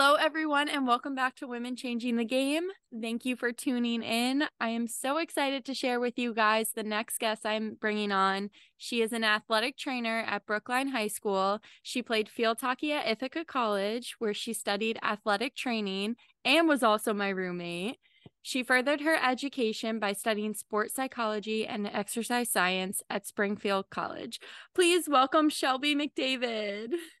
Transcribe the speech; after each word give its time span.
Hello, 0.00 0.14
everyone, 0.14 0.68
and 0.68 0.86
welcome 0.86 1.16
back 1.16 1.34
to 1.34 1.48
Women 1.48 1.74
Changing 1.74 2.14
the 2.14 2.24
Game. 2.24 2.68
Thank 3.02 3.24
you 3.24 3.34
for 3.34 3.50
tuning 3.50 4.04
in. 4.04 4.44
I 4.60 4.68
am 4.68 4.86
so 4.86 5.16
excited 5.18 5.64
to 5.64 5.74
share 5.74 5.98
with 5.98 6.16
you 6.16 6.32
guys 6.34 6.70
the 6.70 6.84
next 6.84 7.18
guest 7.18 7.44
I'm 7.44 7.76
bringing 7.80 8.12
on. 8.12 8.50
She 8.76 9.02
is 9.02 9.12
an 9.12 9.24
athletic 9.24 9.76
trainer 9.76 10.22
at 10.24 10.46
Brookline 10.46 10.86
High 10.86 11.08
School. 11.08 11.58
She 11.82 12.00
played 12.00 12.28
field 12.28 12.60
hockey 12.60 12.92
at 12.92 13.08
Ithaca 13.08 13.44
College, 13.44 14.14
where 14.20 14.32
she 14.32 14.52
studied 14.52 15.00
athletic 15.02 15.56
training 15.56 16.14
and 16.44 16.68
was 16.68 16.84
also 16.84 17.12
my 17.12 17.30
roommate. 17.30 17.96
She 18.40 18.62
furthered 18.62 19.00
her 19.00 19.16
education 19.20 19.98
by 19.98 20.12
studying 20.12 20.54
sports 20.54 20.94
psychology 20.94 21.66
and 21.66 21.88
exercise 21.88 22.52
science 22.52 23.02
at 23.10 23.26
Springfield 23.26 23.90
College. 23.90 24.38
Please 24.76 25.08
welcome 25.08 25.50
Shelby 25.50 25.96
McDavid. 25.96 26.92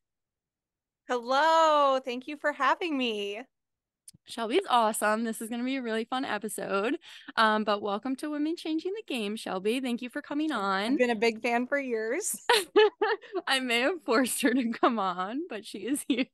Hello. 1.08 1.98
Thank 2.04 2.28
you 2.28 2.36
for 2.36 2.52
having 2.52 2.98
me. 2.98 3.40
Shelby's 4.26 4.66
awesome. 4.68 5.24
This 5.24 5.40
is 5.40 5.48
going 5.48 5.62
to 5.62 5.64
be 5.64 5.76
a 5.76 5.82
really 5.82 6.04
fun 6.04 6.26
episode. 6.26 6.98
Um, 7.34 7.64
but 7.64 7.80
welcome 7.80 8.14
to 8.16 8.28
Women 8.28 8.56
Changing 8.56 8.92
the 8.92 9.02
Game, 9.06 9.34
Shelby. 9.34 9.80
Thank 9.80 10.02
you 10.02 10.10
for 10.10 10.20
coming 10.20 10.52
on. 10.52 10.92
I've 10.92 10.98
been 10.98 11.08
a 11.08 11.14
big 11.14 11.40
fan 11.40 11.66
for 11.66 11.80
years. 11.80 12.36
I 13.48 13.58
may 13.60 13.80
have 13.80 14.02
forced 14.04 14.42
her 14.42 14.52
to 14.52 14.70
come 14.70 14.98
on, 14.98 15.40
but 15.48 15.64
she 15.64 15.78
is 15.78 16.04
here. 16.06 16.26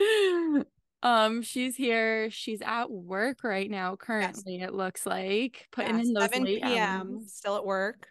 um, 1.04 1.42
she's 1.42 1.76
here. 1.76 2.30
She's 2.32 2.62
at 2.62 2.90
work 2.90 3.44
right 3.44 3.70
now. 3.70 3.94
Currently, 3.94 4.56
yes. 4.56 4.70
it 4.70 4.74
looks 4.74 5.06
like 5.06 5.68
putting 5.70 6.00
in 6.00 6.14
those 6.14 6.24
7 6.24 6.44
p.m. 6.46 7.20
Hours. 7.20 7.32
Still 7.32 7.56
at 7.56 7.64
work. 7.64 8.08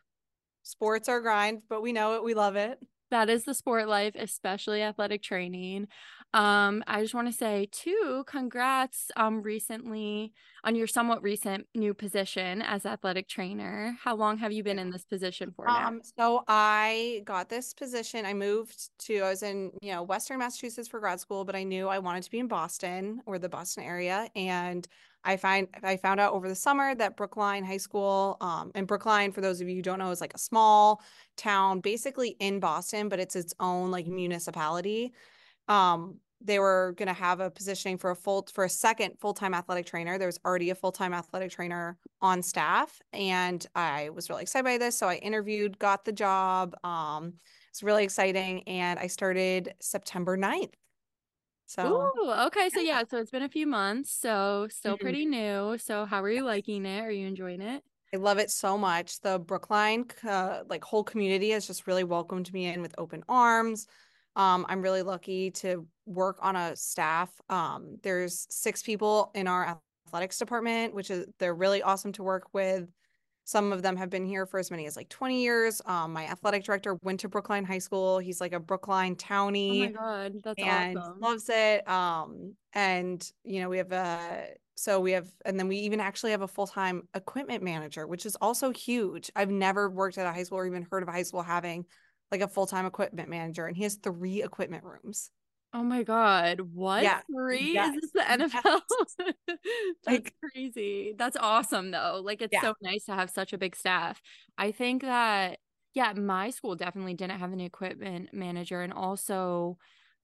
Sports 0.63 1.09
are 1.09 1.19
grind, 1.19 1.63
but 1.67 1.81
we 1.81 1.91
know 1.91 2.15
it. 2.15 2.23
We 2.23 2.35
love 2.35 2.55
it 2.55 2.79
that 3.11 3.29
is 3.29 3.43
the 3.45 3.53
sport 3.53 3.87
life, 3.87 4.13
especially 4.15 4.81
athletic 4.81 5.21
training. 5.23 5.87
Um, 6.33 6.83
I 6.87 7.01
just 7.01 7.13
want 7.13 7.27
to 7.27 7.33
say 7.33 7.69
too, 7.71 8.23
congrats 8.27 9.09
um 9.15 9.41
recently 9.41 10.33
on 10.63 10.75
your 10.75 10.85
somewhat 10.85 11.23
recent 11.23 11.67
new 11.73 11.93
position 11.93 12.61
as 12.61 12.85
athletic 12.85 13.27
trainer. 13.29 13.97
How 14.03 14.15
long 14.15 14.37
have 14.39 14.51
you 14.51 14.61
been 14.61 14.77
in 14.77 14.91
this 14.91 15.05
position 15.05 15.53
for 15.55 15.65
now? 15.65 15.87
Um, 15.87 16.01
so 16.17 16.43
I 16.47 17.21
got 17.25 17.49
this 17.49 17.73
position. 17.73 18.25
I 18.25 18.33
moved 18.33 18.89
to 19.05 19.19
I 19.19 19.29
was 19.29 19.41
in, 19.41 19.71
you 19.81 19.93
know, 19.93 20.03
Western 20.03 20.39
Massachusetts 20.39 20.87
for 20.87 20.99
grad 20.99 21.19
school, 21.19 21.45
but 21.45 21.55
I 21.55 21.63
knew 21.63 21.87
I 21.87 21.99
wanted 21.99 22.23
to 22.23 22.31
be 22.31 22.39
in 22.39 22.47
Boston 22.47 23.21
or 23.25 23.39
the 23.39 23.49
Boston 23.49 23.83
area. 23.83 24.29
And 24.35 24.87
I 25.23 25.37
find 25.37 25.67
I 25.81 25.97
found 25.97 26.19
out 26.19 26.33
over 26.33 26.47
the 26.47 26.55
summer 26.55 26.93
that 26.95 27.17
Brookline 27.17 27.63
High 27.63 27.77
School, 27.77 28.37
um, 28.41 28.71
and 28.75 28.85
Brookline, 28.85 29.31
for 29.31 29.41
those 29.41 29.61
of 29.61 29.67
you 29.69 29.77
who 29.77 29.81
don't 29.81 29.99
know, 29.99 30.11
is 30.11 30.21
like 30.21 30.33
a 30.33 30.39
small 30.39 31.01
town, 31.37 31.79
basically 31.79 32.35
in 32.39 32.59
Boston, 32.59 33.09
but 33.09 33.19
it's 33.19 33.35
its 33.35 33.53
own 33.59 33.91
like 33.91 34.07
municipality 34.07 35.13
um, 35.67 36.17
they 36.39 36.59
were 36.59 36.93
going 36.97 37.07
to 37.07 37.13
have 37.13 37.39
a 37.39 37.49
positioning 37.49 37.97
for 37.97 38.11
a 38.11 38.15
full 38.15 38.47
for 38.53 38.63
a 38.63 38.69
second 38.69 39.19
full-time 39.19 39.53
athletic 39.53 39.85
trainer. 39.85 40.17
There 40.17 40.27
was 40.27 40.39
already 40.45 40.69
a 40.69 40.75
full-time 40.75 41.13
athletic 41.13 41.51
trainer 41.51 41.97
on 42.21 42.41
staff 42.41 42.99
and 43.13 43.67
i 43.75 44.09
was 44.09 44.27
really 44.27 44.41
excited 44.41 44.63
by 44.63 44.77
this 44.77 44.97
so 44.97 45.07
i 45.07 45.15
interviewed 45.17 45.77
got 45.77 46.03
the 46.03 46.11
job 46.11 46.75
um 46.83 47.33
it's 47.69 47.83
really 47.83 48.03
exciting 48.03 48.63
and 48.63 48.97
i 48.97 49.05
started 49.05 49.73
september 49.79 50.35
9th 50.35 50.73
so 51.67 52.11
Ooh, 52.17 52.31
okay 52.47 52.69
so 52.69 52.79
yeah. 52.79 53.03
so 53.07 53.17
it's 53.17 53.29
been 53.29 53.43
a 53.43 53.49
few 53.49 53.67
months 53.67 54.11
so 54.11 54.67
still 54.71 54.95
mm-hmm. 54.95 55.03
pretty 55.03 55.25
new. 55.25 55.77
So 55.77 56.05
how 56.05 56.23
are 56.23 56.29
you 56.29 56.45
liking 56.45 56.85
it? 56.85 57.01
Are 57.01 57.11
you 57.11 57.27
enjoying 57.27 57.61
it? 57.61 57.83
I 58.13 58.17
love 58.17 58.37
it 58.37 58.49
so 58.49 58.77
much. 58.77 59.19
The 59.19 59.37
Brookline, 59.37 60.05
uh, 60.27 60.61
like 60.69 60.81
whole 60.83 61.03
community 61.03 61.49
has 61.49 61.67
just 61.67 61.85
really 61.85 62.05
welcomed 62.05 62.53
me 62.53 62.67
in 62.67 62.81
with 62.81 62.95
open 62.97 63.21
arms. 63.27 63.87
Um, 64.37 64.67
I'm 64.69 64.81
really 64.83 65.01
lucky 65.01 65.49
to 65.51 65.85
work 66.05 66.37
on 66.41 66.55
a 66.55 66.75
staff. 66.75 67.29
Um, 67.49 67.97
there's 68.03 68.45
six 68.51 68.83
people 68.83 69.31
in 69.33 69.47
our 69.47 69.79
athletics 70.05 70.37
department, 70.37 70.93
which 70.93 71.09
is 71.09 71.25
they're 71.39 71.55
really 71.55 71.81
awesome 71.81 72.11
to 72.13 72.23
work 72.23 72.53
with. 72.53 72.87
Some 73.45 73.71
of 73.71 73.81
them 73.81 73.95
have 73.95 74.09
been 74.09 74.25
here 74.25 74.45
for 74.45 74.59
as 74.59 74.69
many 74.69 74.85
as 74.85 74.95
like 74.95 75.09
20 75.09 75.41
years. 75.41 75.81
Um, 75.85 76.13
my 76.13 76.25
athletic 76.25 76.63
director 76.63 76.97
went 77.01 77.21
to 77.21 77.29
Brookline 77.29 77.65
High 77.65 77.79
School. 77.79 78.19
He's 78.19 78.39
like 78.39 78.53
a 78.53 78.59
Brookline 78.59 79.15
townie. 79.15 79.83
Oh 79.83 79.85
my 79.85 79.91
god, 79.91 80.33
that's 80.43 80.61
and 80.61 80.97
awesome. 80.97 81.19
Loves 81.19 81.49
it. 81.49 81.87
Um, 81.89 82.55
and 82.73 83.27
you 83.43 83.61
know, 83.61 83.69
we 83.69 83.77
have 83.77 83.91
a 83.91 84.49
so 84.75 84.99
we 84.99 85.13
have 85.13 85.27
and 85.45 85.57
then 85.57 85.67
we 85.67 85.77
even 85.77 85.99
actually 85.99 86.31
have 86.31 86.41
a 86.43 86.47
full-time 86.47 87.07
equipment 87.15 87.63
manager, 87.63 88.05
which 88.05 88.25
is 88.25 88.35
also 88.35 88.71
huge. 88.71 89.31
I've 89.35 89.49
never 89.49 89.89
worked 89.89 90.19
at 90.19 90.27
a 90.27 90.31
high 90.31 90.43
school 90.43 90.59
or 90.59 90.67
even 90.67 90.85
heard 90.91 91.01
of 91.01 91.09
a 91.09 91.13
high 91.13 91.23
school 91.23 91.41
having 91.41 91.85
like 92.31 92.41
a 92.41 92.47
full-time 92.47 92.85
equipment 92.85 93.29
manager 93.29 93.65
and 93.65 93.75
he 93.75 93.83
has 93.83 93.95
three 93.95 94.43
equipment 94.43 94.83
rooms. 94.83 95.31
Oh 95.73 95.83
my 95.83 96.03
god, 96.03 96.61
what? 96.73 97.03
Yeah. 97.03 97.21
Three? 97.31 97.73
Yes. 97.73 97.95
Is 97.95 98.01
this 98.01 98.11
the 98.11 98.19
NFL? 98.21 98.81
Yes. 99.19 99.35
That's 99.47 100.07
like, 100.07 100.33
crazy. 100.53 101.13
That's 101.17 101.37
awesome 101.37 101.91
though. 101.91 102.21
Like 102.23 102.41
it's 102.41 102.53
yeah. 102.53 102.61
so 102.61 102.73
nice 102.81 103.05
to 103.05 103.13
have 103.13 103.29
such 103.29 103.53
a 103.53 103.57
big 103.57 103.75
staff. 103.75 104.21
I 104.57 104.71
think 104.71 105.01
that 105.01 105.59
yeah, 105.93 106.13
my 106.13 106.51
school 106.51 106.75
definitely 106.75 107.15
didn't 107.15 107.39
have 107.39 107.51
an 107.51 107.59
equipment 107.59 108.29
manager 108.33 108.81
and 108.81 108.93
also 108.93 109.77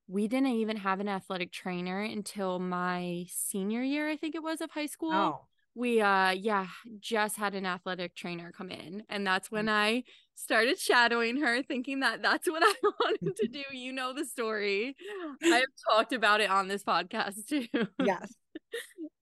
we 0.08 0.28
didn't 0.28 0.48
even 0.48 0.78
have 0.78 1.00
an 1.00 1.08
athletic 1.08 1.52
trainer 1.52 2.02
until 2.02 2.60
my 2.60 3.26
senior 3.30 3.82
year, 3.82 4.10
I 4.10 4.18
think 4.18 4.36
it 4.36 4.44
was 4.44 4.62
of 4.62 4.72
high 4.72 4.86
school. 4.86 5.14
Oh 5.14 5.42
we 5.76 6.02
uh 6.02 6.32
yeah 6.32 6.68
just 7.00 7.38
had 7.38 7.56
an 7.56 7.66
athletic 7.66 8.16
trainer 8.16 8.52
come 8.52 8.70
in 8.70 9.04
and 9.10 9.26
that's 9.26 9.52
when 9.52 9.66
mm. 9.66 9.72
i 9.72 10.04
started 10.36 10.80
shadowing 10.80 11.38
her 11.42 11.62
thinking 11.64 12.02
that 12.02 12.22
that's 12.22 12.50
what 12.50 12.64
i 12.66 12.74
wanted 12.84 13.36
to 13.38 13.48
do. 13.48 13.64
You 13.74 13.92
know 13.92 14.14
the 14.14 14.26
story. 14.26 14.96
I've 15.44 15.66
talked 15.90 16.14
about 16.14 16.42
it 16.42 16.50
on 16.50 16.68
this 16.68 16.84
podcast 16.84 17.48
too. 17.48 17.68
Yes. 18.04 18.34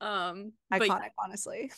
Um 0.01 0.53
iconic 0.73 0.88
but, 0.88 1.11
honestly. 1.23 1.71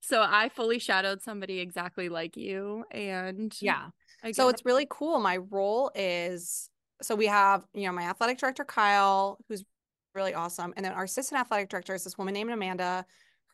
So 0.00 0.24
i 0.26 0.48
fully 0.48 0.78
shadowed 0.78 1.22
somebody 1.22 1.60
exactly 1.60 2.08
like 2.08 2.36
you 2.36 2.84
and 2.90 3.54
yeah. 3.60 3.88
So 4.32 4.48
it's 4.48 4.64
really 4.64 4.86
cool. 4.88 5.20
My 5.20 5.36
role 5.36 5.90
is 5.94 6.70
so 7.02 7.14
we 7.14 7.26
have 7.26 7.66
you 7.74 7.86
know 7.86 7.92
my 7.92 8.04
athletic 8.04 8.38
director 8.38 8.64
kyle 8.64 9.38
who's 9.48 9.64
really 10.14 10.32
awesome 10.32 10.72
and 10.76 10.84
then 10.84 10.92
our 10.92 11.04
assistant 11.04 11.40
athletic 11.40 11.68
director 11.68 11.94
is 11.94 12.04
this 12.04 12.16
woman 12.16 12.32
named 12.32 12.50
amanda 12.50 13.04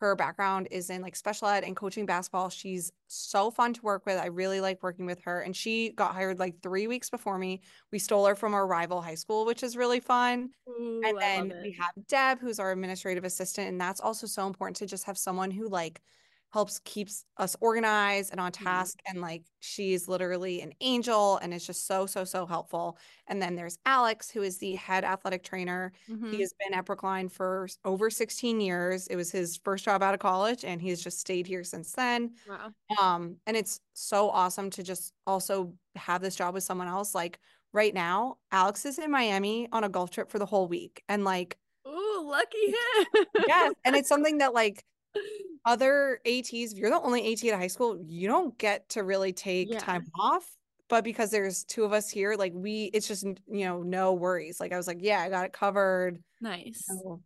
her 0.06 0.16
background 0.16 0.68
is 0.70 0.90
in 0.90 1.00
like 1.00 1.16
special 1.16 1.48
ed 1.48 1.64
and 1.64 1.76
coaching 1.76 2.06
basketball. 2.06 2.50
She's 2.50 2.92
so 3.06 3.50
fun 3.50 3.72
to 3.74 3.82
work 3.82 4.04
with. 4.04 4.18
I 4.18 4.26
really 4.26 4.60
like 4.60 4.82
working 4.82 5.06
with 5.06 5.20
her. 5.22 5.40
And 5.40 5.54
she 5.56 5.90
got 5.90 6.12
hired 6.14 6.38
like 6.38 6.60
three 6.62 6.86
weeks 6.86 7.08
before 7.08 7.38
me. 7.38 7.60
We 7.90 7.98
stole 7.98 8.26
her 8.26 8.34
from 8.34 8.54
our 8.54 8.66
rival 8.66 9.00
high 9.00 9.14
school, 9.14 9.46
which 9.46 9.62
is 9.62 9.76
really 9.76 10.00
fun. 10.00 10.50
Ooh, 10.68 11.02
and 11.04 11.18
then 11.18 11.52
we 11.62 11.76
have 11.78 11.92
Deb, 12.08 12.40
who's 12.40 12.58
our 12.58 12.72
administrative 12.72 13.24
assistant. 13.24 13.68
And 13.68 13.80
that's 13.80 14.00
also 14.00 14.26
so 14.26 14.46
important 14.46 14.76
to 14.78 14.86
just 14.86 15.04
have 15.04 15.16
someone 15.16 15.50
who 15.50 15.68
like 15.68 16.02
helps 16.52 16.80
keeps 16.80 17.24
us 17.38 17.56
organized 17.60 18.30
and 18.30 18.40
on 18.40 18.52
mm-hmm. 18.52 18.64
task 18.64 18.98
mm-hmm. 18.98 19.16
and 19.16 19.22
like 19.22 19.42
she's 19.60 20.06
literally 20.06 20.60
an 20.60 20.72
angel 20.80 21.38
and 21.38 21.54
is 21.54 21.66
just 21.66 21.86
so 21.86 22.04
so 22.06 22.24
so 22.24 22.44
helpful 22.46 22.98
and 23.28 23.40
then 23.40 23.56
there's 23.56 23.78
alex 23.86 24.30
who 24.30 24.42
is 24.42 24.58
the 24.58 24.74
head 24.74 25.04
athletic 25.04 25.42
trainer 25.42 25.92
mm-hmm. 26.10 26.30
he 26.30 26.40
has 26.40 26.52
been 26.62 26.74
at 26.74 26.84
brookline 26.84 27.28
for 27.28 27.68
over 27.84 28.10
16 28.10 28.60
years 28.60 29.06
it 29.08 29.16
was 29.16 29.30
his 29.30 29.58
first 29.64 29.84
job 29.84 30.02
out 30.02 30.14
of 30.14 30.20
college 30.20 30.64
and 30.64 30.82
he's 30.82 31.02
just 31.02 31.18
stayed 31.18 31.46
here 31.46 31.64
since 31.64 31.92
then 31.92 32.32
wow. 32.48 32.70
um 33.00 33.36
and 33.46 33.56
it's 33.56 33.80
so 33.94 34.28
awesome 34.30 34.68
to 34.70 34.82
just 34.82 35.12
also 35.26 35.72
have 35.96 36.20
this 36.20 36.36
job 36.36 36.54
with 36.54 36.62
someone 36.62 36.88
else 36.88 37.14
like 37.14 37.38
right 37.72 37.94
now 37.94 38.36
alex 38.50 38.84
is 38.84 38.98
in 38.98 39.10
miami 39.10 39.68
on 39.72 39.84
a 39.84 39.88
golf 39.88 40.10
trip 40.10 40.30
for 40.30 40.38
the 40.38 40.46
whole 40.46 40.68
week 40.68 41.02
and 41.08 41.24
like 41.24 41.56
oh 41.86 42.24
lucky 42.28 42.66
him 42.66 43.26
yes 43.48 43.72
and 43.84 43.96
it's 43.96 44.08
something 44.10 44.38
that 44.38 44.52
like 44.52 44.84
other 45.64 46.20
ATs, 46.26 46.52
if 46.52 46.78
you're 46.78 46.90
the 46.90 47.00
only 47.00 47.32
AT 47.32 47.44
at 47.44 47.58
high 47.58 47.66
school, 47.66 47.98
you 48.06 48.28
don't 48.28 48.56
get 48.58 48.88
to 48.90 49.02
really 49.02 49.32
take 49.32 49.70
yeah. 49.70 49.78
time 49.78 50.06
off. 50.18 50.44
But 50.88 51.04
because 51.04 51.30
there's 51.30 51.64
two 51.64 51.84
of 51.84 51.92
us 51.92 52.10
here, 52.10 52.34
like 52.34 52.52
we, 52.54 52.90
it's 52.92 53.08
just, 53.08 53.24
you 53.24 53.64
know, 53.64 53.82
no 53.82 54.12
worries. 54.12 54.60
Like 54.60 54.72
I 54.72 54.76
was 54.76 54.86
like, 54.86 54.98
yeah, 55.00 55.20
I 55.20 55.30
got 55.30 55.46
it 55.46 55.52
covered. 55.52 56.22
Nice. 56.40 56.84
So, 56.86 57.22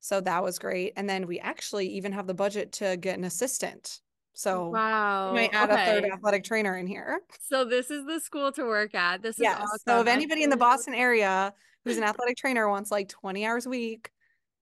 so 0.00 0.20
that 0.20 0.42
was 0.44 0.58
great. 0.58 0.92
And 0.96 1.08
then 1.08 1.26
we 1.26 1.40
actually 1.40 1.88
even 1.88 2.12
have 2.12 2.26
the 2.28 2.34
budget 2.34 2.72
to 2.74 2.96
get 2.96 3.18
an 3.18 3.24
assistant. 3.24 4.00
So 4.34 4.68
wow, 4.68 5.32
we 5.32 5.40
might 5.40 5.50
add 5.52 5.68
okay. 5.68 5.82
a 5.82 5.86
third 5.86 6.04
athletic 6.12 6.44
trainer 6.44 6.76
in 6.76 6.86
here. 6.86 7.18
So 7.40 7.64
this 7.64 7.90
is 7.90 8.06
the 8.06 8.20
school 8.20 8.52
to 8.52 8.62
work 8.62 8.94
at. 8.94 9.20
This 9.20 9.40
is 9.40 9.46
awesome. 9.46 9.78
So 9.84 10.00
if 10.00 10.06
anybody 10.06 10.44
in 10.44 10.50
the 10.50 10.56
Boston 10.56 10.94
area 10.94 11.52
who's 11.84 11.96
an 11.96 12.04
athletic 12.04 12.36
trainer 12.36 12.68
wants 12.68 12.92
like 12.92 13.08
20 13.08 13.44
hours 13.44 13.66
a 13.66 13.70
week, 13.70 14.10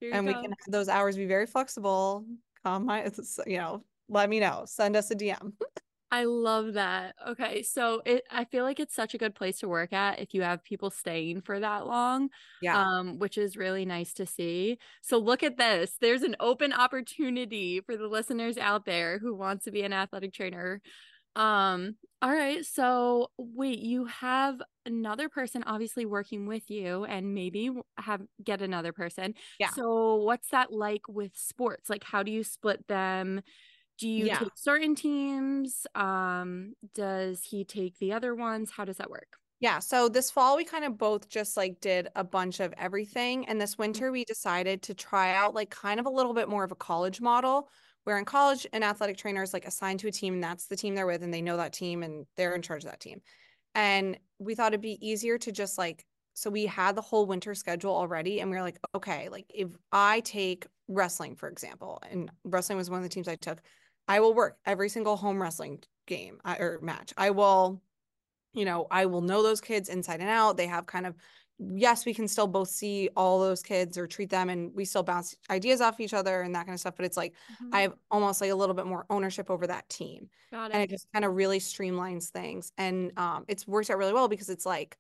and 0.01 0.27
go. 0.27 0.33
we 0.33 0.33
can 0.33 0.51
have 0.51 0.73
those 0.73 0.89
hours 0.89 1.17
be 1.17 1.27
very 1.27 1.47
flexible. 1.47 2.25
Come 2.67 2.87
my, 2.87 3.09
you 3.47 3.59
know, 3.59 3.85
let 4.09 4.29
me 4.29 4.41
know. 4.41 4.65
Send 4.67 4.97
us 4.97 5.13
a 5.13 5.15
DM. 5.15 5.53
I 6.11 6.25
love 6.25 6.73
that. 6.73 7.15
Okay, 7.29 7.63
so 7.63 8.03
it 8.05 8.25
I 8.29 8.45
feel 8.45 8.65
like 8.65 8.81
it's 8.81 8.95
such 8.95 9.15
a 9.15 9.19
good 9.19 9.37
place 9.37 9.61
to 9.61 9.69
work 9.69 9.93
at 9.93 10.19
if 10.19 10.35
you 10.35 10.43
have 10.43 10.65
people 10.65 10.91
staying 10.91 11.43
for 11.43 11.61
that 11.61 11.87
long. 11.87 12.29
Yeah. 12.61 12.77
Um, 12.77 13.21
which 13.21 13.39
is 13.39 13.57
really 13.57 13.85
nice 13.85 14.13
to 14.15 14.27
see. 14.27 14.79
So 15.01 15.19
look 15.19 15.45
at 15.45 15.59
this. 15.59 15.97
There's 16.01 16.23
an 16.23 16.35
open 16.41 16.73
opportunity 16.73 17.81
for 17.81 17.97
the 17.97 18.09
listeners 18.09 18.59
out 18.59 18.85
there 18.85 19.21
who 19.21 19.37
wants 19.37 19.65
to 19.67 19.71
be 19.71 19.83
an 19.83 19.93
athletic 19.93 20.33
trainer. 20.33 20.81
Um, 21.37 21.95
all 22.21 22.33
right. 22.33 22.65
So 22.67 23.31
wait, 23.39 23.79
you 23.79 24.07
have 24.07 24.61
another 24.87 25.29
person 25.29 25.63
obviously 25.67 26.07
working 26.07 26.47
with 26.47 26.71
you 26.71 27.05
and 27.05 27.35
maybe 27.35 27.71
have 27.99 28.23
get 28.43 28.63
another 28.63 28.93
person. 28.93 29.35
Yeah. 29.59 29.71
So 29.71 30.17
what's 30.17 30.49
that 30.51 30.73
like 30.73 31.03
with 31.09 31.33
sports? 31.35 31.91
Like 31.91 32.05
how 32.05 32.23
do 32.23 32.31
you 32.31 32.45
split 32.45 32.87
them? 32.89 33.43
do 33.99 34.09
you 34.09 34.27
yeah. 34.27 34.39
take 34.39 34.53
certain 34.55 34.95
teams 34.95 35.87
um 35.95 36.75
does 36.95 37.43
he 37.43 37.65
take 37.65 37.99
the 37.99 38.13
other 38.13 38.35
ones 38.35 38.71
how 38.71 38.85
does 38.85 38.97
that 38.97 39.11
work 39.11 39.39
yeah 39.61 39.79
so 39.79 40.09
this 40.09 40.31
fall 40.31 40.57
we 40.57 40.65
kind 40.65 40.85
of 40.85 40.99
both 40.99 41.29
just 41.29 41.57
like 41.57 41.81
did 41.81 42.09
a 42.17 42.25
bunch 42.25 42.61
of 42.61 42.75
everything 42.77 43.47
and 43.49 43.61
this 43.61 43.73
mm-hmm. 43.73 43.83
winter 43.83 44.13
we 44.13 44.25
decided 44.25 44.83
to 44.83 44.95
try 44.95 45.35
out 45.35 45.55
like 45.55 45.71
kind 45.71 46.01
of 46.01 46.07
a 46.07 46.11
little 46.11 46.35
bit 46.35 46.49
more 46.49 46.65
of 46.65 46.73
a 46.73 46.77
college 46.77 47.21
model 47.21 47.69
where 48.05 48.19
in 48.19 48.25
college 48.25 48.67
an 48.73 48.83
athletic 48.83 49.17
trainer 49.17 49.43
is 49.43 49.53
like 49.53 49.67
assigned 49.67 50.01
to 50.01 50.09
a 50.09 50.13
team 50.13 50.35
and 50.35 50.45
that's 50.45 50.67
the 50.67 50.77
team 50.77 50.95
they're 50.95 51.07
with 51.07 51.23
and 51.23 51.33
they 51.33 51.43
know 51.43 51.57
that 51.57 51.73
team 51.73 52.03
and 52.03 52.27
they're 52.37 52.55
in 52.55 52.63
charge 52.63 52.85
of 52.85 52.91
that 52.91 53.01
team 53.01 53.21
and 53.77 54.19
we 54.41 54.57
thought 54.57 54.73
it'd 54.73 54.81
be 54.81 54.99
easier 55.07 55.39
to 55.39 55.53
just 55.53 55.79
like 55.79 56.05
so 56.35 56.51
we 56.51 56.67
had 56.67 56.97
the 56.97 57.01
whole 57.01 57.27
winter 57.27 57.55
schedule 57.55 57.95
already 57.95 58.41
and 58.41 58.51
we 58.51 58.57
were 58.57 58.63
like 58.63 58.79
okay 58.95 59.29
like 59.29 59.47
if 59.55 59.69
i 59.93 60.21
take 60.21 60.67
wrestling 60.89 61.37
for 61.37 61.49
example 61.49 62.03
and 62.11 62.31
wrestling 62.45 62.77
was 62.77 62.91
one 62.91 62.99
of 62.99 63.05
the 63.05 63.09
teams 63.09 63.29
i 63.29 63.37
took 63.37 63.63
I 64.09 64.21
will 64.21 64.35
work 64.35 64.59
every 64.65 64.89
single 64.89 65.17
home 65.17 65.41
wrestling 65.41 65.83
game 66.07 66.39
or 66.45 66.79
match. 66.81 67.13
I 67.17 67.31
will, 67.31 67.83
you 68.53 68.65
know, 68.65 68.87
I 68.91 69.07
will 69.07 69.21
know 69.21 69.43
those 69.43 69.61
kids 69.61 69.89
inside 69.89 70.21
and 70.21 70.29
out. 70.29 70.57
They 70.57 70.67
have 70.67 70.87
kind 70.87 71.07
of, 71.07 71.15
yes, 71.59 72.05
we 72.05 72.13
can 72.13 72.29
still 72.29 72.47
both 72.47 72.69
see 72.69 73.09
all 73.17 73.41
those 73.41 73.63
kids 73.63 73.97
or 73.97 74.07
treat 74.07 74.29
them 74.29 74.51
and 74.51 74.75
we 74.75 74.85
still 74.85 75.03
bounce 75.03 75.37
ideas 75.49 75.81
off 75.81 76.01
each 76.01 76.13
other 76.13 76.43
and 76.43 76.55
that 76.55 76.67
kind 76.67 76.75
of 76.75 76.81
stuff. 76.81 76.95
But 76.97 77.07
it's 77.07 77.17
like, 77.17 77.33
mm-hmm. 77.53 77.75
I 77.75 77.83
have 77.83 77.95
almost 78.11 78.41
like 78.41 78.51
a 78.51 78.55
little 78.55 78.75
bit 78.75 78.87
more 78.87 79.07
ownership 79.09 79.51
over 79.51 79.67
that 79.67 79.89
team. 79.89 80.29
Got 80.51 80.71
it. 80.71 80.75
And 80.75 80.83
it 80.83 80.91
just 80.91 81.07
kind 81.13 81.25
of 81.25 81.35
really 81.35 81.59
streamlines 81.59 82.29
things. 82.29 82.73
And 82.77 83.13
um, 83.19 83.45
it's 83.49 83.67
worked 83.67 83.91
out 83.91 83.99
really 83.99 84.13
well 84.13 84.29
because 84.29 84.51
it's 84.51 84.67
like, 84.67 84.99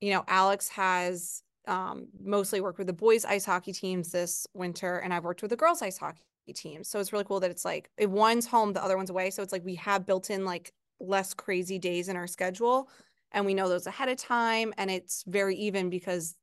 you 0.00 0.10
know, 0.10 0.24
Alex 0.26 0.68
has 0.70 1.42
um, 1.68 2.08
mostly 2.22 2.60
worked 2.60 2.78
with 2.78 2.86
the 2.86 2.92
boys 2.92 3.24
ice 3.24 3.44
hockey 3.44 3.72
teams 3.72 4.10
this 4.10 4.46
winter 4.54 4.98
and 4.98 5.12
I've 5.12 5.24
worked 5.24 5.42
with 5.42 5.50
the 5.50 5.56
girls 5.56 5.82
ice 5.82 5.98
hockey 5.98 6.22
teams. 6.54 6.88
So 6.88 6.98
it's 6.98 7.12
really 7.12 7.24
cool 7.24 7.40
that 7.40 7.50
it's 7.50 7.64
like 7.64 7.90
if 7.98 8.08
one's 8.08 8.46
home, 8.46 8.72
the 8.72 8.82
other 8.82 8.96
one's 8.96 9.10
away. 9.10 9.30
So 9.30 9.42
it's 9.42 9.52
like 9.52 9.64
we 9.64 9.74
have 9.76 10.06
built 10.06 10.30
in 10.30 10.46
like 10.46 10.72
less 10.98 11.34
crazy 11.34 11.78
days 11.78 12.08
in 12.08 12.16
our 12.16 12.26
schedule 12.26 12.88
and 13.32 13.44
we 13.44 13.54
know 13.54 13.68
those 13.68 13.86
ahead 13.86 14.08
of 14.08 14.16
time 14.16 14.72
and 14.78 14.90
it's 14.90 15.24
very 15.26 15.56
even 15.56 15.90
because 15.90 16.36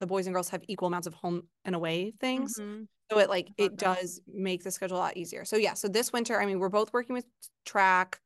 the 0.00 0.06
boys 0.06 0.26
and 0.26 0.34
girls 0.34 0.48
have 0.50 0.62
equal 0.68 0.88
amounts 0.88 1.06
of 1.06 1.14
home 1.14 1.42
and 1.64 1.74
away 1.74 2.12
things. 2.20 2.58
Mm-hmm. 2.58 2.84
So 3.10 3.18
it 3.18 3.28
like 3.28 3.48
it 3.58 3.76
does 3.76 4.20
make 4.26 4.64
the 4.64 4.70
schedule 4.70 4.96
a 4.96 4.98
lot 4.98 5.16
easier. 5.16 5.44
So 5.44 5.56
yeah, 5.56 5.74
so 5.74 5.88
this 5.88 6.12
winter, 6.12 6.40
I 6.40 6.46
mean, 6.46 6.58
we're 6.58 6.68
both 6.68 6.92
working 6.92 7.14
with 7.14 7.26
track 7.64 8.20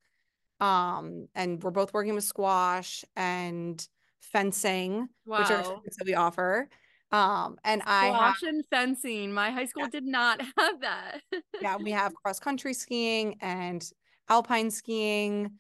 um 0.61 1.29
and 1.37 1.63
we're 1.63 1.71
both 1.71 1.95
working 1.95 2.15
with 2.15 2.25
squash 2.25 3.05
and 3.17 3.87
fencing, 4.21 5.09
wow. 5.27 5.41
which 5.41 5.51
are 5.51 5.63
things 5.63 5.97
that 5.99 6.07
we 6.07 6.15
offer. 6.15 6.69
Um, 7.11 7.57
and 7.65 7.83
I 7.87 8.07
have 8.07 8.37
and 8.43 8.65
fencing. 8.67 9.33
My 9.33 9.51
high 9.51 9.65
school 9.65 9.85
yeah. 9.85 9.91
did 9.91 10.05
not 10.05 10.41
have 10.59 10.81
that. 10.81 11.21
yeah, 11.61 11.77
we 11.77 11.91
have 11.91 12.15
cross 12.15 12.39
country 12.39 12.75
skiing 12.75 13.37
and 13.41 13.89
alpine 14.29 14.71
skiing, 14.71 15.53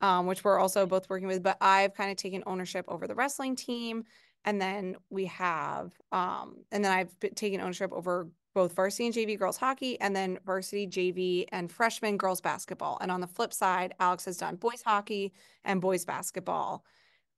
um, 0.00 0.26
which 0.26 0.44
we're 0.44 0.58
also 0.58 0.86
both 0.86 1.08
working 1.08 1.28
with. 1.28 1.42
But 1.42 1.58
I've 1.60 1.94
kind 1.94 2.10
of 2.10 2.16
taken 2.16 2.42
ownership 2.46 2.84
over 2.88 3.06
the 3.06 3.14
wrestling 3.14 3.56
team, 3.56 4.04
and 4.44 4.60
then 4.60 4.96
we 5.10 5.26
have, 5.26 5.92
um, 6.12 6.64
and 6.72 6.84
then 6.84 6.92
I've 6.92 7.14
taken 7.34 7.60
ownership 7.60 7.92
over 7.92 8.28
both 8.54 8.74
varsity 8.74 9.06
and 9.06 9.14
JV 9.14 9.38
girls 9.38 9.56
hockey, 9.56 10.00
and 10.00 10.14
then 10.14 10.38
varsity 10.44 10.86
JV 10.86 11.46
and 11.52 11.70
freshman 11.70 12.16
girls 12.16 12.40
basketball. 12.40 12.98
And 13.00 13.10
on 13.10 13.20
the 13.20 13.26
flip 13.26 13.52
side, 13.52 13.94
Alex 14.00 14.24
has 14.24 14.36
done 14.36 14.56
boys 14.56 14.82
hockey 14.82 15.32
and 15.64 15.80
boys 15.80 16.04
basketball. 16.04 16.84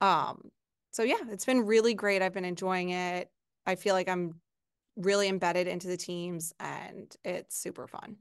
Um, 0.00 0.50
so 0.92 1.02
yeah, 1.02 1.18
it's 1.30 1.44
been 1.44 1.66
really 1.66 1.94
great. 1.94 2.22
I've 2.22 2.32
been 2.32 2.44
enjoying 2.44 2.90
it. 2.90 3.30
I 3.66 3.74
feel 3.74 3.94
like 3.94 4.08
I'm 4.08 4.40
really 4.96 5.28
embedded 5.28 5.66
into 5.66 5.88
the 5.88 5.96
teams 5.96 6.52
and 6.58 7.14
it's 7.24 7.56
super 7.56 7.86
fun. 7.86 8.16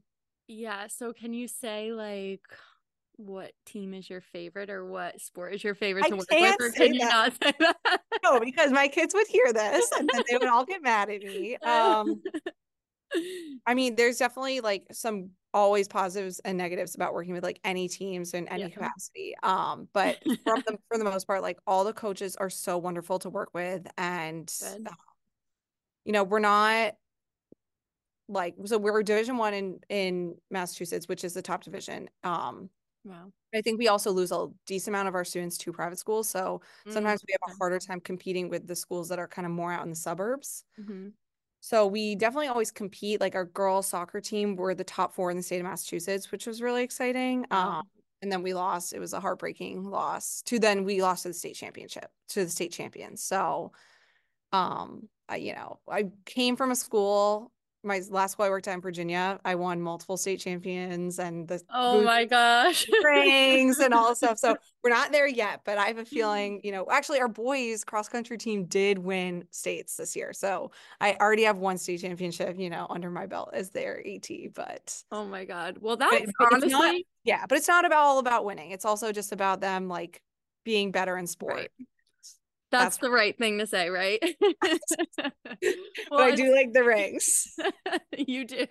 Yeah. 0.46 0.86
So 0.88 1.12
can 1.12 1.32
you 1.32 1.48
say 1.48 1.92
like 1.92 2.42
what 3.26 3.52
team 3.66 3.94
is 3.94 4.08
your 4.08 4.20
favorite 4.20 4.70
or 4.70 4.84
what 4.84 5.20
sport 5.20 5.54
is 5.54 5.62
your 5.62 5.74
favorite 5.74 6.06
I 6.06 6.10
to 6.10 6.16
work 6.16 6.26
with? 6.30 6.56
Or 6.60 6.70
can 6.70 6.94
you 6.94 7.00
not 7.00 7.32
say 7.42 7.52
that? 7.58 8.00
no, 8.22 8.40
because 8.40 8.72
my 8.72 8.88
kids 8.88 9.14
would 9.14 9.26
hear 9.28 9.52
this 9.52 9.90
and 9.98 10.08
then 10.12 10.22
they 10.28 10.36
would 10.36 10.48
all 10.48 10.64
get 10.64 10.82
mad 10.82 11.10
at 11.10 11.22
me. 11.22 11.56
Um 11.56 12.22
I 13.66 13.74
mean, 13.74 13.96
there's 13.96 14.18
definitely 14.18 14.60
like 14.60 14.86
some 14.92 15.30
always 15.52 15.88
positives 15.88 16.40
and 16.44 16.56
negatives 16.56 16.94
about 16.94 17.12
working 17.12 17.34
with 17.34 17.42
like 17.42 17.60
any 17.64 17.88
teams 17.88 18.34
in 18.34 18.46
any 18.48 18.62
yeah. 18.62 18.68
capacity. 18.68 19.34
Um, 19.42 19.88
but 19.92 20.18
from 20.44 20.62
the 20.66 20.78
for 20.88 20.98
the 20.98 21.04
most 21.04 21.26
part, 21.26 21.42
like 21.42 21.58
all 21.66 21.84
the 21.84 21.92
coaches 21.92 22.36
are 22.36 22.50
so 22.50 22.78
wonderful 22.78 23.18
to 23.20 23.30
work 23.30 23.50
with 23.52 23.86
and 23.98 24.52
you 26.04 26.12
know, 26.12 26.24
we're 26.24 26.38
not 26.38 26.94
like 28.28 28.54
so 28.64 28.78
we're 28.78 29.02
division 29.02 29.36
one 29.36 29.54
in 29.54 29.80
in 29.88 30.36
Massachusetts, 30.50 31.08
which 31.08 31.24
is 31.24 31.34
the 31.34 31.42
top 31.42 31.64
division. 31.64 32.08
Um 32.22 32.70
wow. 33.04 33.32
I 33.54 33.60
think 33.60 33.78
we 33.78 33.88
also 33.88 34.10
lose 34.10 34.32
a 34.32 34.48
decent 34.66 34.94
amount 34.94 35.08
of 35.08 35.14
our 35.14 35.24
students 35.24 35.58
to 35.58 35.72
private 35.72 35.98
schools. 35.98 36.28
So 36.28 36.60
mm-hmm. 36.62 36.92
sometimes 36.92 37.22
we 37.26 37.32
have 37.32 37.52
a 37.52 37.56
harder 37.58 37.78
time 37.78 38.00
competing 38.00 38.48
with 38.48 38.66
the 38.66 38.76
schools 38.76 39.08
that 39.08 39.18
are 39.18 39.28
kind 39.28 39.46
of 39.46 39.52
more 39.52 39.72
out 39.72 39.84
in 39.84 39.90
the 39.90 39.96
suburbs. 39.96 40.64
Mm-hmm. 40.80 41.08
So 41.60 41.86
we 41.86 42.14
definitely 42.14 42.48
always 42.48 42.70
compete. 42.70 43.20
Like 43.20 43.34
our 43.34 43.44
girls 43.44 43.86
soccer 43.86 44.20
team 44.20 44.56
were 44.56 44.74
the 44.74 44.84
top 44.84 45.14
four 45.14 45.30
in 45.30 45.36
the 45.36 45.42
state 45.42 45.58
of 45.58 45.66
Massachusetts, 45.66 46.32
which 46.32 46.46
was 46.46 46.62
really 46.62 46.82
exciting. 46.82 47.44
Wow. 47.50 47.80
Um, 47.80 47.82
and 48.22 48.30
then 48.30 48.42
we 48.42 48.54
lost. 48.54 48.92
It 48.92 48.98
was 48.98 49.12
a 49.12 49.20
heartbreaking 49.20 49.84
loss. 49.84 50.42
To 50.46 50.58
then 50.58 50.84
we 50.84 51.02
lost 51.02 51.22
to 51.22 51.28
the 51.28 51.34
state 51.34 51.54
championship 51.54 52.10
to 52.30 52.44
the 52.44 52.50
state 52.50 52.72
champions. 52.72 53.22
So, 53.22 53.72
um, 54.52 55.08
I, 55.28 55.36
you 55.36 55.54
know, 55.54 55.80
I 55.88 56.06
came 56.26 56.56
from 56.56 56.70
a 56.70 56.76
school. 56.76 57.52
My 57.82 58.00
last 58.10 58.32
school 58.32 58.46
I 58.46 58.50
worked 58.50 58.68
at 58.68 58.74
in 58.74 58.80
Virginia, 58.80 59.40
I 59.44 59.54
won 59.54 59.80
multiple 59.80 60.16
state 60.16 60.40
champions 60.40 61.18
and 61.18 61.48
the 61.48 61.62
oh 61.72 62.02
my 62.02 62.24
gosh 62.26 62.86
rings 63.02 63.78
and 63.78 63.94
all 63.94 64.14
stuff. 64.14 64.38
So 64.38 64.56
we're 64.84 64.90
not 64.90 65.12
there 65.12 65.26
yet, 65.26 65.62
but 65.64 65.78
I 65.78 65.86
have 65.86 65.98
a 65.98 66.02
mm-hmm. 66.02 66.14
feeling, 66.14 66.60
you 66.62 66.72
know, 66.72 66.86
actually 66.90 67.20
our 67.20 67.28
boys 67.28 67.84
cross 67.84 68.08
country 68.08 68.36
team 68.36 68.66
did 68.66 68.98
win 68.98 69.44
states 69.50 69.96
this 69.96 70.14
year. 70.14 70.32
So 70.32 70.72
I 71.00 71.14
already 71.14 71.44
have 71.44 71.58
one 71.58 71.78
state 71.78 72.00
championship, 72.00 72.58
you 72.58 72.70
know, 72.70 72.86
under 72.90 73.10
my 73.10 73.26
belt 73.26 73.50
as 73.52 73.70
their 73.70 74.02
AT. 74.06 74.28
But 74.54 75.02
oh 75.10 75.24
my 75.24 75.44
god, 75.44 75.78
well 75.80 75.96
that's 75.96 76.26
but, 76.38 76.52
honestly 76.52 76.70
not, 76.70 76.94
yeah, 77.24 77.46
but 77.48 77.56
it's 77.56 77.68
not 77.68 77.84
about 77.84 78.00
all 78.00 78.18
about 78.18 78.44
winning. 78.44 78.72
It's 78.72 78.84
also 78.84 79.12
just 79.12 79.32
about 79.32 79.60
them 79.60 79.88
like 79.88 80.22
being 80.64 80.90
better 80.90 81.16
in 81.16 81.26
sport. 81.26 81.54
Right. 81.54 81.70
That's, 82.70 82.84
That's 82.84 82.96
the 82.98 83.10
right 83.10 83.36
thing 83.36 83.58
to 83.58 83.66
say, 83.66 83.88
right? 83.90 84.22
well, 86.10 86.20
I 86.20 86.34
do 86.34 86.54
like 86.54 86.72
the 86.72 86.84
rings. 86.84 87.56
you 88.16 88.44
do. 88.44 88.66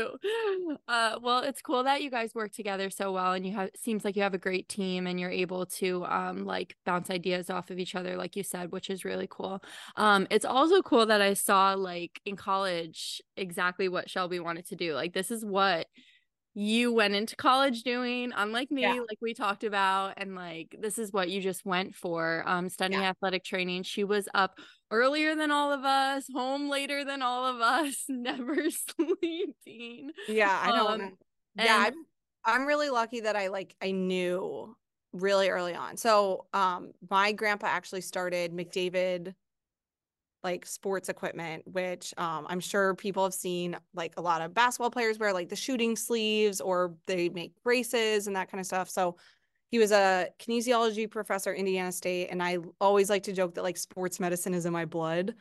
Uh, 0.88 1.20
well, 1.22 1.40
it's 1.40 1.62
cool 1.62 1.84
that 1.84 2.02
you 2.02 2.10
guys 2.10 2.34
work 2.34 2.54
together 2.54 2.90
so 2.90 3.12
well, 3.12 3.34
and 3.34 3.46
you 3.46 3.54
have 3.56 3.72
seems 3.76 4.06
like 4.06 4.16
you 4.16 4.24
have 4.24 4.34
a 4.34 4.40
great 4.40 4.70
team, 4.70 5.06
and 5.06 5.20
you're 5.20 5.30
able 5.30 5.66
to 5.66 6.06
um 6.06 6.46
like 6.46 6.76
bounce 6.86 7.10
ideas 7.10 7.50
off 7.50 7.70
of 7.72 7.80
each 7.80 7.94
other, 7.94 8.16
like 8.16 8.38
you 8.38 8.44
said, 8.44 8.72
which 8.72 8.90
is 8.90 9.04
really 9.04 9.28
cool. 9.30 9.62
Um, 9.98 10.28
it's 10.30 10.46
also 10.46 10.82
cool 10.82 11.06
that 11.08 11.22
I 11.22 11.34
saw 11.34 11.74
like 11.74 12.22
in 12.26 12.38
college 12.38 13.22
exactly 13.36 13.90
what 13.90 14.10
Shelby 14.10 14.40
wanted 14.40 14.68
to 14.68 14.76
do. 14.78 14.94
Like 14.94 15.14
this 15.14 15.30
is 15.30 15.44
what 15.44 15.88
you 16.60 16.92
went 16.92 17.16
into 17.16 17.38
college 17.38 17.84
doing 17.84 18.34
unlike 18.36 18.70
me 18.70 18.82
yeah. 18.82 18.92
like 19.08 19.18
we 19.22 19.34
talked 19.34 19.64
about 19.64 20.14
and 20.18 20.36
like 20.36 20.76
this 20.82 21.00
is 21.00 21.14
what 21.14 21.30
you 21.30 21.40
just 21.40 21.66
went 21.66 21.96
for 21.96 22.44
um 22.46 22.68
studying 22.68 23.00
yeah. 23.00 23.08
athletic 23.10 23.46
training 23.46 23.82
she 23.82 24.04
was 24.04 24.28
up 24.34 24.58
earlier 24.92 25.36
than 25.36 25.52
all 25.52 25.72
of 25.72 25.86
us 25.86 26.26
home 26.36 26.70
later 26.70 27.06
than 27.06 27.22
all 27.22 27.46
of 27.46 27.62
us 27.62 28.04
never 28.10 28.58
sleeping 28.70 30.12
yeah 30.28 30.60
i 30.62 30.76
don't 30.76 31.02
um, 31.02 31.18
yeah 31.56 31.86
I'm, 31.88 31.94
I'm 32.44 32.66
really 32.66 32.90
lucky 32.90 33.22
that 33.22 33.38
i 33.38 33.48
like 33.48 33.74
i 33.82 33.92
knew 33.92 34.76
really 35.14 35.48
early 35.48 35.76
on 35.76 35.96
so 35.96 36.46
um 36.54 36.92
my 37.10 37.32
grandpa 37.32 37.68
actually 37.68 38.02
started 38.02 38.52
mcdavid 38.52 39.34
like 40.44 40.66
sports 40.66 41.10
equipment, 41.10 41.64
which 41.66 42.14
um, 42.18 42.46
I'm 42.50 42.60
sure 42.60 42.96
people 42.96 43.24
have 43.24 43.34
seen 43.34 43.78
like 43.94 44.14
a 44.18 44.22
lot 44.22 44.42
of 44.42 44.54
basketball 44.54 44.92
players 44.92 45.20
wear 45.20 45.34
like 45.34 45.50
the 45.50 45.56
shooting 45.56 45.96
sleeves 45.96 46.62
or 46.62 46.96
they 47.08 47.30
make 47.30 47.54
braces 47.64 48.28
and 48.28 48.36
that 48.36 48.50
kind 48.50 48.60
of 48.60 48.66
stuff. 48.66 48.90
So 48.90 49.18
he 49.70 49.80
was 49.80 49.92
a 49.92 50.30
kinesiology 50.40 51.10
professor 51.10 51.52
at 51.52 51.58
Indiana 51.58 51.92
State. 51.92 52.30
And 52.30 52.42
I 52.42 52.58
always 52.80 53.10
like 53.10 53.24
to 53.24 53.34
joke 53.34 53.56
that 53.56 53.64
like 53.64 53.78
sports 53.78 54.20
medicine 54.20 54.54
is 54.54 54.66
in 54.66 54.74
my 54.74 54.86
blood. 54.86 55.36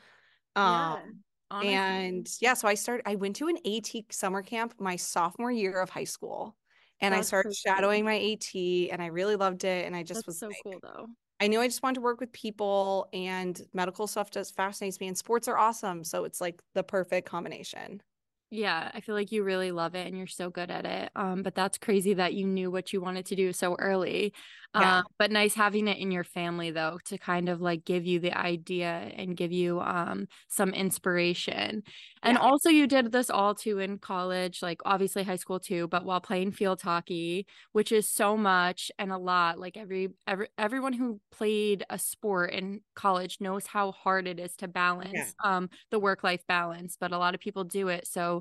Um, 0.57 1.23
yeah. 1.62 1.87
And 1.95 2.28
yeah, 2.40 2.55
so 2.55 2.69
I 2.69 2.75
started, 2.75 3.09
I 3.09 3.14
went 3.14 3.37
to 3.37 3.49
an 3.49 3.57
AT 3.64 3.90
summer 4.11 4.43
camp 4.43 4.75
my 4.78 4.97
sophomore 4.97 5.52
year 5.52 5.81
of 5.81 5.90
high 5.90 6.05
school. 6.05 6.57
And 7.00 7.14
That's 7.14 7.28
I 7.28 7.28
started 7.28 7.55
so 7.55 7.71
shadowing 7.71 8.05
cool. 8.05 8.12
my 8.12 8.33
AT 8.33 8.93
and 8.93 9.00
I 9.00 9.07
really 9.07 9.37
loved 9.37 9.64
it. 9.64 9.87
And 9.87 9.95
I 9.95 10.02
just 10.02 10.26
That's 10.26 10.26
was 10.26 10.38
so 10.40 10.49
like, 10.49 10.57
cool 10.64 10.81
though. 10.83 11.07
I 11.40 11.47
knew 11.47 11.61
I 11.61 11.68
just 11.68 11.83
wanted 11.83 11.97
to 11.97 12.00
work 12.00 12.21
with 12.21 12.33
people 12.33 13.09
and 13.12 13.61
medical 13.73 14.07
stuff 14.09 14.30
just 14.30 14.57
fascinates 14.57 14.99
me 15.00 15.07
and 15.07 15.16
sports 15.16 15.47
are 15.47 15.57
awesome. 15.57 16.02
So 16.04 16.25
it's 16.25 16.40
like 16.40 16.61
the 16.75 16.83
perfect 16.83 17.28
combination. 17.28 18.02
Yeah, 18.50 18.90
I 18.95 19.00
feel 19.00 19.14
like 19.14 19.31
you 19.31 19.43
really 19.45 19.73
love 19.73 19.95
it 19.95 20.07
and 20.07 20.17
you're 20.17 20.26
so 20.26 20.49
good 20.49 20.71
at 20.71 20.87
it. 20.87 21.11
Um, 21.14 21.43
but 21.43 21.55
that's 21.55 21.76
crazy 21.76 22.14
that 22.14 22.33
you 22.33 22.47
knew 22.47 22.71
what 22.71 22.95
you 22.95 23.00
wanted 23.00 23.26
to 23.26 23.37
do 23.37 23.52
so 23.52 23.76
early. 23.78 24.33
Yeah. 24.75 24.99
Um, 24.99 25.05
but 25.19 25.31
nice 25.31 25.55
having 25.55 25.88
it 25.88 25.99
in 25.99 26.11
your 26.11 26.25
family 26.25 26.71
though 26.71 26.99
to 27.07 27.17
kind 27.19 27.49
of 27.49 27.61
like 27.62 27.85
give 27.87 28.05
you 28.07 28.21
the 28.21 28.37
idea 28.37 29.11
and 29.17 29.35
give 29.37 29.50
you 29.50 29.81
um 29.81 30.28
some 30.49 30.71
inspiration. 30.71 31.83
And 32.23 32.37
yeah. 32.37 32.43
also 32.43 32.69
you 32.69 32.87
did 32.87 33.11
this 33.11 33.31
all 33.31 33.55
too 33.55 33.78
in 33.78 33.99
college, 33.99 34.61
like 34.62 34.81
obviously 34.85 35.23
high 35.23 35.37
school 35.37 35.59
too, 35.59 35.88
but 35.88 36.05
while 36.05 36.21
playing 36.21 36.52
field 36.52 36.83
hockey, 36.83 37.47
which 37.73 37.93
is 37.93 38.09
so 38.09 38.37
much 38.37 38.90
and 38.99 39.11
a 39.11 39.17
lot. 39.19 39.59
Like 39.59 39.76
every 39.78 40.09
every 40.26 40.49
everyone 40.59 40.93
who 40.93 41.21
played 41.31 41.85
a 41.88 41.99
sport 41.99 42.52
in 42.52 42.81
college 42.95 43.38
knows 43.40 43.67
how 43.67 43.93
hard 43.93 44.26
it 44.26 44.38
is 44.38 44.55
to 44.57 44.69
balance 44.69 45.12
yeah. 45.14 45.57
um 45.57 45.71
the 45.90 45.99
work-life 45.99 46.43
balance, 46.47 46.97
but 47.00 47.12
a 47.12 47.19
lot 47.19 47.35
of 47.35 47.40
people 47.40 47.64
do 47.64 47.88
it. 47.88 48.07
So 48.07 48.38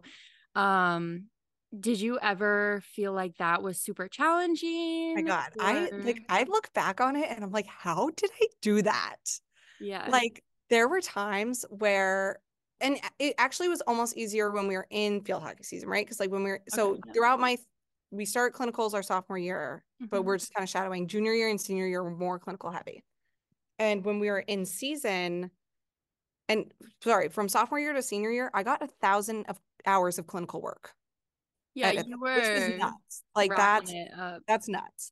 um 0.55 1.25
did 1.77 1.99
you 1.99 2.17
ever 2.21 2.81
feel 2.93 3.11
like 3.11 3.37
that 3.37 3.61
was 3.61 3.79
super 3.79 4.07
challenging? 4.07 5.15
my 5.15 5.21
God. 5.21 5.49
Or... 5.59 5.65
I 5.65 5.89
like 5.89 6.23
I 6.29 6.43
look 6.43 6.71
back 6.73 7.01
on 7.01 7.15
it 7.15 7.29
and 7.29 7.43
I'm 7.43 7.51
like, 7.51 7.67
how 7.67 8.09
did 8.15 8.29
I 8.41 8.47
do 8.61 8.81
that? 8.83 9.17
Yeah. 9.79 10.07
Like 10.09 10.43
there 10.69 10.87
were 10.87 11.01
times 11.01 11.65
where 11.69 12.39
and 12.79 12.99
it 13.19 13.33
actually 13.37 13.69
was 13.69 13.81
almost 13.81 14.15
easier 14.17 14.51
when 14.51 14.67
we 14.67 14.75
were 14.75 14.87
in 14.89 15.21
field 15.21 15.41
hockey 15.41 15.63
season, 15.63 15.89
right? 15.89 16.05
Because 16.05 16.19
like 16.19 16.31
when 16.31 16.43
we 16.43 16.51
were 16.51 16.61
so 16.69 16.91
okay, 16.91 17.11
throughout 17.13 17.39
my 17.39 17.57
we 18.11 18.25
start 18.25 18.53
clinicals 18.53 18.93
our 18.93 19.03
sophomore 19.03 19.37
year, 19.37 19.83
mm-hmm. 20.01 20.07
but 20.09 20.23
we're 20.23 20.37
just 20.37 20.53
kind 20.53 20.63
of 20.63 20.69
shadowing 20.69 21.07
junior 21.07 21.33
year 21.33 21.49
and 21.49 21.59
senior 21.59 21.87
year 21.87 22.03
were 22.03 22.15
more 22.15 22.39
clinical 22.39 22.71
heavy. 22.71 23.03
And 23.79 24.05
when 24.05 24.19
we 24.19 24.29
were 24.29 24.39
in 24.39 24.65
season, 24.65 25.51
and 26.47 26.73
sorry, 27.03 27.29
from 27.29 27.49
sophomore 27.49 27.79
year 27.79 27.93
to 27.93 28.01
senior 28.01 28.31
year, 28.31 28.49
I 28.53 28.63
got 28.63 28.81
a 28.81 28.87
thousand 29.01 29.45
of 29.47 29.59
hours 29.87 30.19
of 30.19 30.27
clinical 30.27 30.61
work. 30.61 30.91
Yeah, 31.73 31.89
at, 31.89 32.07
you 32.07 32.19
were 32.19 32.35
which 32.35 32.43
is 32.43 32.79
nuts. 32.79 33.23
Like 33.35 33.55
that's 33.55 33.93
that's 34.47 34.67
nuts. 34.67 35.11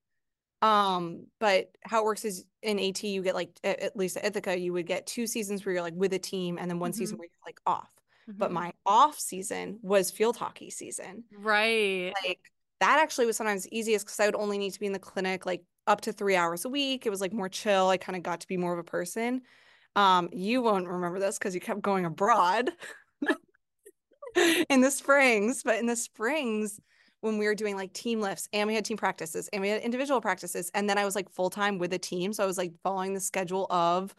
Um, 0.61 1.27
but 1.39 1.69
how 1.83 2.01
it 2.01 2.05
works 2.05 2.25
is 2.25 2.45
in 2.63 2.79
AT 2.79 3.03
you 3.03 3.21
get 3.21 3.35
like 3.35 3.51
at 3.63 3.95
least 3.95 4.17
at 4.17 4.25
Ithaca 4.25 4.57
you 4.57 4.73
would 4.73 4.87
get 4.87 5.05
two 5.05 5.27
seasons 5.27 5.63
where 5.65 5.73
you're 5.73 5.83
like 5.83 5.93
with 5.95 6.13
a 6.13 6.19
team 6.19 6.57
and 6.59 6.69
then 6.69 6.79
one 6.79 6.91
mm-hmm. 6.91 6.97
season 6.97 7.17
where 7.17 7.25
you're 7.25 7.45
like 7.45 7.59
off. 7.67 7.89
Mm-hmm. 8.27 8.39
But 8.39 8.51
my 8.51 8.73
off 8.85 9.19
season 9.19 9.79
was 9.83 10.09
field 10.09 10.37
hockey 10.37 10.71
season. 10.71 11.25
Right. 11.37 12.13
Like 12.25 12.39
that 12.79 12.99
actually 12.99 13.27
was 13.27 13.37
sometimes 13.37 13.67
easiest 13.69 14.05
because 14.05 14.19
I 14.19 14.25
would 14.25 14.35
only 14.35 14.57
need 14.57 14.73
to 14.73 14.79
be 14.79 14.87
in 14.87 14.93
the 14.93 14.99
clinic 14.99 15.45
like 15.45 15.63
up 15.87 16.01
to 16.01 16.11
three 16.11 16.35
hours 16.35 16.65
a 16.65 16.69
week. 16.69 17.05
It 17.05 17.11
was 17.11 17.21
like 17.21 17.33
more 17.33 17.49
chill. 17.49 17.89
I 17.89 17.97
kind 17.97 18.15
of 18.15 18.23
got 18.23 18.41
to 18.41 18.47
be 18.47 18.57
more 18.57 18.73
of 18.73 18.79
a 18.79 18.83
person. 18.83 19.41
Um, 19.95 20.29
you 20.33 20.61
won't 20.61 20.87
remember 20.87 21.19
this 21.19 21.37
because 21.37 21.53
you 21.53 21.61
kept 21.61 21.81
going 21.81 22.05
abroad. 22.05 22.71
in 24.69 24.81
the 24.81 24.91
springs, 24.91 25.63
but 25.63 25.79
in 25.79 25.85
the 25.85 25.95
springs, 25.95 26.79
when 27.21 27.39
we 27.39 27.47
were 27.47 27.55
doing 27.55 27.75
like 27.75 27.91
team 27.91 28.21
lifts 28.21 28.47
and 28.53 28.67
we 28.67 28.75
had 28.75 28.85
team 28.85 28.97
practices 28.97 29.49
and 29.51 29.61
we 29.61 29.69
had 29.69 29.81
individual 29.81 30.21
practices. 30.21 30.69
And 30.75 30.87
then 30.87 30.97
I 30.97 31.05
was 31.05 31.15
like 31.15 31.29
full 31.29 31.49
time 31.49 31.79
with 31.79 31.91
a 31.93 31.97
team. 31.97 32.31
So 32.31 32.43
I 32.43 32.45
was 32.45 32.57
like 32.57 32.73
following 32.83 33.13
the 33.13 33.19
schedule 33.19 33.65
of 33.71 34.13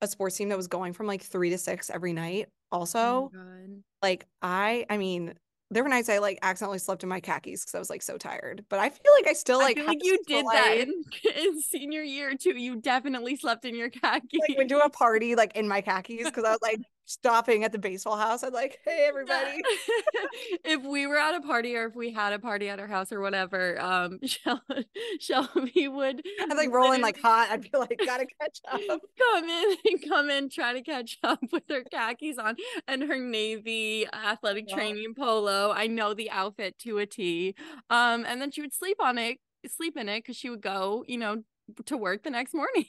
a 0.00 0.06
sports 0.06 0.36
team 0.36 0.48
that 0.48 0.56
was 0.56 0.66
going 0.66 0.94
from 0.94 1.06
like 1.06 1.22
three 1.22 1.50
to 1.50 1.58
six 1.58 1.90
every 1.90 2.14
night. 2.14 2.46
Oh 2.72 2.78
also, 2.80 3.30
oh 3.34 3.82
like 4.02 4.26
I, 4.40 4.86
I 4.88 4.96
mean, 4.96 5.34
there 5.70 5.82
were 5.82 5.88
nights 5.88 6.08
I 6.08 6.18
like 6.18 6.38
accidentally 6.42 6.78
slept 6.78 7.02
in 7.02 7.08
my 7.08 7.20
khakis 7.20 7.64
because 7.64 7.74
I 7.74 7.78
was 7.78 7.90
like 7.90 8.02
so 8.02 8.16
tired. 8.16 8.64
But 8.68 8.78
I 8.78 8.88
feel 8.88 9.12
like 9.18 9.26
I 9.26 9.32
still 9.32 9.58
like. 9.58 9.76
I 9.76 9.80
feel 9.80 9.88
like 9.88 10.04
you 10.04 10.18
did 10.26 10.46
that 10.46 10.76
in, 10.78 11.04
in, 11.36 11.60
senior 11.60 12.02
year 12.02 12.34
too. 12.36 12.56
You 12.56 12.76
definitely 12.76 13.36
slept 13.36 13.64
in 13.64 13.74
your 13.74 13.90
khakis. 13.90 14.40
Like 14.48 14.56
went 14.56 14.70
to 14.70 14.78
a 14.78 14.90
party 14.90 15.34
like 15.34 15.56
in 15.56 15.66
my 15.66 15.80
khakis 15.80 16.24
because 16.24 16.44
I 16.44 16.52
was 16.52 16.62
like 16.62 16.80
stopping 17.06 17.64
at 17.64 17.72
the 17.72 17.78
baseball 17.78 18.16
house. 18.16 18.42
I'd 18.44 18.52
like, 18.52 18.80
hey 18.84 19.06
everybody. 19.08 19.62
if 20.64 20.82
we 20.82 21.06
were 21.06 21.16
at 21.16 21.34
a 21.34 21.40
party 21.40 21.76
or 21.76 21.86
if 21.86 21.94
we 21.94 22.12
had 22.12 22.32
a 22.32 22.38
party 22.38 22.68
at 22.68 22.78
our 22.78 22.86
house 22.86 23.12
or 23.12 23.20
whatever, 23.20 23.80
um 23.80 24.18
Shelby, 25.20 25.88
would 25.88 26.22
I'd 26.40 26.56
like 26.56 26.72
rolling 26.72 27.00
like 27.00 27.18
hot. 27.20 27.48
I'd 27.50 27.62
be 27.62 27.70
like, 27.72 27.98
gotta 28.04 28.26
catch 28.40 28.60
up. 28.70 28.80
Come 29.18 29.44
in 29.48 29.76
and 29.84 30.08
come 30.08 30.30
in, 30.30 30.50
try 30.50 30.72
to 30.72 30.82
catch 30.82 31.18
up 31.22 31.38
with 31.52 31.62
her 31.70 31.84
khakis 31.90 32.38
on 32.38 32.56
and 32.88 33.02
her 33.02 33.18
navy 33.18 34.06
athletic 34.12 34.66
yeah. 34.68 34.74
training 34.74 35.14
polo. 35.16 35.72
I 35.72 35.86
know 35.86 36.12
the 36.12 36.30
outfit 36.30 36.78
to 36.80 36.98
a 36.98 37.06
T. 37.06 37.54
Um, 37.88 38.24
and 38.26 38.40
then 38.40 38.50
she 38.50 38.60
would 38.60 38.74
sleep 38.74 38.98
on 39.00 39.18
it, 39.18 39.38
sleep 39.68 39.96
in 39.96 40.08
it 40.08 40.20
because 40.20 40.36
she 40.36 40.50
would 40.50 40.60
go, 40.60 41.04
you 41.06 41.18
know, 41.18 41.42
to 41.86 41.96
work 41.96 42.24
the 42.24 42.30
next 42.30 42.54
morning. 42.54 42.86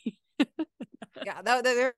yeah, 1.26 1.42
that, 1.44 1.64
that 1.64 1.94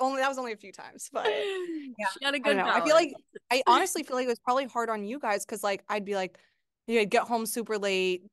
only 0.00 0.20
that 0.20 0.28
was 0.28 0.38
only 0.38 0.52
a 0.52 0.56
few 0.56 0.72
times, 0.72 1.08
but 1.12 1.26
yeah, 1.98 2.06
she 2.18 2.24
had 2.24 2.34
a 2.34 2.38
good. 2.38 2.58
I, 2.58 2.78
I 2.78 2.84
feel 2.84 2.94
like 2.94 3.12
I 3.50 3.62
honestly 3.66 4.02
feel 4.02 4.16
like 4.16 4.26
it 4.26 4.28
was 4.28 4.40
probably 4.40 4.66
hard 4.66 4.90
on 4.90 5.04
you 5.04 5.18
guys 5.18 5.44
because 5.44 5.62
like 5.62 5.84
I'd 5.88 6.04
be 6.04 6.14
like, 6.14 6.38
you'd 6.86 7.10
get 7.10 7.22
home 7.22 7.46
super 7.46 7.78
late, 7.78 8.24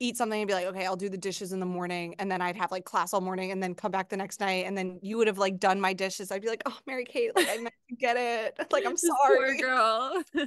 eat 0.00 0.16
something 0.16 0.40
and 0.40 0.46
be 0.46 0.54
like, 0.54 0.66
okay, 0.66 0.86
I'll 0.86 0.96
do 0.96 1.08
the 1.08 1.18
dishes 1.18 1.52
in 1.52 1.60
the 1.60 1.66
morning, 1.66 2.14
and 2.18 2.30
then 2.30 2.40
I'd 2.40 2.56
have 2.56 2.70
like 2.70 2.84
class 2.84 3.12
all 3.12 3.20
morning, 3.20 3.50
and 3.52 3.62
then 3.62 3.74
come 3.74 3.90
back 3.90 4.08
the 4.08 4.16
next 4.16 4.40
night, 4.40 4.66
and 4.66 4.76
then 4.76 4.98
you 5.02 5.16
would 5.18 5.26
have 5.26 5.38
like 5.38 5.58
done 5.58 5.80
my 5.80 5.92
dishes. 5.92 6.30
I'd 6.30 6.42
be 6.42 6.48
like, 6.48 6.62
oh, 6.66 6.78
Mary 6.86 7.04
Kate, 7.04 7.34
like 7.34 7.48
I 7.48 7.56
meant 7.56 7.74
to 7.88 7.96
get 7.96 8.16
it. 8.16 8.58
Like 8.70 8.86
I'm 8.86 8.96
sorry, 8.96 9.56
Poor 9.56 9.56
girl. 9.56 10.22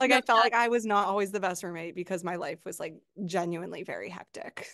like 0.00 0.12
I 0.12 0.20
felt 0.20 0.40
like 0.40 0.54
I 0.54 0.68
was 0.68 0.84
not 0.84 1.08
always 1.08 1.32
the 1.32 1.40
best 1.40 1.62
roommate 1.62 1.94
because 1.94 2.22
my 2.22 2.36
life 2.36 2.58
was 2.64 2.78
like 2.78 2.94
genuinely 3.24 3.82
very 3.84 4.10
hectic. 4.10 4.68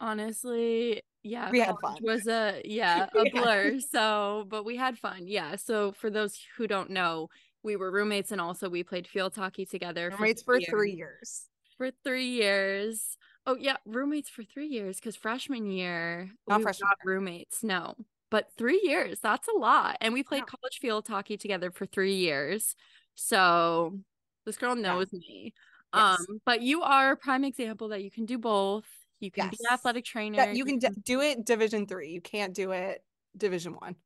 Honestly, 0.00 1.02
yeah 1.22 1.50
we 1.50 1.60
had 1.60 1.74
fun. 1.82 1.96
was 2.00 2.26
a 2.26 2.62
yeah 2.64 3.06
a 3.14 3.30
blur 3.30 3.78
so 3.78 4.46
but 4.48 4.64
we 4.64 4.76
had 4.76 4.98
fun 4.98 5.26
yeah 5.26 5.56
so 5.56 5.92
for 5.92 6.10
those 6.10 6.38
who 6.56 6.66
don't 6.66 6.90
know 6.90 7.28
we 7.62 7.76
were 7.76 7.90
roommates 7.90 8.32
and 8.32 8.40
also 8.40 8.68
we 8.68 8.82
played 8.82 9.06
field 9.06 9.34
hockey 9.34 9.66
together 9.66 10.10
roommates 10.10 10.42
for, 10.42 10.58
for 10.60 10.70
three 10.70 10.92
years. 10.92 11.46
For 11.76 11.90
three 12.04 12.28
years. 12.28 13.16
Oh 13.46 13.56
yeah 13.58 13.76
roommates 13.86 14.28
for 14.28 14.44
three 14.44 14.66
years 14.66 14.96
because 14.96 15.16
freshman 15.16 15.70
year 15.70 16.30
not 16.46 16.62
freshman 16.62 16.90
roommates 17.04 17.62
no 17.62 17.94
but 18.30 18.48
three 18.56 18.80
years 18.84 19.18
that's 19.20 19.48
a 19.48 19.58
lot 19.58 19.96
and 20.00 20.12
we 20.12 20.22
played 20.22 20.46
college 20.46 20.78
field 20.78 21.08
hockey 21.08 21.36
together 21.36 21.70
for 21.70 21.86
three 21.86 22.14
years 22.14 22.76
so 23.14 23.98
this 24.44 24.56
girl 24.56 24.76
knows 24.76 25.08
yeah. 25.10 25.18
me. 25.18 25.54
Yes. 25.94 26.20
um 26.20 26.40
but 26.44 26.60
you 26.60 26.82
are 26.82 27.12
a 27.12 27.16
prime 27.16 27.44
example 27.44 27.88
that 27.88 28.04
you 28.04 28.10
can 28.10 28.26
do 28.26 28.38
both 28.38 28.84
you 29.20 29.30
can 29.30 29.46
yes. 29.46 29.58
be 29.58 29.64
athletic 29.72 30.04
trainer. 30.04 30.36
Yeah, 30.36 30.52
you 30.52 30.64
can 30.64 30.78
d- 30.78 30.88
do 31.04 31.20
it 31.20 31.44
division 31.44 31.86
three. 31.86 32.10
You 32.10 32.20
can't 32.20 32.54
do 32.54 32.72
it 32.72 33.02
division 33.36 33.74
one. 33.74 33.96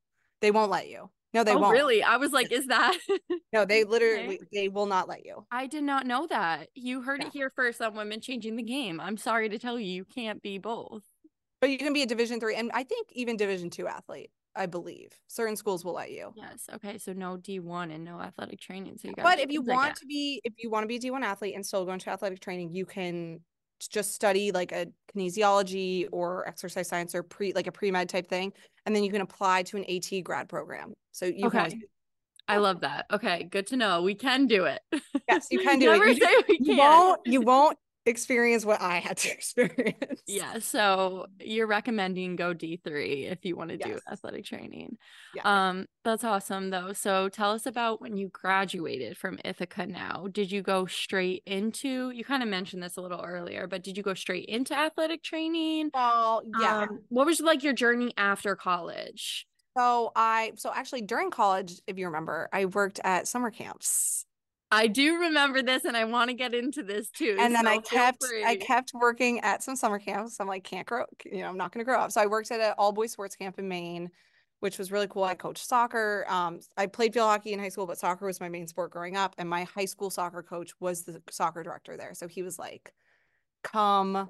They 0.40 0.50
won't 0.50 0.70
let 0.70 0.88
you. 0.88 1.10
No, 1.32 1.42
they 1.42 1.52
oh, 1.52 1.58
won't. 1.58 1.72
Really? 1.72 2.02
I 2.02 2.16
was 2.16 2.30
like, 2.30 2.52
is 2.52 2.66
that 2.68 2.96
No, 3.52 3.64
they 3.64 3.82
literally 3.82 4.36
okay. 4.36 4.46
they 4.52 4.68
will 4.68 4.86
not 4.86 5.08
let 5.08 5.24
you. 5.26 5.44
I 5.50 5.66
did 5.66 5.82
not 5.82 6.06
know 6.06 6.26
that. 6.28 6.68
You 6.74 7.02
heard 7.02 7.20
yeah. 7.20 7.26
it 7.26 7.32
here 7.32 7.50
first 7.50 7.82
on 7.82 7.94
women 7.94 8.20
changing 8.20 8.54
the 8.56 8.62
game. 8.62 9.00
I'm 9.00 9.16
sorry 9.16 9.48
to 9.48 9.58
tell 9.58 9.78
you, 9.78 9.90
you 9.90 10.04
can't 10.04 10.40
be 10.42 10.58
both. 10.58 11.02
But 11.60 11.70
you 11.70 11.78
can 11.78 11.92
be 11.92 12.02
a 12.02 12.06
division 12.06 12.38
three 12.38 12.54
and 12.54 12.70
I 12.72 12.84
think 12.84 13.08
even 13.12 13.36
division 13.36 13.68
two 13.68 13.88
athlete. 13.88 14.30
I 14.56 14.66
believe 14.66 15.10
certain 15.26 15.56
schools 15.56 15.84
will 15.84 15.94
let 15.94 16.12
you. 16.12 16.32
Yes. 16.36 16.68
Okay. 16.74 16.98
So 16.98 17.12
no 17.12 17.36
D 17.36 17.58
one 17.58 17.90
and 17.90 18.04
no 18.04 18.20
athletic 18.20 18.60
training. 18.60 18.98
So 18.98 19.08
you 19.08 19.14
got. 19.14 19.24
But 19.24 19.40
if 19.40 19.50
you 19.50 19.62
want 19.62 19.96
to 19.96 20.06
be, 20.06 20.40
if 20.44 20.54
you 20.58 20.70
want 20.70 20.84
to 20.84 20.86
be 20.86 20.96
a 20.96 21.00
D 21.00 21.10
one 21.10 21.24
athlete 21.24 21.56
and 21.56 21.66
still 21.66 21.84
go 21.84 21.92
into 21.92 22.10
athletic 22.10 22.38
training, 22.38 22.72
you 22.72 22.86
can 22.86 23.40
just 23.90 24.14
study 24.14 24.52
like 24.52 24.72
a 24.72 24.86
kinesiology 25.14 26.08
or 26.12 26.46
exercise 26.48 26.88
science 26.88 27.14
or 27.14 27.22
pre 27.22 27.52
like 27.52 27.66
a 27.66 27.72
pre-med 27.72 28.08
type 28.08 28.28
thing 28.28 28.52
and 28.86 28.94
then 28.94 29.04
you 29.04 29.10
can 29.10 29.20
apply 29.20 29.62
to 29.64 29.76
an 29.76 29.84
AT 29.88 30.24
grad 30.24 30.48
program. 30.48 30.94
So 31.12 31.26
you 31.26 31.46
okay. 31.46 31.70
can 31.70 31.82
I 32.46 32.58
love 32.58 32.80
that. 32.80 33.06
Okay, 33.10 33.44
good 33.44 33.66
to 33.68 33.76
know. 33.76 34.02
We 34.02 34.14
can 34.14 34.46
do 34.46 34.64
it. 34.64 34.80
Yes, 35.28 35.46
you 35.50 35.60
can 35.60 35.78
do 35.80 35.86
Never 35.86 36.04
it. 36.04 36.18
You, 36.18 36.24
say 36.24 36.34
we 36.48 36.58
you 36.60 36.76
won't 36.76 37.20
you 37.24 37.40
won't 37.40 37.78
experience 38.06 38.64
what 38.64 38.80
I 38.80 38.98
had 38.98 39.16
to 39.18 39.30
experience. 39.32 40.22
Yeah. 40.26 40.58
So 40.58 41.26
you're 41.40 41.66
recommending 41.66 42.36
go 42.36 42.54
D3 42.54 43.30
if 43.32 43.44
you 43.44 43.56
want 43.56 43.70
to 43.70 43.78
yes. 43.78 43.88
do 43.88 43.98
athletic 44.10 44.44
training. 44.44 44.98
Yeah. 45.34 45.42
Um, 45.44 45.86
that's 46.04 46.24
awesome 46.24 46.70
though. 46.70 46.92
So 46.92 47.28
tell 47.28 47.52
us 47.52 47.66
about 47.66 48.00
when 48.00 48.16
you 48.16 48.28
graduated 48.28 49.16
from 49.16 49.38
Ithaca 49.44 49.86
now. 49.86 50.26
Did 50.30 50.52
you 50.52 50.62
go 50.62 50.86
straight 50.86 51.42
into 51.46 52.10
you 52.10 52.24
kind 52.24 52.42
of 52.42 52.48
mentioned 52.48 52.82
this 52.82 52.96
a 52.96 53.00
little 53.00 53.20
earlier, 53.20 53.66
but 53.66 53.82
did 53.82 53.96
you 53.96 54.02
go 54.02 54.14
straight 54.14 54.46
into 54.46 54.76
athletic 54.76 55.22
training? 55.22 55.90
Well, 55.94 56.42
yeah. 56.60 56.82
Um, 56.82 57.00
what 57.08 57.26
was 57.26 57.40
like 57.40 57.62
your 57.62 57.72
journey 57.72 58.12
after 58.16 58.56
college? 58.56 59.46
So 59.76 60.12
I 60.14 60.52
so 60.56 60.70
actually 60.72 61.02
during 61.02 61.30
college, 61.30 61.80
if 61.86 61.98
you 61.98 62.06
remember, 62.06 62.48
I 62.52 62.66
worked 62.66 63.00
at 63.02 63.26
summer 63.26 63.50
camps 63.50 64.24
I 64.74 64.86
do 64.86 65.18
remember 65.20 65.62
this 65.62 65.84
and 65.84 65.96
I 65.96 66.04
want 66.04 66.30
to 66.30 66.34
get 66.34 66.54
into 66.54 66.82
this 66.82 67.10
too. 67.10 67.36
And 67.38 67.54
then 67.54 67.64
so 67.64 67.70
I 67.70 67.78
kept 67.78 68.24
I 68.44 68.56
kept 68.56 68.92
working 68.94 69.40
at 69.40 69.62
some 69.62 69.76
summer 69.76 69.98
camps. 69.98 70.38
I'm 70.40 70.48
like, 70.48 70.64
can't 70.64 70.86
grow, 70.86 71.04
you 71.24 71.42
know, 71.42 71.48
I'm 71.48 71.56
not 71.56 71.72
gonna 71.72 71.84
grow 71.84 71.98
up. 71.98 72.12
So 72.12 72.20
I 72.20 72.26
worked 72.26 72.50
at 72.50 72.60
an 72.60 72.74
all 72.78 72.92
boys 72.92 73.12
sports 73.12 73.36
camp 73.36 73.58
in 73.58 73.68
Maine, 73.68 74.10
which 74.60 74.78
was 74.78 74.90
really 74.90 75.06
cool. 75.08 75.24
I 75.24 75.34
coached 75.34 75.66
soccer. 75.66 76.24
Um, 76.28 76.60
I 76.76 76.86
played 76.86 77.12
field 77.14 77.28
hockey 77.28 77.52
in 77.52 77.58
high 77.58 77.68
school, 77.68 77.86
but 77.86 77.98
soccer 77.98 78.26
was 78.26 78.40
my 78.40 78.48
main 78.48 78.66
sport 78.66 78.90
growing 78.90 79.16
up. 79.16 79.34
And 79.38 79.48
my 79.48 79.64
high 79.64 79.84
school 79.84 80.10
soccer 80.10 80.42
coach 80.42 80.72
was 80.80 81.04
the 81.04 81.22
soccer 81.30 81.62
director 81.62 81.96
there. 81.96 82.14
So 82.14 82.26
he 82.28 82.42
was 82.42 82.58
like, 82.58 82.92
come 83.62 84.28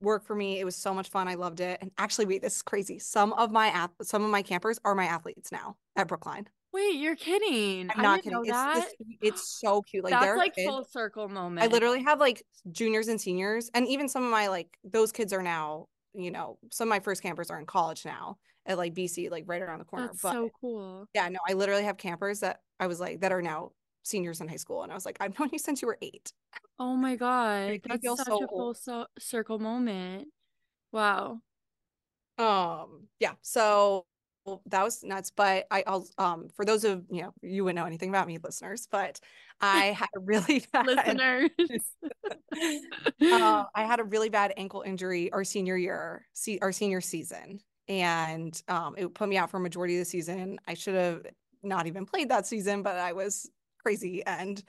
work 0.00 0.24
for 0.24 0.34
me. 0.34 0.60
It 0.60 0.64
was 0.64 0.76
so 0.76 0.92
much 0.92 1.08
fun. 1.08 1.28
I 1.28 1.34
loved 1.34 1.60
it. 1.60 1.78
And 1.80 1.90
actually, 1.98 2.26
wait, 2.26 2.42
this 2.42 2.56
is 2.56 2.62
crazy. 2.62 2.98
Some 2.98 3.32
of 3.32 3.50
my 3.50 3.68
app, 3.68 3.92
some 4.02 4.24
of 4.24 4.30
my 4.30 4.42
campers 4.42 4.78
are 4.84 4.94
my 4.94 5.06
athletes 5.06 5.50
now 5.50 5.76
at 5.96 6.08
Brookline. 6.08 6.48
Wait, 6.76 6.96
you're 6.96 7.16
kidding? 7.16 7.90
I'm 7.90 8.02
not 8.02 8.22
kidding. 8.22 8.38
It's, 8.44 8.94
it's, 9.22 9.58
so 9.60 9.80
cute. 9.80 10.04
Like 10.04 10.12
that's 10.12 10.36
like 10.36 10.54
kids, 10.54 10.68
full 10.68 10.84
circle 10.84 11.26
moment. 11.26 11.64
I 11.64 11.72
literally 11.72 12.02
have 12.02 12.20
like 12.20 12.44
juniors 12.70 13.08
and 13.08 13.18
seniors, 13.18 13.70
and 13.72 13.88
even 13.88 14.10
some 14.10 14.22
of 14.22 14.30
my 14.30 14.48
like 14.48 14.76
those 14.84 15.10
kids 15.10 15.32
are 15.32 15.42
now. 15.42 15.86
You 16.12 16.30
know, 16.30 16.58
some 16.70 16.88
of 16.88 16.90
my 16.90 17.00
first 17.00 17.22
campers 17.22 17.50
are 17.50 17.58
in 17.58 17.64
college 17.64 18.04
now 18.04 18.36
at 18.66 18.76
like 18.76 18.92
BC, 18.92 19.30
like 19.30 19.44
right 19.46 19.62
around 19.62 19.78
the 19.78 19.86
corner. 19.86 20.08
That's 20.08 20.20
but, 20.20 20.32
so 20.32 20.50
cool. 20.60 21.06
Yeah, 21.14 21.30
no, 21.30 21.38
I 21.48 21.54
literally 21.54 21.84
have 21.84 21.96
campers 21.96 22.40
that 22.40 22.60
I 22.78 22.88
was 22.88 23.00
like 23.00 23.22
that 23.22 23.32
are 23.32 23.40
now 23.40 23.72
seniors 24.02 24.42
in 24.42 24.48
high 24.48 24.56
school, 24.56 24.82
and 24.82 24.92
I 24.92 24.94
was 24.94 25.06
like, 25.06 25.16
I've 25.18 25.38
known 25.38 25.48
you 25.52 25.58
since 25.58 25.80
you 25.80 25.88
were 25.88 25.96
eight. 26.02 26.30
Oh 26.78 26.94
my 26.94 27.16
god, 27.16 27.80
that's 27.88 28.06
such 28.06 28.26
so 28.26 28.44
a 28.44 28.48
full 28.48 28.74
so- 28.74 29.06
circle 29.18 29.58
moment. 29.58 30.28
Wow. 30.92 31.40
Um. 32.36 33.08
Yeah. 33.18 33.32
So 33.40 34.04
that 34.66 34.82
was 34.82 35.02
nuts. 35.02 35.30
But 35.34 35.66
I, 35.70 35.84
I'll 35.86 36.06
um 36.18 36.48
for 36.54 36.64
those 36.64 36.84
of 36.84 37.04
you 37.10 37.22
know 37.22 37.34
you 37.42 37.64
wouldn't 37.64 37.76
know 37.76 37.86
anything 37.86 38.08
about 38.08 38.26
me, 38.26 38.38
listeners, 38.42 38.88
but 38.90 39.20
I 39.60 39.86
had 39.86 40.08
a 40.16 40.20
really 40.20 40.64
bad 40.72 40.86
listeners. 40.86 41.50
uh, 43.32 43.64
I 43.74 43.84
had 43.84 44.00
a 44.00 44.04
really 44.04 44.28
bad 44.28 44.54
ankle 44.56 44.82
injury 44.82 45.32
our 45.32 45.44
senior 45.44 45.76
year, 45.76 46.26
see 46.32 46.58
our 46.60 46.72
senior 46.72 47.00
season, 47.00 47.60
and 47.88 48.60
um 48.68 48.94
it 48.96 49.14
put 49.14 49.28
me 49.28 49.36
out 49.36 49.50
for 49.50 49.58
a 49.58 49.60
majority 49.60 49.96
of 49.96 50.00
the 50.00 50.04
season. 50.04 50.58
I 50.66 50.74
should 50.74 50.94
have 50.94 51.26
not 51.62 51.86
even 51.86 52.06
played 52.06 52.28
that 52.30 52.46
season, 52.46 52.82
but 52.82 52.96
I 52.96 53.12
was 53.12 53.50
crazy 53.82 54.24
and 54.26 54.62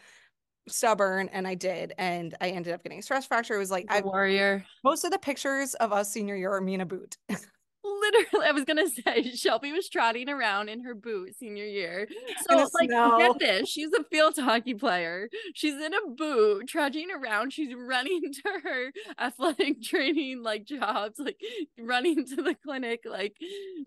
stubborn 0.67 1.29
and 1.29 1.47
I 1.47 1.55
did 1.55 1.93
and 1.97 2.35
I 2.41 2.49
ended 2.49 2.73
up 2.73 2.83
getting 2.83 2.99
a 2.99 3.01
stress 3.01 3.25
fracture. 3.25 3.55
It 3.55 3.59
was 3.59 3.71
like 3.71 3.85
I 3.89 4.01
warrior. 4.01 4.65
Most 4.83 5.03
of 5.05 5.11
the 5.11 5.19
pictures 5.19 5.73
of 5.75 5.93
us 5.93 6.11
senior 6.11 6.35
year 6.35 6.51
are 6.51 6.61
me 6.61 6.73
in 6.73 6.81
a 6.81 6.85
boot. 6.85 7.17
literally, 8.01 8.47
I 8.47 8.51
was 8.51 8.65
gonna 8.65 8.87
say 9.05 9.31
Shelby 9.35 9.71
was 9.71 9.89
trotting 9.89 10.29
around 10.29 10.69
in 10.69 10.83
her 10.83 10.95
boot 10.95 11.35
senior 11.37 11.65
year. 11.65 12.07
So 12.49 12.55
like, 12.55 12.89
snow. 12.89 13.17
get 13.17 13.39
this: 13.39 13.69
she's 13.69 13.91
a 13.93 14.03
field 14.05 14.35
hockey 14.37 14.73
player. 14.73 15.27
She's 15.53 15.73
in 15.73 15.93
a 15.93 16.09
boot, 16.15 16.67
trudging 16.67 17.07
around. 17.11 17.51
She's 17.51 17.73
running 17.75 18.21
to 18.33 18.61
her 18.63 18.91
athletic 19.19 19.81
training 19.83 20.43
like 20.43 20.65
jobs, 20.65 21.19
like 21.19 21.39
running 21.79 22.25
to 22.25 22.35
the 22.37 22.55
clinic, 22.55 23.01
like 23.05 23.35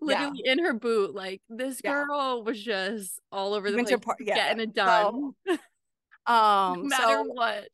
literally 0.01 0.41
yeah. 0.43 0.51
in 0.51 0.59
her 0.59 0.73
boot. 0.73 1.15
Like 1.15 1.41
this 1.49 1.81
girl 1.81 2.37
yeah. 2.37 2.43
was 2.43 2.61
just 2.61 3.19
all 3.31 3.53
over 3.53 3.71
the 3.71 3.77
Winter 3.77 3.97
place, 3.97 4.05
par- 4.05 4.17
yeah. 4.19 4.35
getting 4.35 4.61
it 4.61 4.73
done. 4.73 5.33
So, 5.47 5.57
um, 6.31 6.83
no 6.83 6.87
matter 6.87 7.03
so, 7.05 7.23
what 7.23 7.67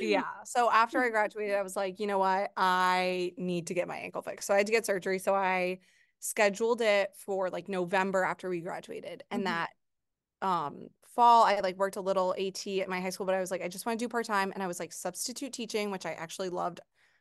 yeah. 0.00 0.24
So 0.44 0.70
after 0.70 1.02
I 1.02 1.08
graduated, 1.08 1.54
I 1.54 1.62
was 1.62 1.76
like, 1.76 2.00
you 2.00 2.06
know 2.06 2.18
what? 2.18 2.52
I 2.56 3.32
need 3.36 3.68
to 3.68 3.74
get 3.74 3.88
my 3.88 3.96
ankle 3.96 4.22
fixed. 4.22 4.46
So 4.46 4.54
I 4.54 4.58
had 4.58 4.66
to 4.66 4.72
get 4.72 4.86
surgery. 4.86 5.18
So 5.18 5.34
I 5.34 5.78
scheduled 6.18 6.82
it 6.82 7.10
for 7.16 7.48
like 7.48 7.68
November 7.68 8.24
after 8.24 8.48
we 8.48 8.60
graduated. 8.60 9.22
And 9.30 9.44
mm-hmm. 9.44 9.52
that 9.52 9.70
um 10.42 10.88
fall, 11.14 11.44
I 11.44 11.60
like 11.60 11.76
worked 11.76 11.96
a 11.96 12.00
little 12.00 12.34
AT 12.38 12.66
at 12.66 12.88
my 12.88 13.00
high 13.00 13.10
school, 13.10 13.26
but 13.26 13.34
I 13.34 13.40
was 13.40 13.50
like, 13.50 13.62
I 13.62 13.68
just 13.68 13.86
want 13.86 13.98
to 13.98 14.04
do 14.04 14.08
part-time. 14.08 14.52
And 14.54 14.62
I 14.62 14.66
was 14.66 14.80
like 14.80 14.92
substitute 14.92 15.52
teaching, 15.52 15.90
which 15.90 16.06
I 16.06 16.12
actually 16.12 16.50
loved. 16.50 16.80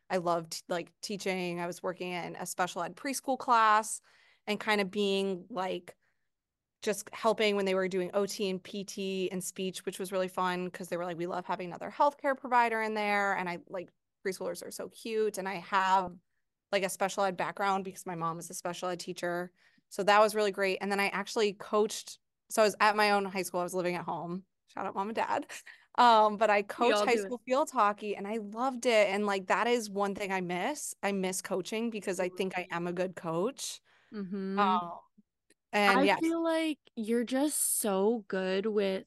I 0.09 0.17
loved 0.17 0.63
like 0.67 0.91
teaching. 1.01 1.59
I 1.59 1.67
was 1.67 1.83
working 1.83 2.11
in 2.11 2.35
a 2.35 2.45
special 2.45 2.81
ed 2.83 2.95
preschool 2.95 3.37
class 3.37 4.01
and 4.47 4.59
kind 4.59 4.81
of 4.81 4.89
being 4.89 5.45
like 5.49 5.95
just 6.81 7.09
helping 7.11 7.55
when 7.55 7.65
they 7.65 7.75
were 7.75 7.87
doing 7.87 8.09
OT 8.13 8.49
and 8.49 8.63
PT 8.63 9.31
and 9.31 9.43
speech, 9.43 9.85
which 9.85 9.99
was 9.99 10.11
really 10.11 10.27
fun 10.27 10.65
because 10.65 10.87
they 10.87 10.97
were 10.97 11.05
like, 11.05 11.17
we 11.17 11.27
love 11.27 11.45
having 11.45 11.67
another 11.67 11.93
healthcare 11.95 12.37
provider 12.37 12.81
in 12.81 12.93
there. 12.93 13.33
And 13.33 13.49
I 13.49 13.59
like 13.69 13.89
preschoolers 14.25 14.65
are 14.65 14.71
so 14.71 14.87
cute. 14.89 15.37
And 15.37 15.47
I 15.47 15.55
have 15.55 16.11
like 16.71 16.83
a 16.83 16.89
special 16.89 17.23
ed 17.23 17.35
background 17.35 17.83
because 17.83 18.05
my 18.05 18.15
mom 18.15 18.39
is 18.39 18.49
a 18.49 18.53
special 18.53 18.89
ed 18.89 18.99
teacher. 18.99 19.51
So 19.89 20.03
that 20.03 20.21
was 20.21 20.35
really 20.35 20.51
great. 20.51 20.77
And 20.81 20.91
then 20.91 20.99
I 20.99 21.07
actually 21.07 21.53
coached. 21.53 22.17
So 22.49 22.61
I 22.61 22.65
was 22.65 22.75
at 22.79 22.95
my 22.95 23.11
own 23.11 23.25
high 23.25 23.41
school. 23.41 23.59
I 23.59 23.63
was 23.63 23.73
living 23.73 23.95
at 23.95 24.05
home. 24.05 24.43
Shout 24.73 24.85
out 24.85 24.95
mom 24.95 25.09
and 25.09 25.15
dad. 25.15 25.45
Um, 25.97 26.37
but 26.37 26.49
I 26.49 26.61
coached 26.61 27.03
high 27.03 27.15
school 27.15 27.41
it. 27.45 27.49
field 27.49 27.69
hockey 27.73 28.15
and 28.15 28.25
I 28.25 28.37
loved 28.37 28.85
it. 28.85 29.09
And 29.09 29.25
like 29.25 29.47
that 29.47 29.67
is 29.67 29.89
one 29.89 30.15
thing 30.15 30.31
I 30.31 30.39
miss. 30.39 30.95
I 31.03 31.11
miss 31.11 31.41
coaching 31.41 31.89
because 31.89 32.21
I 32.21 32.29
think 32.29 32.57
I 32.57 32.67
am 32.71 32.87
a 32.87 32.93
good 32.93 33.17
coach. 33.17 33.81
Mm-hmm. 34.13 34.57
Um, 34.57 34.91
and 35.71 35.99
I 35.99 36.03
yes. 36.03 36.19
feel 36.19 36.43
like 36.43 36.79
you're 36.95 37.23
just 37.23 37.79
so 37.79 38.23
good 38.27 38.65
with 38.65 39.05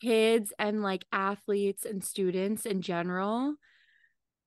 kids 0.00 0.52
and 0.58 0.82
like 0.82 1.04
athletes 1.12 1.84
and 1.84 2.02
students 2.02 2.66
in 2.66 2.82
general. 2.82 3.54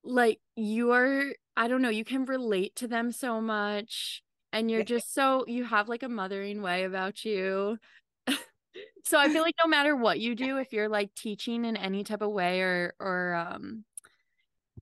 Like 0.02 0.40
you're, 0.54 1.32
I 1.56 1.68
don't 1.68 1.82
know, 1.82 1.88
you 1.88 2.04
can 2.04 2.24
relate 2.26 2.76
to 2.76 2.88
them 2.88 3.12
so 3.12 3.40
much. 3.40 4.22
And 4.52 4.70
you're 4.70 4.84
just 4.84 5.12
so, 5.12 5.44
you 5.48 5.64
have 5.64 5.88
like 5.88 6.02
a 6.02 6.08
mothering 6.08 6.62
way 6.62 6.84
about 6.84 7.24
you. 7.24 7.78
so 9.04 9.18
I 9.18 9.28
feel 9.28 9.42
like 9.42 9.56
no 9.62 9.68
matter 9.68 9.96
what 9.96 10.20
you 10.20 10.34
do, 10.36 10.58
if 10.58 10.72
you're 10.72 10.88
like 10.88 11.12
teaching 11.14 11.64
in 11.64 11.76
any 11.76 12.04
type 12.04 12.22
of 12.22 12.30
way 12.30 12.60
or, 12.60 12.94
or, 13.00 13.34
um, 13.34 13.84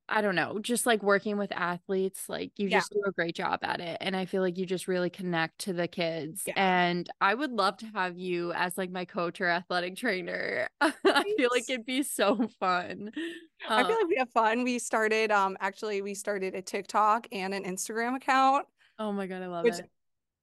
I 0.09 0.21
don't 0.21 0.35
know, 0.35 0.59
just 0.59 0.85
like 0.85 1.03
working 1.03 1.39
with 1.39 1.53
athletes, 1.53 2.29
like 2.29 2.53
you 2.57 2.69
yeah. 2.69 2.79
just 2.79 2.93
do 2.93 3.03
a 3.07 3.13
great 3.13 3.35
job 3.35 3.61
at 3.63 3.81
it. 3.81 3.99
And 4.01 4.17
I 4.17 4.27
feel 4.27 4.43
like 4.43 4.59
you 4.59 4.67
just 4.67 4.89
really 4.89 5.11
connect 5.11 5.61
to 5.61 5.73
the 5.73 5.89
kids. 5.89 6.43
Yeah. 6.47 6.55
And 6.57 7.09
I 7.21 7.35
would 7.35 7.53
love 7.53 7.79
to 7.79 7.87
have 7.95 8.19
you 8.19 8.53
as 8.53 8.77
like 8.77 8.91
my 8.91 9.05
coach 9.05 9.41
or 9.41 9.49
athletic 9.49 9.97
trainer. 9.97 10.69
I 10.81 11.35
feel 11.37 11.49
like 11.53 11.65
it'd 11.69 11.87
be 11.87 12.03
so 12.03 12.49
fun. 12.61 13.11
I 13.69 13.83
feel 13.85 13.93
um 13.93 13.99
like 14.01 14.09
we 14.09 14.17
have 14.17 14.31
fun. 14.31 14.65
We 14.65 14.79
started 14.79 15.31
um 15.31 15.57
actually 15.61 16.03
we 16.03 16.15
started 16.15 16.55
a 16.55 16.63
TikTok 16.63 17.27
and 17.33 17.55
an 17.55 17.65
Instagram 17.65 18.17
account. 18.17 18.67
Oh 18.99 19.13
my 19.13 19.27
god, 19.27 19.43
I 19.43 19.47
love 19.47 19.67
it. 19.67 19.89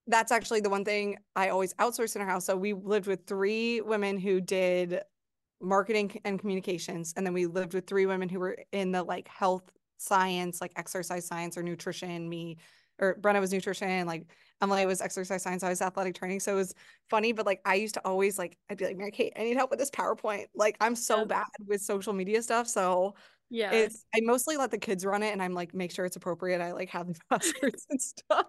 That's 0.08 0.32
actually 0.32 0.62
the 0.62 0.72
one 0.72 0.86
thing 0.86 1.18
I 1.36 1.50
always 1.50 1.76
outsource 1.76 2.16
in 2.16 2.22
our 2.22 2.28
house. 2.28 2.46
So 2.46 2.58
we 2.58 2.74
lived 2.74 3.06
with 3.06 3.28
three 3.28 3.82
women 3.82 4.18
who 4.18 4.42
did 4.42 5.02
marketing 5.62 6.20
and 6.26 6.40
communications 6.40 7.14
and 7.18 7.26
then 7.26 7.34
we 7.34 7.46
lived 7.46 7.74
with 7.74 7.86
three 7.86 8.06
women 8.06 8.30
who 8.30 8.40
were 8.40 8.58
in 8.72 8.92
the 8.92 9.04
like 9.04 9.28
health 9.28 9.72
science 9.98 10.62
like 10.62 10.72
exercise 10.78 11.26
science 11.26 11.58
or 11.58 11.64
nutrition 11.64 12.30
me 12.30 12.58
or 13.00 13.16
Brenna 13.22 13.40
was 13.40 13.52
nutrition 13.52 14.06
like 14.08 14.26
Emily 14.62 14.86
was 14.86 15.02
exercise 15.02 15.44
science 15.44 15.64
I 15.64 15.70
was 15.70 15.82
athletic 15.82 16.16
training 16.16 16.40
so 16.40 16.54
it 16.54 16.56
was 16.56 16.74
funny 17.10 17.32
but 17.32 17.46
like 17.46 17.62
I 17.66 17.76
used 17.76 17.94
to 17.96 18.02
always 18.06 18.38
like 18.38 18.58
I'd 18.70 18.78
be 18.78 18.86
like 18.86 18.98
Mary 18.98 19.12
Kate 19.12 19.34
I 19.38 19.44
need 19.44 19.56
help 19.58 19.70
with 19.70 19.80
this 19.80 19.92
PowerPoint. 19.92 20.46
Like 20.54 20.78
I'm 20.82 20.96
so 20.96 21.20
yeah. 21.20 21.26
bad 21.26 21.48
with 21.66 21.82
social 21.82 22.14
media 22.14 22.42
stuff 22.42 22.68
so 22.68 23.16
yeah. 23.50 23.72
it's 23.72 24.06
I 24.14 24.20
mostly 24.22 24.58
let 24.58 24.72
the 24.72 24.78
kids 24.78 25.06
run 25.06 25.24
it 25.24 25.32
and 25.32 25.42
I'm 25.42 25.54
like 25.54 25.74
make 25.74 25.92
sure 25.92 26.06
it's 26.06 26.18
appropriate 26.18 26.62
I 26.62 26.72
like 26.74 26.90
have 26.90 27.08
the 27.08 27.20
passwords 27.30 27.86
and 27.90 28.02
stuff 28.02 28.48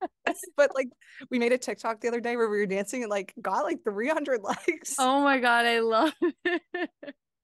but 0.56 0.70
like 0.74 0.88
we 1.30 1.38
made 1.38 1.52
a 1.52 1.58
TikTok 1.58 2.00
the 2.00 2.08
other 2.08 2.20
day 2.20 2.36
where 2.36 2.48
we 2.48 2.58
were 2.58 2.66
dancing 2.66 3.02
and 3.02 3.10
like 3.10 3.32
got 3.40 3.64
like 3.64 3.78
300 3.84 4.40
likes. 4.42 4.96
Oh 4.98 5.22
my 5.22 5.38
god, 5.38 5.66
I 5.66 5.80
love 5.80 6.12
it. 6.44 6.90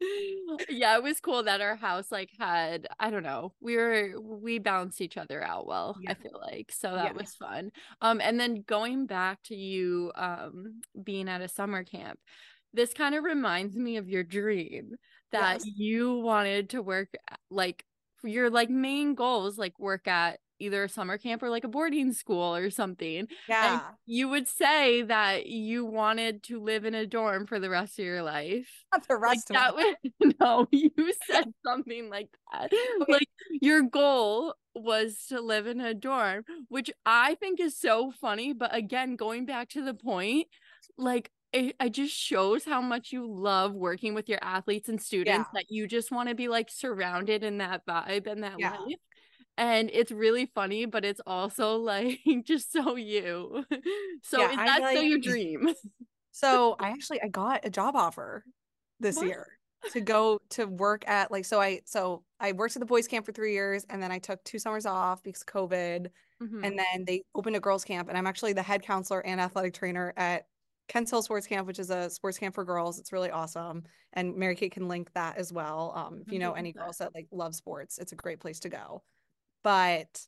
yeah, 0.69 0.97
it 0.97 1.03
was 1.03 1.21
cool 1.21 1.43
that 1.45 1.61
our 1.61 1.77
house 1.77 2.13
like 2.13 2.31
had 2.39 2.87
I 2.99 3.11
don't 3.11 3.23
know. 3.23 3.53
We 3.61 3.77
were 3.77 4.13
we 4.21 4.59
balanced 4.59 5.01
each 5.01 5.17
other 5.17 5.43
out 5.43 5.67
well, 5.67 5.97
yeah. 6.01 6.11
I 6.11 6.15
feel 6.15 6.39
like. 6.41 6.73
So 6.73 6.95
that 6.95 7.13
yeah. 7.15 7.21
was 7.21 7.35
fun. 7.35 7.71
Um 8.01 8.21
and 8.21 8.39
then 8.39 8.65
going 8.67 9.07
back 9.07 9.43
to 9.45 9.57
you 9.57 10.13
um 10.17 10.81
being 11.03 11.29
at 11.29 11.41
a 11.41 11.49
summer 11.49 11.85
camp. 11.85 12.19
This 12.73 12.93
kind 12.93 13.15
of 13.15 13.25
reminds 13.25 13.75
me 13.75 13.97
of 13.97 14.09
your 14.09 14.23
dream 14.23 14.97
that 15.33 15.61
yes. 15.65 15.75
you 15.77 16.19
wanted 16.19 16.71
to 16.71 16.83
work 16.83 17.09
like 17.51 17.85
your 18.23 18.51
like 18.51 18.71
main 18.71 19.15
goals 19.15 19.57
like 19.57 19.79
work 19.79 20.07
at 20.09 20.41
either 20.59 20.85
a 20.85 20.89
summer 20.89 21.19
camp 21.19 21.43
or 21.43 21.51
like 21.51 21.65
a 21.65 21.69
boarding 21.69 22.13
school 22.13 22.55
or 22.55 22.71
something. 22.71 23.29
Yeah. 23.49 23.75
And 23.75 23.83
you 24.07 24.29
would 24.29 24.49
say 24.49 25.03
that 25.03 25.47
you 25.47 25.85
wanted 25.85 26.43
to 26.45 26.61
live 26.61 26.85
in 26.85 26.95
a 26.95 27.07
dorm 27.07 27.47
for 27.47 27.59
the 27.59 27.71
rest 27.71 27.99
of 27.99 28.05
your 28.05 28.23
life. 28.23 28.69
Not 28.93 29.07
the 29.07 29.17
rest 29.17 29.51
like 29.51 29.59
of 29.59 29.77
that 29.77 29.97
would, 30.23 30.35
No, 30.41 30.67
you 30.71 31.13
said 31.31 31.53
something 31.65 32.11
like 32.11 32.29
that. 32.53 32.73
Okay. 33.03 33.13
Like 33.13 33.29
your 33.51 33.83
goal 33.83 34.55
was 34.75 35.27
to 35.29 35.41
live 35.41 35.67
in 35.67 35.81
a 35.81 35.95
dorm, 35.95 36.45
which 36.69 36.91
I 37.05 37.35
think 37.35 37.61
is 37.61 37.79
so 37.79 38.13
funny. 38.21 38.53
But 38.53 38.75
again, 38.75 39.17
going 39.17 39.47
back 39.47 39.69
to 39.71 39.85
the 39.85 39.95
point, 39.95 40.49
like 40.97 41.31
it, 41.53 41.77
it 41.81 41.91
just 41.91 42.15
shows 42.15 42.65
how 42.65 42.81
much 42.81 43.13
you 43.13 43.27
love 43.27 43.75
working 43.75 44.15
with 44.15 44.29
your 44.29 44.39
athletes 44.43 44.89
and 44.89 45.01
students 45.01 45.49
yeah. 45.53 45.61
that 45.61 45.71
you 45.71 45.87
just 45.87 46.11
want 46.11 46.29
to 46.29 46.35
be 46.35 46.49
like 46.49 46.71
surrounded 46.71 47.45
in 47.45 47.59
that 47.59 47.87
vibe 47.87 48.27
and 48.27 48.43
that 48.43 48.59
yeah. 48.59 48.73
life 48.73 48.97
and 49.59 49.91
it's 49.93 50.13
really 50.13 50.47
funny 50.55 50.85
but 50.85 51.05
it's 51.05 51.21
also 51.27 51.77
like 51.77 52.21
just 52.45 52.73
so 52.73 52.97
you 52.97 53.65
so 54.23 54.41
yeah, 54.41 54.51
is 54.51 54.57
that 54.57 54.81
like, 54.83 55.03
your 55.03 55.19
dream 55.19 55.75
so 56.33 56.77
i 56.79 56.91
actually 56.91 57.21
i 57.23 57.29
got 57.29 57.65
a 57.65 57.71
job 57.71 57.97
offer 57.97 58.45
this 59.01 59.17
what? 59.17 59.27
year 59.27 59.47
to 59.93 60.01
go 60.01 60.39
to 60.51 60.67
work 60.67 61.07
at 61.09 61.31
like 61.31 61.45
so 61.45 61.61
i 61.61 61.81
so 61.85 62.23
I 62.39 62.53
worked 62.53 62.77
at 62.77 62.81
the 62.81 62.87
boys 62.87 63.07
camp 63.07 63.25
for 63.25 63.33
three 63.33 63.53
years 63.53 63.85
and 63.89 64.03
then 64.03 64.13
I 64.13 64.19
took 64.19 64.43
two 64.45 64.59
summers 64.59 64.87
off 64.87 65.23
because 65.23 65.43
of 65.43 65.47
COVID. 65.47 66.09
Mm-hmm. 66.43 66.65
And 66.65 66.79
then 66.79 67.05
they 67.07 67.23
opened 67.35 67.57
a 67.57 67.61
girls 67.61 67.85
camp 67.85 68.09
and 68.09 68.19
I'm 68.19 68.27
actually 68.27 68.53
the 68.53 68.63
head 68.63 68.83
counselor 68.83 69.25
and 69.25 69.41
athletic 69.41 69.73
trainer 69.73 70.13
at 70.17 70.47
Kents 70.89 71.11
Hill 71.11 71.23
Sports 71.23 71.47
Camp, 71.47 71.67
which 71.67 71.79
is 71.79 71.91
a 71.91 72.11
sports 72.11 72.39
camp 72.39 72.55
for 72.55 72.65
girls. 72.65 72.99
It's 72.99 73.13
really 73.13 73.31
awesome. 73.31 73.85
And 74.13 74.37
Mary 74.37 74.55
Kate 74.55 74.73
can 74.73 74.87
link 74.87 75.11
that 75.15 75.39
as 75.39 75.53
well. 75.53 75.93
Um, 75.97 76.23
if 76.25 76.33
you 76.33 76.39
know 76.39 76.53
any 76.53 76.73
girls 76.73 76.99
that 76.99 77.15
like 77.15 77.27
love 77.33 77.55
sports, 77.55 77.99
it's 77.99 78.13
a 78.13 78.17
great 78.17 78.39
place 78.39 78.61
to 78.61 78.69
go. 78.69 79.03
But 79.67 80.25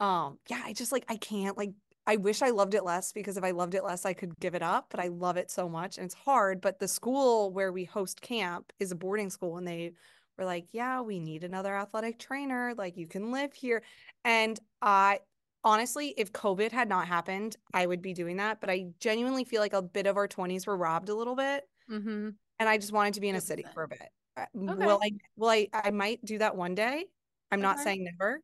um, 0.00 0.38
yeah, 0.48 0.60
I 0.64 0.72
just 0.72 0.90
like 0.90 1.04
I 1.08 1.16
can't 1.18 1.56
like 1.56 1.70
I 2.04 2.16
wish 2.16 2.42
I 2.42 2.50
loved 2.50 2.74
it 2.74 2.82
less 2.82 3.12
because 3.12 3.36
if 3.36 3.44
I 3.44 3.52
loved 3.52 3.76
it 3.76 3.84
less, 3.84 4.04
I 4.04 4.12
could 4.12 4.36
give 4.40 4.56
it 4.56 4.62
up, 4.62 4.86
but 4.90 4.98
I 4.98 5.06
love 5.06 5.36
it 5.36 5.52
so 5.52 5.68
much 5.68 5.98
and 5.98 6.06
it's 6.06 6.16
hard. 6.16 6.60
But 6.60 6.80
the 6.80 6.88
school 6.88 7.52
where 7.52 7.70
we 7.70 7.84
host 7.84 8.20
camp 8.20 8.72
is 8.80 8.90
a 8.90 8.96
boarding 8.96 9.30
school 9.30 9.56
and 9.56 9.68
they 9.68 9.92
were 10.36 10.44
like, 10.44 10.66
Yeah, 10.72 11.00
we 11.00 11.20
need 11.20 11.44
another 11.44 11.76
athletic 11.76 12.18
trainer. 12.18 12.74
Like 12.76 12.96
you 12.96 13.06
can 13.06 13.30
live 13.30 13.52
here. 13.52 13.84
And 14.24 14.58
I 14.82 15.20
honestly, 15.62 16.12
if 16.16 16.32
COVID 16.32 16.72
had 16.72 16.88
not 16.88 17.06
happened, 17.06 17.56
I 17.72 17.86
would 17.86 18.02
be 18.02 18.14
doing 18.14 18.38
that. 18.38 18.60
But 18.60 18.68
I 18.68 18.86
genuinely 18.98 19.44
feel 19.44 19.60
like 19.60 19.74
a 19.74 19.82
bit 19.82 20.08
of 20.08 20.16
our 20.16 20.26
20s 20.26 20.66
were 20.66 20.76
robbed 20.76 21.08
a 21.08 21.14
little 21.14 21.36
bit. 21.36 21.62
Mm-hmm. 21.88 22.30
And 22.58 22.68
I 22.68 22.78
just 22.78 22.90
wanted 22.90 23.14
to 23.14 23.20
be 23.20 23.28
in 23.28 23.36
a 23.36 23.40
city 23.40 23.64
for 23.74 23.84
a 23.84 23.88
bit. 23.88 24.08
Uh, 24.36 24.46
okay. 24.72 24.86
Will 24.86 24.98
I, 25.00 25.10
will 25.36 25.50
I, 25.50 25.68
I 25.72 25.92
might 25.92 26.24
do 26.24 26.38
that 26.38 26.56
one 26.56 26.74
day. 26.74 27.04
I'm 27.52 27.60
okay. 27.60 27.62
not 27.62 27.78
saying 27.78 28.04
never. 28.04 28.40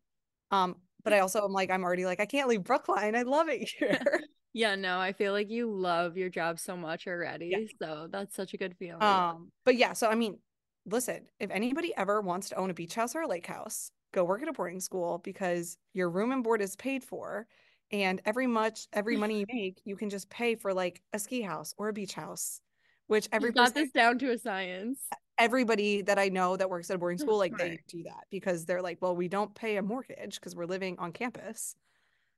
Um, 0.52 0.76
but 1.02 1.12
I 1.12 1.20
also 1.20 1.44
am 1.44 1.52
like, 1.52 1.70
I'm 1.70 1.82
already 1.82 2.04
like, 2.04 2.20
I 2.20 2.26
can't 2.26 2.48
leave 2.48 2.62
Brookline. 2.62 3.16
I 3.16 3.22
love 3.22 3.48
it 3.48 3.68
here. 3.68 4.20
yeah, 4.52 4.74
no, 4.76 5.00
I 5.00 5.12
feel 5.12 5.32
like 5.32 5.50
you 5.50 5.70
love 5.74 6.16
your 6.16 6.28
job 6.28 6.60
so 6.60 6.76
much 6.76 7.06
already. 7.06 7.52
Yeah. 7.52 7.66
So 7.80 8.08
that's 8.10 8.36
such 8.36 8.54
a 8.54 8.56
good 8.56 8.76
feeling. 8.78 9.02
Um, 9.02 9.50
but 9.64 9.76
yeah, 9.76 9.94
so 9.94 10.08
I 10.08 10.14
mean, 10.14 10.38
listen, 10.86 11.26
if 11.40 11.50
anybody 11.50 11.92
ever 11.96 12.20
wants 12.20 12.50
to 12.50 12.56
own 12.56 12.70
a 12.70 12.74
beach 12.74 12.94
house 12.94 13.16
or 13.16 13.22
a 13.22 13.26
lake 13.28 13.46
house, 13.46 13.90
go 14.12 14.24
work 14.24 14.42
at 14.42 14.48
a 14.48 14.52
boarding 14.52 14.80
school 14.80 15.20
because 15.24 15.76
your 15.94 16.10
room 16.10 16.30
and 16.30 16.44
board 16.44 16.60
is 16.60 16.76
paid 16.76 17.02
for. 17.02 17.46
And 17.90 18.22
every 18.24 18.46
much 18.46 18.86
every 18.94 19.18
money 19.18 19.40
you 19.40 19.46
make, 19.52 19.82
you 19.84 19.96
can 19.96 20.08
just 20.08 20.30
pay 20.30 20.54
for 20.54 20.72
like 20.72 21.02
a 21.12 21.18
ski 21.18 21.42
house 21.42 21.74
or 21.76 21.88
a 21.88 21.92
beach 21.92 22.14
house, 22.14 22.60
which 23.06 23.28
every 23.32 23.52
got 23.52 23.74
this 23.74 23.90
down 23.90 24.18
to 24.20 24.30
a 24.30 24.38
science 24.38 24.98
everybody 25.42 26.02
that 26.02 26.18
I 26.18 26.28
know 26.28 26.56
that 26.56 26.70
works 26.70 26.88
at 26.90 26.96
a 26.96 26.98
boarding 26.98 27.18
school, 27.18 27.36
like 27.36 27.56
they 27.58 27.78
do 27.88 28.04
that 28.04 28.24
because 28.30 28.64
they're 28.64 28.80
like, 28.80 28.98
well, 29.00 29.16
we 29.16 29.28
don't 29.28 29.54
pay 29.54 29.76
a 29.76 29.82
mortgage 29.82 30.36
because 30.36 30.54
we're 30.54 30.66
living 30.66 30.98
on 30.98 31.12
campus. 31.12 31.74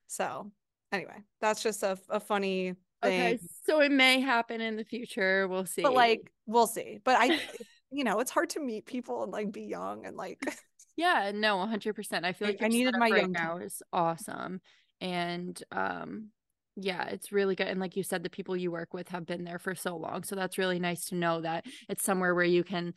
So 0.07 0.51
anyway, 0.91 1.23
that's 1.41 1.63
just 1.63 1.83
a, 1.83 1.99
a 2.09 2.21
funny 2.21 2.75
thing. 3.03 3.21
Okay, 3.21 3.39
so 3.67 3.81
it 3.81 3.93
may 3.93 4.21
happen 4.21 4.61
in 4.61 4.77
the 4.77 4.85
future. 4.85 5.47
We'll 5.47 5.67
see. 5.67 5.83
But 5.83 5.93
like, 5.93 6.33
we'll 6.47 6.67
see. 6.67 6.99
But 7.05 7.17
I, 7.19 7.39
you 7.91 8.05
know, 8.05 8.21
it's 8.21 8.31
hard 8.31 8.51
to 8.51 8.61
meet 8.61 8.87
people 8.87 9.23
and 9.23 9.33
like 9.33 9.53
be 9.53 9.63
young 9.63 10.07
and 10.07 10.17
like. 10.17 10.41
yeah, 10.97 11.31
no, 11.35 11.57
100%. 11.57 12.25
I 12.25 12.33
feel 12.33 12.49
like 12.49 12.63
I 12.63 12.69
needed 12.69 12.95
my 12.99 13.11
right 13.11 13.23
young 13.23 13.33
now 13.33 13.59
is 13.59 13.83
awesome. 13.93 14.61
And 15.01 15.63
um 15.73 16.31
yeah, 16.77 17.05
it's 17.07 17.31
really 17.31 17.55
good. 17.55 17.69
And 17.69 17.81
like 17.81 17.97
you 17.97 18.03
said, 18.03 18.23
the 18.23 18.31
people 18.31 18.57
you 18.57 18.71
work 18.73 18.93
with 18.93 19.09
have 19.09 19.27
been 19.27 19.45
there 19.45 19.59
for 19.59 19.75
so 19.75 19.97
long. 19.97 20.25
So 20.25 20.35
that's 20.35 20.59
really 20.59 20.81
nice 20.81 21.05
to 21.07 21.15
know 21.15 21.41
that 21.41 21.67
it's 21.89 22.03
somewhere 22.03 22.35
where 22.35 22.45
you 22.45 22.65
can 22.65 22.95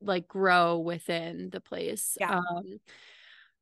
like 0.00 0.26
grow 0.26 0.78
within 0.78 1.50
the 1.50 1.60
place. 1.60 2.16
Yeah. 2.18 2.38
Um, 2.38 2.80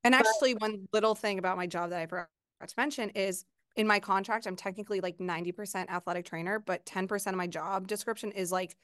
and 0.02 0.14
actually, 0.14 0.54
but- 0.54 0.62
one 0.62 0.88
little 0.92 1.14
thing 1.14 1.38
about 1.38 1.58
my 1.58 1.66
job 1.66 1.90
that 1.90 2.00
I 2.00 2.06
forgot 2.06 2.28
to 2.66 2.74
mention 2.76 3.10
is 3.10 3.44
in 3.76 3.86
my 3.86 4.00
contract, 4.00 4.46
I'm 4.46 4.56
technically 4.56 5.00
like 5.00 5.18
90% 5.18 5.88
athletic 5.88 6.24
trainer, 6.24 6.58
but 6.58 6.84
10% 6.86 7.28
of 7.28 7.34
my 7.36 7.46
job 7.46 7.86
description 7.86 8.32
is 8.32 8.50
like 8.50 8.76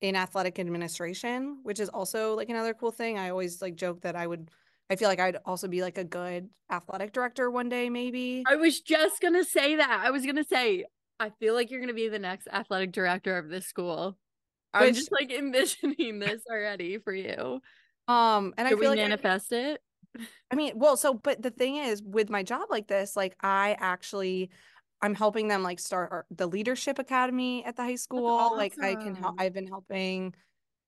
in 0.00 0.16
athletic 0.16 0.58
administration, 0.58 1.58
which 1.62 1.80
is 1.80 1.88
also 1.88 2.34
like 2.34 2.48
another 2.48 2.74
cool 2.74 2.90
thing. 2.90 3.18
I 3.18 3.30
always 3.30 3.62
like 3.62 3.76
joke 3.76 4.02
that 4.02 4.16
I 4.16 4.26
would 4.26 4.50
I 4.92 4.96
feel 4.96 5.08
like 5.08 5.20
I'd 5.20 5.38
also 5.46 5.68
be 5.68 5.80
like 5.80 5.96
a 5.96 6.04
good 6.04 6.50
athletic 6.70 7.12
director 7.12 7.50
one 7.50 7.70
day, 7.70 7.88
maybe. 7.88 8.44
I 8.46 8.56
was 8.56 8.80
just 8.82 9.22
gonna 9.22 9.42
say 9.44 9.76
that. 9.76 10.02
I 10.04 10.10
was 10.10 10.26
gonna 10.26 10.44
say, 10.44 10.84
I 11.18 11.30
feel 11.40 11.54
like 11.54 11.70
you're 11.70 11.80
gonna 11.80 11.94
be 11.94 12.08
the 12.08 12.18
next 12.18 12.46
athletic 12.52 12.92
director 12.92 13.38
of 13.38 13.48
this 13.48 13.66
school. 13.66 14.18
Which, 14.74 14.82
I'm 14.82 14.94
just 14.94 15.10
like 15.10 15.32
envisioning 15.38 16.18
this 16.18 16.42
already 16.50 16.98
for 16.98 17.14
you. 17.14 17.62
Um, 18.06 18.52
and 18.58 18.68
Should 18.68 18.78
I 18.78 18.80
feel 18.80 18.90
like 18.90 18.98
manifest 18.98 19.50
I, 19.52 19.56
it. 19.56 19.80
I 20.50 20.56
mean, 20.56 20.74
well, 20.76 20.98
so 20.98 21.14
but 21.14 21.40
the 21.40 21.50
thing 21.50 21.76
is, 21.76 22.02
with 22.02 22.28
my 22.28 22.42
job 22.42 22.68
like 22.68 22.86
this, 22.86 23.16
like 23.16 23.34
I 23.40 23.74
actually 23.80 24.50
I'm 25.00 25.14
helping 25.14 25.48
them 25.48 25.62
like 25.62 25.80
start 25.80 26.26
the 26.30 26.46
leadership 26.46 26.98
academy 26.98 27.64
at 27.64 27.76
the 27.76 27.82
high 27.82 27.94
school. 27.94 28.26
Awesome. 28.26 28.58
Like 28.58 28.74
I 28.78 28.94
can 28.94 29.14
help 29.14 29.36
I've 29.38 29.54
been 29.54 29.68
helping 29.68 30.34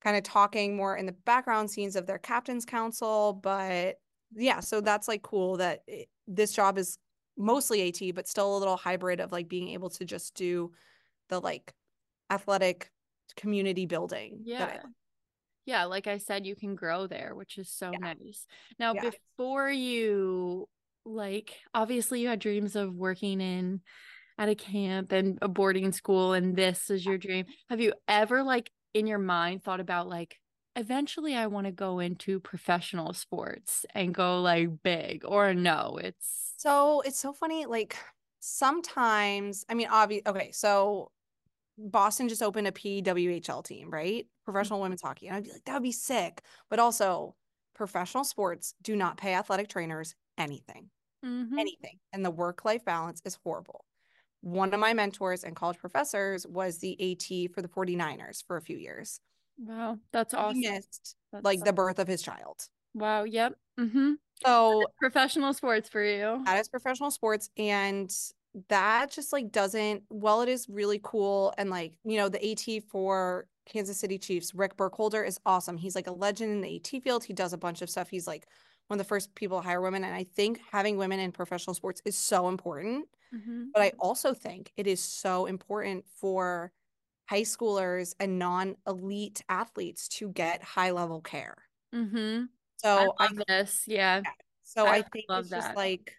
kind 0.05 0.17
of 0.17 0.23
talking 0.23 0.77
more 0.77 0.97
in 0.97 1.07
the 1.07 1.13
background 1.25 1.71
scenes 1.71 1.97
of 1.97 2.07
their 2.07 2.19
captain's 2.19 2.67
council. 2.67 3.33
But 3.43 3.97
yeah, 4.37 4.61
so 4.61 4.81
that's 4.81 5.09
like 5.09 5.23
cool 5.23 5.57
that 5.57 5.81
it, 5.87 6.09
this 6.29 6.53
job 6.53 6.79
is 6.79 6.99
mostly 7.37 7.89
AT, 7.89 8.15
but 8.15 8.29
still 8.29 8.57
a 8.57 8.59
little 8.59 8.77
hybrid 8.77 9.21
of 9.21 9.33
like 9.33 9.49
being 9.49 9.71
able 9.71 9.91
to 9.91 10.05
just 10.05 10.35
do 10.35 10.73
the 11.31 11.41
like 11.41 11.73
athletic 12.31 12.91
community 13.37 13.87
building. 13.87 14.41
Yeah. 14.45 14.79
yeah, 15.65 15.85
like 15.85 16.07
I 16.07 16.19
said, 16.19 16.47
you 16.47 16.55
can 16.55 16.75
grow 16.75 17.07
there, 17.07 17.35
which 17.35 17.57
is 17.57 17.71
so 17.71 17.91
yeah. 17.93 17.99
nice. 17.99 18.47
Now, 18.79 18.95
yeah. 18.95 19.11
before 19.11 19.71
you 19.71 20.69
like, 21.07 21.57
obviously, 21.73 22.21
you 22.21 22.29
had 22.29 22.39
dreams 22.39 22.77
of 22.77 22.95
working 22.95 23.41
in 23.41 23.81
at 24.37 24.49
a 24.49 24.55
camp 24.55 25.13
and 25.13 25.39
a 25.41 25.49
boarding 25.49 25.93
school, 25.93 26.33
and 26.33 26.57
this 26.57 26.91
is 26.91 27.07
your 27.07 27.19
dream. 27.19 27.47
Have 27.71 27.81
you 27.81 27.95
ever 28.09 28.43
like 28.43 28.71
in 28.95 29.07
your 29.07 29.19
mind 29.19 29.63
thought 29.63 29.81
about 29.81 30.09
like 30.09 30.41
eventually 30.77 31.35
I 31.35 31.49
want 31.49 31.67
to 31.67 31.73
go 31.73 31.99
into 31.99 32.41
professional 32.41 33.13
sports 33.13 33.85
and 33.95 34.15
go 34.15 34.41
like 34.41 34.83
big 34.83 35.25
or 35.25 35.53
no, 35.53 35.99
it's 36.03 36.55
so 36.57 37.03
it's 37.03 37.19
so 37.19 37.33
funny 37.33 37.67
like 37.67 37.97
sometimes 38.41 39.65
I 39.69 39.75
mean 39.75 39.89
obvious 39.91 40.23
okay, 40.27 40.51
so 40.53 41.11
Boston 41.77 42.29
just 42.29 42.43
opened 42.43 42.69
a 42.69 42.73
PWHL 42.73 43.65
team, 43.65 43.91
right? 43.91 44.27
Professional 44.45 44.81
women's 44.81 45.03
hockey. 45.03 45.27
And 45.27 45.37
I'd 45.37 45.45
be 45.45 45.53
like 45.53 45.65
that 45.65 45.75
would 45.75 45.83
be 45.83 45.93
sick. 45.93 46.43
But 46.71 46.79
also 46.79 47.35
professional 47.75 48.25
sports 48.25 48.75
do 48.81 48.95
not 48.95 49.17
pay 49.17 49.35
athletic 49.35 49.69
trainers 49.69 50.15
anything. 50.39 50.91
Mm-hmm. 51.25 51.59
Anything. 51.59 51.99
And 52.13 52.25
the 52.25 52.31
work-life 52.31 52.85
balance 52.85 53.21
is 53.25 53.39
horrible 53.43 53.85
one 54.45 54.75
of 54.75 54.81
my 54.81 54.93
mentors 54.93 55.43
and 55.43 55.57
college 55.57 55.79
professors 55.79 56.47
was 56.47 56.79
the 56.79 56.93
AT 57.01 57.53
for 57.55 57.63
the 57.63 57.69
49ers 57.69 58.45
for 58.47 58.59
a 58.59 58.61
few 58.61 58.77
years. 58.77 59.19
Wow, 59.59 59.99
that's 60.13 60.35
awesome. 60.35 60.61
He 60.61 60.71
missed 60.71 61.17
that's 61.33 61.45
like 61.45 61.65
the 61.65 61.73
birth 61.73 61.99
of 61.99 62.07
his 62.07 62.21
child. 62.21 62.69
Wow, 62.93 63.25
yep. 63.25 63.55
Mm-hmm. 63.81 64.13
So 64.45 64.85
professional 65.01 65.55
sports 65.55 65.89
for 65.89 66.05
you. 66.05 66.43
That 66.45 66.61
is 66.61 66.69
professional 66.69 67.11
sports. 67.11 67.49
And 67.57 68.15
that 68.69 69.11
just 69.11 69.33
like 69.33 69.51
doesn't, 69.51 70.03
well, 70.11 70.43
it 70.43 70.51
is 70.51 70.69
really 70.69 71.01
cool. 71.03 71.55
And 71.57 71.71
like, 71.71 71.95
you 72.05 72.19
know, 72.19 72.29
the 72.29 72.51
AT 72.51 72.85
for 72.91 73.47
Kansas 73.67 73.99
City 73.99 74.19
Chiefs, 74.19 74.55
Rick 74.55 74.77
Burkholder 74.77 75.25
is 75.25 75.41
awesome. 75.47 75.79
He's 75.79 75.95
like 75.95 76.07
a 76.07 76.13
legend 76.13 76.53
in 76.53 76.61
the 76.61 76.77
AT 76.77 77.03
field. 77.03 77.25
He 77.25 77.33
does 77.33 77.55
a 77.55 77.59
bunch 77.59 77.81
of 77.81 77.89
stuff. 77.89 78.11
He's 78.11 78.27
like 78.27 78.47
one 78.89 78.99
of 78.99 79.05
the 79.05 79.09
first 79.09 79.35
people 79.35 79.61
to 79.61 79.67
hire 79.67 79.81
women. 79.81 80.05
And 80.05 80.15
I 80.15 80.25
think 80.25 80.61
having 80.71 80.97
women 80.97 81.21
in 81.21 81.33
professional 81.33 81.75
sports 81.75 82.03
is 82.05 82.17
so 82.17 82.49
important 82.49 83.07
Mm-hmm. 83.35 83.65
But 83.73 83.83
I 83.83 83.93
also 83.99 84.33
think 84.33 84.73
it 84.77 84.87
is 84.87 85.03
so 85.03 85.47
important 85.47 86.05
for 86.17 86.73
high 87.29 87.43
schoolers 87.43 88.15
and 88.21 88.39
non 88.39 88.77
elite 88.87 89.43
athletes 89.49 90.09
to 90.09 90.29
get 90.29 90.63
high 90.63 90.91
level 90.91 91.21
care. 91.21 91.57
Mm-hmm. 91.95 92.45
So 92.77 93.15
I 93.19 93.25
love 93.25 93.39
I, 93.41 93.45
this. 93.49 93.83
Yeah. 93.87 94.23
yeah. 94.25 94.31
So 94.63 94.87
I, 94.87 94.97
I 94.97 95.03
think 95.03 95.27
it's 95.29 95.51
that. 95.51 95.63
just 95.63 95.77
like, 95.77 96.17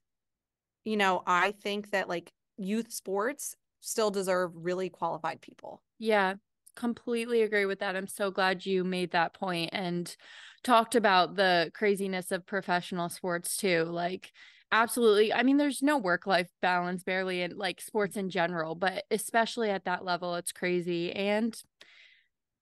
you 0.84 0.97
know, 0.97 1.23
I 1.25 1.51
think 1.51 1.91
that 1.91 2.10
like 2.10 2.32
youth 2.58 2.91
sports 2.91 3.56
still 3.82 4.12
deserve 4.12 4.51
really 4.56 4.89
qualified 4.89 5.41
people. 5.41 5.82
Yeah, 5.99 6.36
completely 6.76 7.42
agree 7.42 7.66
with 7.66 7.80
that. 7.80 7.96
I'm 7.96 8.08
so 8.08 8.32
glad 8.32 8.66
you 8.66 8.84
made 8.84 9.12
that 9.12 9.34
point 9.34 9.70
and 9.74 10.16
talked 10.64 10.96
about 10.96 11.36
the 11.36 11.72
craziness 11.74 12.32
of 12.32 12.46
professional 12.46 13.10
sports 13.10 13.58
too. 13.58 13.84
Like, 13.84 14.32
Absolutely. 14.72 15.32
I 15.32 15.44
mean, 15.44 15.58
there's 15.58 15.82
no 15.82 15.98
work 15.98 16.28
life 16.28 16.50
balance 16.62 17.04
barely 17.04 17.42
in 17.42 17.58
like 17.58 17.80
sports 17.80 18.18
in 18.18 18.30
general, 18.30 18.76
but 18.76 19.06
especially 19.12 19.70
at 19.70 19.86
that 19.86 20.04
level, 20.04 20.36
it's 20.36 20.52
crazy. 20.52 21.14
And 21.14 21.56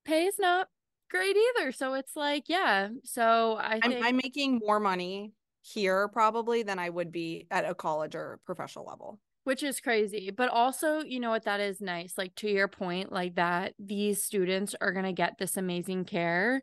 pay 0.06 0.26
is 0.26 0.36
not 0.38 0.68
great 1.10 1.36
either. 1.36 1.72
So 1.72 1.94
it's 1.94 2.16
like, 2.16 2.50
yeah. 2.50 2.90
So 3.04 3.58
I 3.60 3.80
think 3.80 3.96
I'm, 3.96 4.04
I'm 4.04 4.18
making 4.18 4.60
more 4.64 4.80
money 4.80 5.34
here 5.62 6.08
probably 6.10 6.62
than 6.62 6.78
I 6.78 6.90
would 6.90 7.12
be 7.12 7.48
at 7.50 7.68
a 7.68 7.74
college 7.74 8.16
or 8.16 8.40
professional 8.46 8.86
level 8.86 9.20
which 9.44 9.64
is 9.64 9.80
crazy 9.80 10.32
but 10.32 10.50
also 10.50 11.02
you 11.04 11.20
know 11.20 11.30
what 11.30 11.46
that 11.46 11.60
is 11.60 11.82
nice 11.82 12.14
like 12.18 12.34
to 12.36 12.50
your 12.50 12.68
point 12.68 13.12
like 13.12 13.36
that 13.36 13.74
these 13.80 14.24
students 14.24 14.76
are 14.82 14.92
going 14.92 15.06
to 15.06 15.14
get 15.14 15.38
this 15.38 15.58
amazing 15.58 16.06
care 16.06 16.62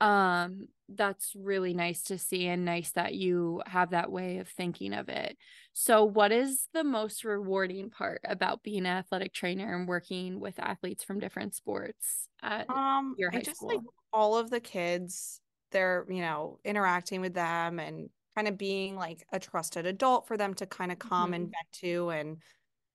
um 0.00 0.66
that's 0.96 1.32
really 1.36 1.74
nice 1.74 2.02
to 2.04 2.18
see 2.18 2.46
and 2.46 2.64
nice 2.64 2.90
that 2.92 3.14
you 3.14 3.62
have 3.66 3.90
that 3.90 4.10
way 4.10 4.38
of 4.38 4.48
thinking 4.48 4.92
of 4.92 5.08
it. 5.08 5.36
So, 5.72 6.04
what 6.04 6.32
is 6.32 6.68
the 6.72 6.84
most 6.84 7.24
rewarding 7.24 7.90
part 7.90 8.20
about 8.24 8.62
being 8.62 8.80
an 8.80 8.86
athletic 8.86 9.32
trainer 9.32 9.74
and 9.74 9.88
working 9.88 10.40
with 10.40 10.58
athletes 10.58 11.04
from 11.04 11.20
different 11.20 11.54
sports 11.54 12.28
at 12.42 12.68
um, 12.68 13.14
your 13.18 13.30
high 13.30 13.38
I 13.38 13.42
just 13.42 13.56
school? 13.58 13.68
like 13.68 13.80
all 14.12 14.36
of 14.36 14.50
the 14.50 14.60
kids 14.60 15.40
they're, 15.70 16.04
you 16.08 16.20
know, 16.20 16.58
interacting 16.64 17.20
with 17.20 17.34
them 17.34 17.78
and 17.78 18.10
kind 18.34 18.48
of 18.48 18.56
being 18.56 18.96
like 18.96 19.26
a 19.32 19.38
trusted 19.38 19.86
adult 19.86 20.26
for 20.26 20.36
them 20.36 20.54
to 20.54 20.66
kind 20.66 20.92
of 20.92 20.98
come 20.98 21.26
mm-hmm. 21.26 21.34
and 21.34 21.44
vent 21.44 21.72
to. 21.72 22.10
And 22.10 22.36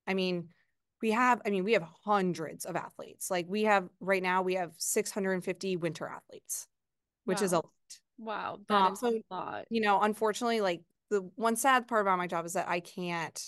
I 0.08 0.14
mean, 0.14 0.50
we 1.02 1.12
have, 1.12 1.42
I 1.46 1.50
mean, 1.50 1.64
we 1.64 1.74
have 1.74 1.86
hundreds 2.04 2.66
of 2.66 2.76
athletes. 2.76 3.30
Like 3.30 3.46
we 3.48 3.64
have 3.64 3.90
right 4.00 4.24
now, 4.24 4.42
we 4.42 4.56
have 4.56 4.72
650 4.78 5.78
winter 5.78 6.08
athletes, 6.08 6.68
which 7.26 7.42
wow. 7.42 7.46
is 7.46 7.54
a 7.54 7.58
lot. 7.58 7.66
Wow. 8.18 8.60
That 8.70 8.76
um, 8.76 8.96
so, 8.96 9.08
a 9.10 9.22
lot. 9.30 9.66
You 9.70 9.82
know, 9.82 10.02
unfortunately, 10.02 10.62
like 10.62 10.82
the 11.10 11.30
one 11.36 11.56
sad 11.56 11.88
part 11.88 12.02
about 12.02 12.18
my 12.18 12.28
job 12.28 12.46
is 12.46 12.54
that 12.54 12.70
I 12.70 12.80
can't, 12.80 13.40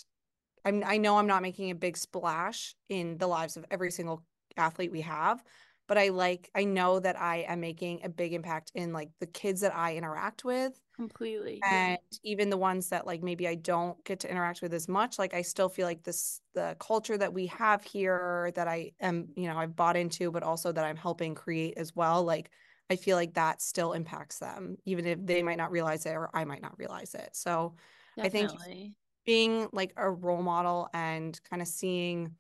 I'm, 0.66 0.84
I 0.86 0.98
know 0.98 1.18
I'm 1.18 1.28
not 1.28 1.42
making 1.42 1.72
a 1.72 1.76
big 1.76 1.98
splash 1.98 2.76
in 2.90 3.18
the 3.18 3.28
lives 3.28 3.58
of 3.58 3.66
every 3.72 3.92
single 3.92 4.24
athlete 4.58 4.92
we 4.92 5.02
have, 5.02 5.42
but 5.88 5.98
I 5.98 6.10
like 6.10 6.50
I 6.54 6.66
know 6.66 7.00
that 7.00 7.20
I 7.20 7.46
am 7.48 7.62
making 7.62 8.02
a 8.04 8.10
big 8.10 8.34
impact 8.34 8.72
in 8.76 8.92
like 8.94 9.10
the 9.20 9.28
kids 9.28 9.62
that 9.62 9.76
I 9.76 9.96
interact 9.96 10.44
with 10.44 10.78
completely 10.98 11.62
and 11.70 11.98
yeah. 12.12 12.18
even 12.24 12.50
the 12.50 12.58
ones 12.58 12.90
that 12.90 13.06
like 13.06 13.24
maybe 13.24 13.48
I 13.48 13.56
don't 13.56 14.04
get 14.06 14.20
to 14.22 14.30
interact 14.32 14.62
with 14.62 14.74
as 14.74 14.88
much 14.88 15.18
like 15.20 15.34
I 15.34 15.42
still 15.42 15.70
feel 15.70 15.88
like 15.88 16.04
this 16.04 16.42
the 16.54 16.76
culture 16.80 17.18
that 17.18 17.34
we 17.34 17.48
have 17.48 17.84
here 17.84 18.52
that 18.56 18.68
I 18.68 18.92
am 19.00 19.30
you 19.36 19.48
know 19.48 19.58
I've 19.58 19.76
bought 19.76 19.98
into 19.98 20.32
but 20.32 20.44
also 20.44 20.72
that 20.72 20.86
I'm 20.86 20.98
helping 20.98 21.36
create 21.36 21.76
as 21.78 21.96
well 21.96 22.24
like 22.24 22.52
I 22.90 22.96
feel 22.96 23.18
like 23.18 23.34
that 23.34 23.62
still 23.62 23.94
impacts 23.94 24.40
them 24.40 24.78
even 24.86 25.06
if 25.06 25.20
they 25.26 25.44
might 25.44 25.58
not 25.58 25.72
realize 25.72 26.06
it 26.06 26.14
or 26.14 26.30
I 26.36 26.46
might 26.46 26.62
not 26.62 26.78
realize 26.78 27.16
it 27.16 27.36
so 27.36 27.76
Definitely. 28.16 28.28
I 28.28 28.30
think 28.30 28.96
being 29.26 29.70
like 29.74 29.94
a 29.98 30.10
role 30.10 30.42
model 30.44 30.90
and 30.94 31.40
kind 31.44 31.62
of 31.62 31.68
seeing 31.68 32.36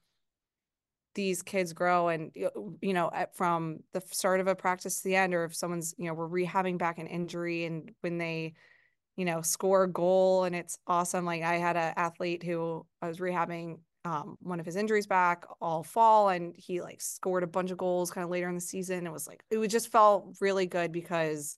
these 1.17 1.41
kids 1.41 1.73
grow 1.73 2.09
and 2.09 2.31
you 2.35 2.93
know 2.93 3.11
from 3.33 3.79
the 3.91 4.01
start 4.11 4.39
of 4.39 4.45
a 4.45 4.55
practice 4.55 5.01
to 5.01 5.03
the 5.03 5.15
end 5.15 5.33
or 5.33 5.45
if 5.45 5.55
someone's 5.55 5.95
you 5.97 6.05
know 6.05 6.13
we're 6.13 6.29
rehabbing 6.29 6.77
back 6.77 6.99
an 6.99 7.07
injury 7.07 7.65
and 7.65 7.91
when 8.01 8.19
they 8.19 8.53
you 9.15 9.25
know 9.25 9.41
score 9.41 9.85
a 9.85 9.91
goal 9.91 10.43
and 10.43 10.55
it's 10.55 10.77
awesome 10.85 11.25
like 11.25 11.41
i 11.41 11.55
had 11.55 11.75
an 11.75 11.91
athlete 11.97 12.43
who 12.43 12.85
i 13.01 13.07
was 13.07 13.17
rehabbing 13.17 13.79
um, 14.05 14.37
one 14.41 14.59
of 14.59 14.65
his 14.65 14.75
injuries 14.75 15.07
back 15.07 15.43
all 15.59 15.83
fall 15.83 16.29
and 16.29 16.55
he 16.55 16.81
like 16.81 17.01
scored 17.01 17.43
a 17.43 17.47
bunch 17.47 17.71
of 17.71 17.79
goals 17.79 18.11
kind 18.11 18.23
of 18.23 18.29
later 18.29 18.47
in 18.47 18.55
the 18.55 18.61
season. 18.61 19.05
It 19.05 19.11
was 19.11 19.27
like 19.27 19.43
it 19.49 19.67
just 19.67 19.91
felt 19.91 20.37
really 20.39 20.65
good 20.65 20.93
because 20.93 21.57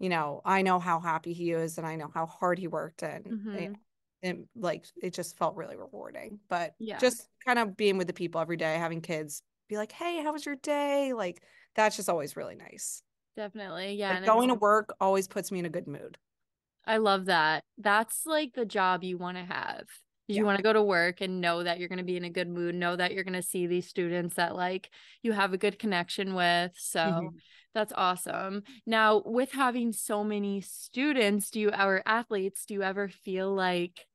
you 0.00 0.08
know 0.08 0.40
i 0.44 0.62
know 0.62 0.80
how 0.80 0.98
happy 0.98 1.32
he 1.32 1.52
is 1.52 1.78
and 1.78 1.86
i 1.86 1.94
know 1.94 2.10
how 2.12 2.26
hard 2.26 2.58
he 2.58 2.66
worked 2.66 3.04
and 3.04 3.24
mm-hmm 3.24 3.74
and 4.22 4.46
like 4.54 4.86
it 5.02 5.14
just 5.14 5.36
felt 5.38 5.56
really 5.56 5.76
rewarding. 5.76 6.38
But 6.48 6.74
yeah, 6.78 6.98
just 6.98 7.28
kind 7.44 7.58
of 7.58 7.76
being 7.76 7.98
with 7.98 8.06
the 8.06 8.12
people 8.12 8.40
every 8.40 8.56
day, 8.56 8.74
having 8.74 9.00
kids 9.00 9.42
be 9.68 9.76
like, 9.76 9.92
"Hey, 9.92 10.22
how 10.22 10.32
was 10.32 10.44
your 10.44 10.56
day?" 10.56 11.12
Like 11.12 11.42
that's 11.74 11.96
just 11.96 12.08
always 12.08 12.36
really 12.36 12.56
nice. 12.56 13.02
Definitely, 13.36 13.94
yeah. 13.94 14.14
Like, 14.14 14.26
going 14.26 14.48
to 14.48 14.54
work 14.54 14.94
always 15.00 15.28
puts 15.28 15.52
me 15.52 15.60
in 15.60 15.64
a 15.64 15.70
good 15.70 15.86
mood. 15.86 16.18
I 16.84 16.96
love 16.96 17.26
that. 17.26 17.64
That's 17.78 18.26
like 18.26 18.54
the 18.54 18.64
job 18.64 19.04
you 19.04 19.18
want 19.18 19.36
to 19.36 19.44
have. 19.44 19.84
You 20.28 20.36
yeah. 20.36 20.42
want 20.42 20.58
to 20.58 20.62
go 20.62 20.72
to 20.72 20.82
work 20.82 21.20
and 21.20 21.40
know 21.40 21.62
that 21.62 21.78
you're 21.78 21.88
going 21.88 21.98
to 21.98 22.04
be 22.04 22.16
in 22.16 22.24
a 22.24 22.30
good 22.30 22.48
mood, 22.48 22.74
know 22.74 22.94
that 22.94 23.12
you're 23.12 23.24
going 23.24 23.34
to 23.34 23.42
see 23.42 23.66
these 23.66 23.88
students 23.88 24.36
that 24.36 24.54
like 24.54 24.90
you 25.22 25.32
have 25.32 25.52
a 25.52 25.58
good 25.58 25.78
connection 25.78 26.34
with. 26.34 26.72
So 26.76 27.00
mm-hmm. 27.00 27.36
that's 27.74 27.92
awesome. 27.96 28.62
Now, 28.86 29.22
with 29.24 29.52
having 29.52 29.92
so 29.92 30.22
many 30.22 30.60
students, 30.60 31.50
do 31.50 31.60
you 31.60 31.70
our 31.72 32.02
athletes, 32.06 32.64
do 32.64 32.74
you 32.74 32.82
ever 32.82 33.08
feel 33.08 33.52
like 33.52 34.06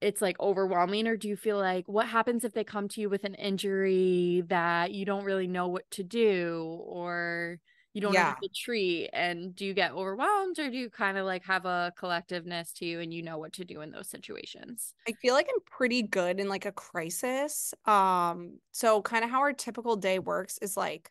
it's 0.00 0.20
like 0.20 0.38
overwhelming 0.40 1.06
or 1.06 1.16
do 1.16 1.28
you 1.28 1.36
feel 1.36 1.58
like 1.58 1.86
what 1.88 2.06
happens 2.06 2.44
if 2.44 2.52
they 2.52 2.64
come 2.64 2.88
to 2.88 3.00
you 3.00 3.08
with 3.08 3.24
an 3.24 3.34
injury 3.34 4.42
that 4.48 4.92
you 4.92 5.04
don't 5.04 5.24
really 5.24 5.46
know 5.46 5.68
what 5.68 5.90
to 5.90 6.02
do 6.02 6.78
or 6.84 7.58
you 7.94 8.00
don't 8.00 8.12
yeah. 8.12 8.34
know 8.40 8.48
to 8.48 8.48
treat 8.54 9.08
and 9.12 9.54
do 9.54 9.64
you 9.64 9.72
get 9.72 9.92
overwhelmed 9.92 10.58
or 10.58 10.68
do 10.68 10.76
you 10.76 10.90
kind 10.90 11.16
of 11.16 11.24
like 11.24 11.44
have 11.44 11.64
a 11.64 11.92
collectiveness 11.98 12.72
to 12.74 12.84
you 12.84 13.00
and 13.00 13.14
you 13.14 13.22
know 13.22 13.38
what 13.38 13.52
to 13.52 13.64
do 13.64 13.80
in 13.80 13.90
those 13.90 14.08
situations 14.08 14.92
i 15.08 15.12
feel 15.22 15.32
like 15.32 15.48
i'm 15.48 15.62
pretty 15.64 16.02
good 16.02 16.40
in 16.40 16.48
like 16.48 16.66
a 16.66 16.72
crisis 16.72 17.72
um 17.86 18.58
so 18.72 19.00
kind 19.00 19.24
of 19.24 19.30
how 19.30 19.38
our 19.38 19.52
typical 19.52 19.96
day 19.96 20.18
works 20.18 20.58
is 20.58 20.76
like 20.76 21.10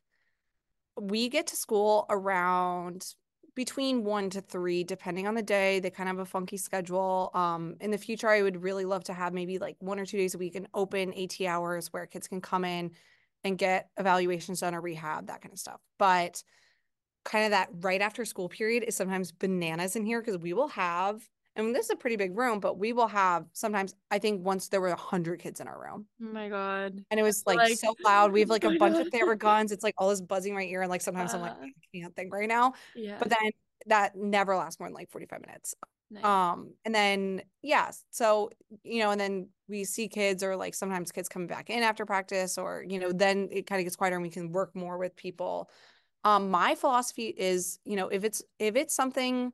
we 0.99 1.29
get 1.29 1.47
to 1.47 1.55
school 1.55 2.05
around 2.09 3.15
between 3.55 4.03
one 4.03 4.29
to 4.31 4.41
three, 4.41 4.83
depending 4.83 5.27
on 5.27 5.35
the 5.35 5.43
day. 5.43 5.79
They 5.79 5.89
kind 5.89 6.09
of 6.09 6.17
have 6.17 6.27
a 6.27 6.29
funky 6.29 6.57
schedule. 6.57 7.29
Um, 7.33 7.75
in 7.79 7.91
the 7.91 7.97
future, 7.97 8.29
I 8.29 8.41
would 8.41 8.63
really 8.63 8.85
love 8.85 9.03
to 9.05 9.13
have 9.13 9.33
maybe 9.33 9.59
like 9.59 9.75
one 9.79 9.99
or 9.99 10.05
two 10.05 10.17
days 10.17 10.35
a 10.35 10.37
week 10.37 10.55
and 10.55 10.67
open 10.73 11.13
AT 11.13 11.39
hours 11.41 11.91
where 11.91 12.05
kids 12.05 12.27
can 12.27 12.41
come 12.41 12.65
in 12.65 12.91
and 13.43 13.57
get 13.57 13.89
evaluations 13.97 14.61
done 14.61 14.73
or 14.73 14.81
rehab, 14.81 15.27
that 15.27 15.41
kind 15.41 15.53
of 15.53 15.59
stuff. 15.59 15.81
But 15.99 16.43
kind 17.25 17.45
of 17.45 17.51
that 17.51 17.69
right 17.81 18.01
after 18.01 18.25
school 18.25 18.49
period 18.49 18.83
is 18.83 18.95
sometimes 18.95 19.31
bananas 19.31 19.95
in 19.95 20.05
here 20.05 20.21
because 20.21 20.37
we 20.37 20.53
will 20.53 20.69
have 20.69 21.27
and 21.55 21.75
this 21.75 21.85
is 21.85 21.91
a 21.91 21.95
pretty 21.95 22.15
big 22.15 22.37
room, 22.37 22.59
but 22.59 22.77
we 22.77 22.93
will 22.93 23.07
have 23.07 23.45
sometimes 23.53 23.95
I 24.09 24.19
think 24.19 24.45
once 24.45 24.69
there 24.69 24.81
were 24.81 24.89
a 24.89 24.95
hundred 24.95 25.39
kids 25.39 25.59
in 25.59 25.67
our 25.67 25.79
room. 25.79 26.07
Oh 26.21 26.33
my 26.33 26.49
god. 26.49 27.03
And 27.11 27.19
it 27.19 27.23
was 27.23 27.43
like, 27.45 27.57
like 27.57 27.77
so 27.77 27.95
loud. 28.03 28.31
We 28.31 28.39
have 28.39 28.49
like 28.49 28.63
a 28.63 28.71
bunch 28.77 28.95
god. 28.95 29.07
of 29.07 29.13
favorite 29.13 29.39
guns. 29.39 29.71
It's 29.71 29.83
like 29.83 29.95
all 29.97 30.09
this 30.09 30.21
buzzing 30.21 30.55
right 30.55 30.67
here. 30.67 30.81
And 30.81 30.89
like 30.89 31.01
sometimes 31.01 31.33
uh, 31.33 31.37
I'm 31.37 31.41
like. 31.41 31.53
I 31.53 31.97
can't 31.97 32.15
think 32.15 32.33
right 32.33 32.49
now. 32.49 32.73
Yeah. 32.95 33.17
But 33.19 33.29
then 33.29 33.51
that 33.87 34.15
never 34.15 34.55
lasts 34.55 34.79
more 34.79 34.89
than 34.89 34.95
like 34.95 35.11
45 35.11 35.41
minutes. 35.41 35.75
Nice. 36.09 36.23
Um, 36.23 36.73
and 36.85 36.93
then 36.93 37.41
yeah, 37.61 37.91
so 38.11 38.49
you 38.83 38.99
know, 38.99 39.11
and 39.11 39.19
then 39.19 39.49
we 39.67 39.83
see 39.83 40.07
kids 40.07 40.43
or 40.43 40.55
like 40.55 40.75
sometimes 40.75 41.11
kids 41.11 41.29
come 41.29 41.47
back 41.47 41.69
in 41.69 41.83
after 41.83 42.05
practice, 42.05 42.57
or 42.57 42.83
you 42.87 42.99
know, 42.99 43.11
then 43.11 43.49
it 43.51 43.65
kind 43.67 43.79
of 43.79 43.85
gets 43.85 43.95
quieter 43.95 44.15
and 44.15 44.23
we 44.23 44.29
can 44.29 44.51
work 44.51 44.75
more 44.75 44.97
with 44.97 45.15
people. 45.15 45.69
Um, 46.23 46.51
my 46.51 46.75
philosophy 46.75 47.27
is, 47.27 47.79
you 47.83 47.95
know, 47.95 48.07
if 48.07 48.23
it's 48.23 48.41
if 48.59 48.75
it's 48.75 48.95
something 48.95 49.51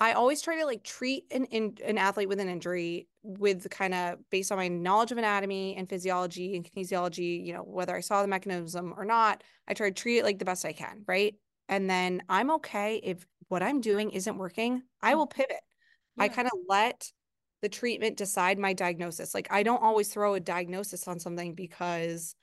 I 0.00 0.14
always 0.14 0.40
try 0.40 0.58
to 0.58 0.64
like 0.64 0.82
treat 0.82 1.24
an 1.30 1.44
in, 1.44 1.76
an 1.84 1.98
athlete 1.98 2.28
with 2.28 2.40
an 2.40 2.48
injury 2.48 3.06
with 3.22 3.68
kind 3.68 3.92
of 3.92 4.18
based 4.30 4.50
on 4.50 4.56
my 4.56 4.66
knowledge 4.66 5.12
of 5.12 5.18
anatomy 5.18 5.76
and 5.76 5.86
physiology 5.86 6.56
and 6.56 6.64
kinesiology, 6.64 7.44
you 7.44 7.52
know, 7.52 7.60
whether 7.62 7.94
I 7.94 8.00
saw 8.00 8.22
the 8.22 8.28
mechanism 8.28 8.94
or 8.96 9.04
not, 9.04 9.44
I 9.68 9.74
try 9.74 9.90
to 9.90 9.94
treat 9.94 10.18
it 10.18 10.24
like 10.24 10.38
the 10.38 10.46
best 10.46 10.64
I 10.64 10.72
can, 10.72 11.04
right? 11.06 11.34
And 11.68 11.88
then 11.88 12.22
I'm 12.30 12.50
okay 12.52 12.96
if 13.04 13.26
what 13.48 13.62
I'm 13.62 13.82
doing 13.82 14.10
isn't 14.10 14.38
working, 14.38 14.82
I 15.02 15.14
will 15.14 15.26
mm. 15.26 15.34
pivot. 15.34 15.60
Yeah. 16.16 16.24
I 16.24 16.28
kind 16.28 16.48
of 16.48 16.58
let 16.66 17.12
the 17.60 17.68
treatment 17.68 18.16
decide 18.16 18.58
my 18.58 18.72
diagnosis. 18.72 19.34
Like 19.34 19.48
I 19.50 19.62
don't 19.62 19.82
always 19.82 20.08
throw 20.08 20.32
a 20.32 20.40
diagnosis 20.40 21.06
on 21.08 21.20
something 21.20 21.54
because 21.54 22.34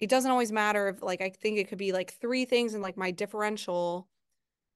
it 0.00 0.10
doesn't 0.10 0.30
always 0.30 0.52
matter 0.52 0.88
if 0.88 1.02
like 1.02 1.22
I 1.22 1.30
think 1.30 1.56
it 1.56 1.68
could 1.68 1.78
be 1.78 1.92
like 1.92 2.12
three 2.20 2.44
things 2.44 2.74
and 2.74 2.82
like 2.82 2.98
my 2.98 3.10
differential 3.10 4.06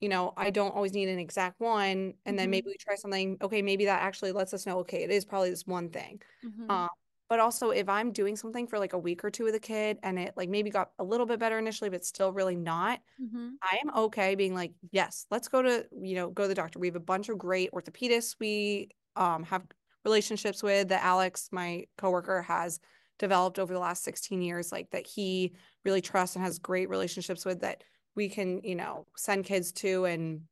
you 0.00 0.08
know, 0.08 0.32
I 0.36 0.50
don't 0.50 0.74
always 0.74 0.92
need 0.92 1.08
an 1.08 1.18
exact 1.18 1.60
one. 1.60 2.14
And 2.26 2.38
then 2.38 2.44
mm-hmm. 2.44 2.50
maybe 2.50 2.66
we 2.68 2.76
try 2.76 2.94
something, 2.94 3.38
okay, 3.40 3.62
maybe 3.62 3.86
that 3.86 4.02
actually 4.02 4.32
lets 4.32 4.52
us 4.52 4.66
know, 4.66 4.78
okay, 4.80 5.02
it 5.02 5.10
is 5.10 5.24
probably 5.24 5.50
this 5.50 5.66
one 5.66 5.88
thing. 5.88 6.20
Mm-hmm. 6.44 6.70
Um, 6.70 6.88
but 7.28 7.40
also 7.40 7.70
if 7.70 7.88
I'm 7.88 8.12
doing 8.12 8.36
something 8.36 8.66
for 8.66 8.78
like 8.78 8.92
a 8.92 8.98
week 8.98 9.24
or 9.24 9.30
two 9.30 9.44
with 9.44 9.54
a 9.54 9.60
kid 9.60 9.98
and 10.02 10.18
it 10.18 10.34
like 10.36 10.48
maybe 10.50 10.68
got 10.68 10.90
a 10.98 11.04
little 11.04 11.26
bit 11.26 11.38
better 11.38 11.58
initially, 11.58 11.90
but 11.90 12.04
still 12.04 12.32
really 12.32 12.56
not, 12.56 13.00
mm-hmm. 13.20 13.50
I 13.62 13.78
am 13.82 13.94
okay 14.04 14.34
being 14.34 14.54
like, 14.54 14.72
yes, 14.90 15.26
let's 15.30 15.48
go 15.48 15.62
to, 15.62 15.86
you 16.02 16.16
know, 16.16 16.30
go 16.30 16.42
to 16.42 16.48
the 16.48 16.54
doctor. 16.54 16.78
We 16.78 16.88
have 16.88 16.96
a 16.96 17.00
bunch 17.00 17.28
of 17.28 17.38
great 17.38 17.72
orthopedists 17.72 18.36
we 18.38 18.90
um, 19.16 19.42
have 19.44 19.62
relationships 20.04 20.62
with 20.62 20.88
that 20.88 21.02
Alex, 21.02 21.48
my 21.50 21.84
coworker, 21.96 22.42
has 22.42 22.78
developed 23.18 23.58
over 23.58 23.72
the 23.72 23.80
last 23.80 24.04
16 24.04 24.42
years, 24.42 24.70
like 24.70 24.90
that 24.90 25.06
he 25.06 25.54
really 25.84 26.00
trusts 26.00 26.36
and 26.36 26.44
has 26.44 26.58
great 26.58 26.88
relationships 26.88 27.44
with 27.44 27.60
that 27.60 27.84
we 28.16 28.28
can 28.28 28.60
you 28.62 28.74
know 28.74 29.06
send 29.16 29.44
kids 29.44 29.72
to 29.72 30.04
and 30.04 30.42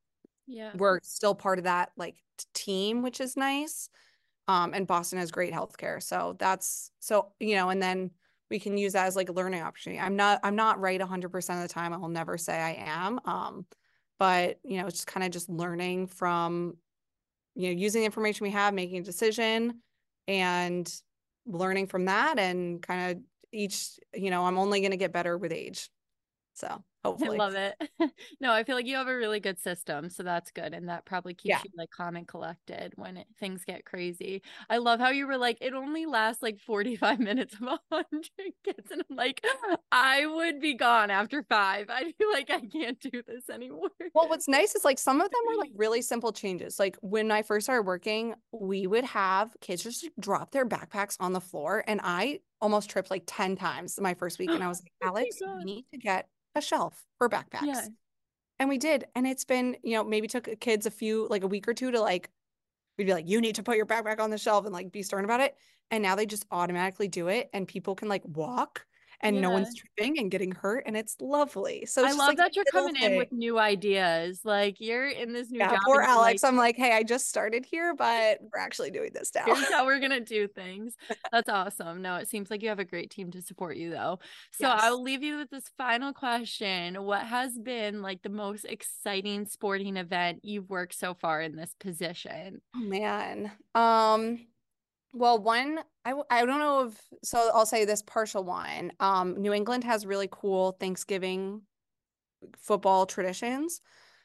yeah. 0.46 0.72
we're 0.74 0.98
still 1.02 1.34
part 1.34 1.58
of 1.58 1.64
that 1.64 1.90
like 1.96 2.16
team 2.54 3.02
which 3.02 3.20
is 3.20 3.36
nice. 3.36 3.88
Um 4.48 4.74
and 4.74 4.86
boston 4.86 5.18
has 5.18 5.30
great 5.30 5.52
healthcare 5.52 6.02
so 6.02 6.36
that's 6.38 6.90
so 6.98 7.32
you 7.38 7.54
know 7.54 7.70
and 7.70 7.82
then 7.82 8.10
we 8.50 8.58
can 8.58 8.76
use 8.76 8.92
that 8.92 9.06
as 9.06 9.16
like 9.16 9.30
a 9.30 9.32
learning 9.32 9.62
opportunity. 9.62 9.98
I'm 9.98 10.16
not 10.16 10.40
i'm 10.42 10.56
not 10.56 10.80
right 10.80 11.00
100% 11.00 11.34
of 11.34 11.62
the 11.62 11.72
time 11.72 11.92
i 11.92 11.96
will 11.96 12.08
never 12.08 12.36
say 12.36 12.54
i 12.54 12.74
am 12.78 13.20
um 13.24 13.66
but 14.18 14.58
you 14.62 14.78
know 14.80 14.86
it's 14.86 14.98
just 14.98 15.06
kind 15.06 15.24
of 15.24 15.30
just 15.32 15.48
learning 15.48 16.06
from 16.06 16.76
you 17.54 17.68
know 17.68 17.80
using 17.80 18.02
the 18.02 18.06
information 18.06 18.44
we 18.44 18.50
have 18.50 18.74
making 18.74 18.98
a 18.98 19.02
decision 19.02 19.80
and 20.28 20.92
learning 21.46 21.86
from 21.86 22.04
that 22.04 22.38
and 22.38 22.82
kind 22.82 23.10
of 23.10 23.22
each 23.52 23.98
you 24.14 24.30
know 24.30 24.44
i'm 24.44 24.58
only 24.58 24.80
going 24.80 24.90
to 24.92 24.96
get 24.96 25.12
better 25.12 25.36
with 25.36 25.52
age 25.52 25.90
so 26.54 26.82
Hopefully. 27.04 27.36
I 27.36 27.38
love 27.38 27.54
it. 27.54 27.74
no, 28.40 28.52
I 28.52 28.62
feel 28.62 28.76
like 28.76 28.86
you 28.86 28.94
have 28.94 29.08
a 29.08 29.16
really 29.16 29.40
good 29.40 29.58
system, 29.58 30.08
so 30.08 30.22
that's 30.22 30.52
good, 30.52 30.72
and 30.72 30.88
that 30.88 31.04
probably 31.04 31.34
keeps 31.34 31.50
yeah. 31.50 31.60
you 31.64 31.70
like 31.76 31.90
calm 31.90 32.14
and 32.14 32.28
collected 32.28 32.92
when 32.94 33.16
it, 33.16 33.26
things 33.40 33.64
get 33.64 33.84
crazy. 33.84 34.42
I 34.70 34.78
love 34.78 35.00
how 35.00 35.10
you 35.10 35.26
were 35.26 35.36
like, 35.36 35.58
it 35.60 35.74
only 35.74 36.06
lasts 36.06 36.42
like 36.42 36.60
forty 36.60 36.94
five 36.94 37.18
minutes 37.20 37.54
of 37.54 37.62
a 37.62 37.80
hundred 37.90 38.52
kids, 38.64 38.90
and 38.92 39.02
I'm 39.10 39.16
like, 39.16 39.44
I 39.90 40.26
would 40.26 40.60
be 40.60 40.74
gone 40.74 41.10
after 41.10 41.42
five. 41.42 41.86
I 41.90 42.12
feel 42.12 42.30
like 42.32 42.50
I 42.50 42.60
can't 42.60 43.00
do 43.00 43.22
this 43.26 43.50
anymore. 43.50 43.90
Well, 44.14 44.28
what's 44.28 44.48
nice 44.48 44.74
is 44.74 44.84
like 44.84 44.98
some 44.98 45.20
of 45.20 45.28
them 45.28 45.40
were 45.48 45.56
like 45.56 45.72
really 45.74 46.02
simple 46.02 46.32
changes. 46.32 46.78
Like 46.78 46.96
when 47.00 47.32
I 47.32 47.42
first 47.42 47.66
started 47.66 47.82
working, 47.82 48.34
we 48.52 48.86
would 48.86 49.04
have 49.04 49.50
kids 49.60 49.82
just 49.82 50.08
drop 50.20 50.52
their 50.52 50.66
backpacks 50.66 51.16
on 51.18 51.32
the 51.32 51.40
floor, 51.40 51.82
and 51.88 52.00
I 52.04 52.38
almost 52.62 52.88
tripped 52.88 53.10
like 53.10 53.24
10 53.26 53.56
times 53.56 53.98
my 54.00 54.14
first 54.14 54.38
week. 54.38 54.50
And 54.50 54.62
I 54.62 54.68
was 54.68 54.80
like, 54.80 54.92
oh 55.02 55.08
Alex, 55.08 55.36
oh 55.44 55.56
we 55.58 55.64
need 55.64 55.84
to 55.92 55.98
get 55.98 56.28
a 56.54 56.60
shelf 56.60 57.04
for 57.18 57.28
backpacks. 57.28 57.66
Yeah. 57.66 57.86
And 58.58 58.68
we 58.68 58.78
did. 58.78 59.06
And 59.14 59.26
it's 59.26 59.44
been, 59.44 59.76
you 59.82 59.94
know, 59.94 60.04
maybe 60.04 60.28
took 60.28 60.48
kids 60.60 60.86
a 60.86 60.90
few, 60.90 61.26
like 61.28 61.42
a 61.42 61.48
week 61.48 61.66
or 61.66 61.74
two 61.74 61.90
to 61.90 62.00
like, 62.00 62.30
we'd 62.96 63.06
be 63.06 63.12
like, 63.12 63.28
you 63.28 63.40
need 63.40 63.56
to 63.56 63.62
put 63.62 63.76
your 63.76 63.86
backpack 63.86 64.20
on 64.20 64.30
the 64.30 64.38
shelf 64.38 64.64
and 64.64 64.72
like 64.72 64.92
be 64.92 65.02
stern 65.02 65.24
about 65.24 65.40
it. 65.40 65.56
And 65.90 66.02
now 66.02 66.14
they 66.14 66.26
just 66.26 66.46
automatically 66.50 67.08
do 67.08 67.28
it. 67.28 67.50
And 67.52 67.66
people 67.66 67.94
can 67.94 68.08
like 68.08 68.22
walk 68.24 68.86
and 69.22 69.36
yeah. 69.36 69.42
no 69.42 69.50
one's 69.50 69.74
tripping 69.74 70.18
and 70.18 70.30
getting 70.30 70.52
hurt 70.52 70.84
and 70.86 70.96
it's 70.96 71.16
lovely. 71.20 71.86
So 71.86 72.04
it's 72.04 72.14
I 72.14 72.16
love 72.16 72.28
like 72.28 72.36
that 72.38 72.56
you're 72.56 72.64
coming 72.70 72.94
thing. 72.94 73.12
in 73.12 73.18
with 73.18 73.30
new 73.32 73.58
ideas. 73.58 74.40
Like 74.44 74.80
you're 74.80 75.08
in 75.08 75.32
this 75.32 75.50
new 75.50 75.60
yeah, 75.60 75.70
job. 75.70 75.80
Poor 75.84 76.00
Alex. 76.00 76.42
Like, 76.42 76.48
I'm 76.52 76.56
like, 76.56 76.76
hey, 76.76 76.92
I 76.92 77.02
just 77.02 77.28
started 77.28 77.64
here, 77.64 77.94
but 77.94 78.38
we're 78.40 78.60
actually 78.60 78.90
doing 78.90 79.10
this 79.14 79.30
now. 79.34 79.44
Here's 79.46 79.70
how 79.70 79.86
we're 79.86 80.00
gonna 80.00 80.20
do 80.20 80.48
things. 80.48 80.96
That's 81.32 81.48
awesome. 81.48 82.02
No, 82.02 82.16
it 82.16 82.28
seems 82.28 82.50
like 82.50 82.62
you 82.62 82.68
have 82.68 82.80
a 82.80 82.84
great 82.84 83.10
team 83.10 83.30
to 83.30 83.42
support 83.42 83.76
you 83.76 83.90
though. 83.90 84.18
So 84.50 84.66
yes. 84.66 84.80
I'll 84.82 85.02
leave 85.02 85.22
you 85.22 85.38
with 85.38 85.50
this 85.50 85.70
final 85.78 86.12
question. 86.12 87.02
What 87.04 87.22
has 87.22 87.58
been 87.58 88.02
like 88.02 88.22
the 88.22 88.28
most 88.28 88.64
exciting 88.64 89.46
sporting 89.46 89.96
event 89.96 90.40
you've 90.42 90.68
worked 90.68 90.98
so 90.98 91.14
far 91.14 91.40
in 91.40 91.56
this 91.56 91.74
position? 91.78 92.60
Oh 92.74 92.80
man. 92.80 93.52
Um 93.74 94.40
well, 95.12 95.38
one, 95.38 95.80
I, 96.04 96.14
I 96.30 96.44
don't 96.44 96.58
know 96.58 96.88
if, 96.88 97.00
so 97.22 97.50
I'll 97.54 97.66
say 97.66 97.84
this 97.84 98.02
partial 98.02 98.44
one. 98.44 98.92
Um, 98.98 99.40
New 99.40 99.52
England 99.52 99.84
has 99.84 100.06
really 100.06 100.28
cool 100.30 100.72
Thanksgiving 100.72 101.62
football 102.56 103.06
traditions. 103.06 103.80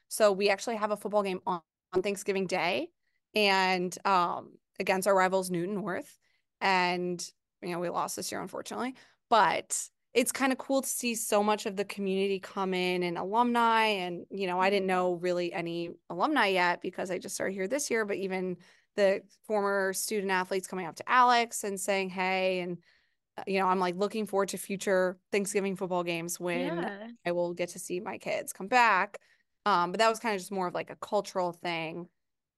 So 0.07 0.31
we 0.31 0.49
actually 0.49 0.77
have 0.77 0.91
a 0.91 0.97
football 0.97 1.23
game 1.23 1.41
on, 1.45 1.61
on 1.93 2.01
Thanksgiving 2.01 2.47
Day 2.47 2.89
and 3.35 3.95
um, 4.05 4.51
against 4.79 5.07
our 5.07 5.15
rivals, 5.15 5.51
Newton 5.51 5.75
North. 5.75 6.17
And, 6.61 7.23
you 7.61 7.71
know, 7.71 7.79
we 7.79 7.89
lost 7.89 8.15
this 8.15 8.31
year, 8.31 8.41
unfortunately, 8.41 8.95
but 9.29 9.89
it's 10.13 10.31
kind 10.31 10.51
of 10.51 10.57
cool 10.57 10.81
to 10.81 10.87
see 10.87 11.13
so 11.13 11.43
much 11.43 11.65
of 11.65 11.75
the 11.75 11.85
community 11.85 12.39
come 12.39 12.73
in 12.73 13.03
and 13.03 13.17
alumni. 13.17 13.85
And, 13.85 14.25
you 14.31 14.47
know, 14.47 14.59
I 14.59 14.69
didn't 14.69 14.87
know 14.87 15.13
really 15.15 15.53
any 15.53 15.91
alumni 16.09 16.47
yet 16.47 16.81
because 16.81 17.11
I 17.11 17.19
just 17.19 17.35
started 17.35 17.53
here 17.53 17.67
this 17.67 17.91
year, 17.91 18.05
but 18.05 18.17
even 18.17 18.57
the 18.97 19.21
former 19.45 19.93
student 19.93 20.31
athletes 20.31 20.67
coming 20.67 20.85
up 20.85 20.95
to 20.97 21.09
Alex 21.09 21.63
and 21.63 21.79
saying, 21.79 22.09
hey, 22.09 22.59
and 22.59 22.77
uh, 23.37 23.43
you 23.47 23.59
know, 23.59 23.67
I'm 23.67 23.79
like 23.79 23.95
looking 23.95 24.25
forward 24.25 24.49
to 24.49 24.57
future 24.57 25.17
Thanksgiving 25.31 25.77
football 25.77 26.03
games 26.03 26.39
when 26.39 26.77
yeah. 26.77 27.07
I 27.25 27.31
will 27.31 27.53
get 27.53 27.69
to 27.69 27.79
see 27.79 28.01
my 28.01 28.17
kids 28.17 28.51
come 28.51 28.67
back. 28.67 29.19
Um, 29.65 29.91
but 29.91 29.99
that 29.99 30.09
was 30.09 30.19
kind 30.19 30.35
of 30.35 30.41
just 30.41 30.51
more 30.51 30.67
of 30.67 30.73
like 30.73 30.89
a 30.89 30.95
cultural 30.95 31.53
thing. 31.53 32.09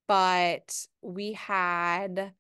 But 0.08 0.76
we 1.04 1.34
had 1.34 2.34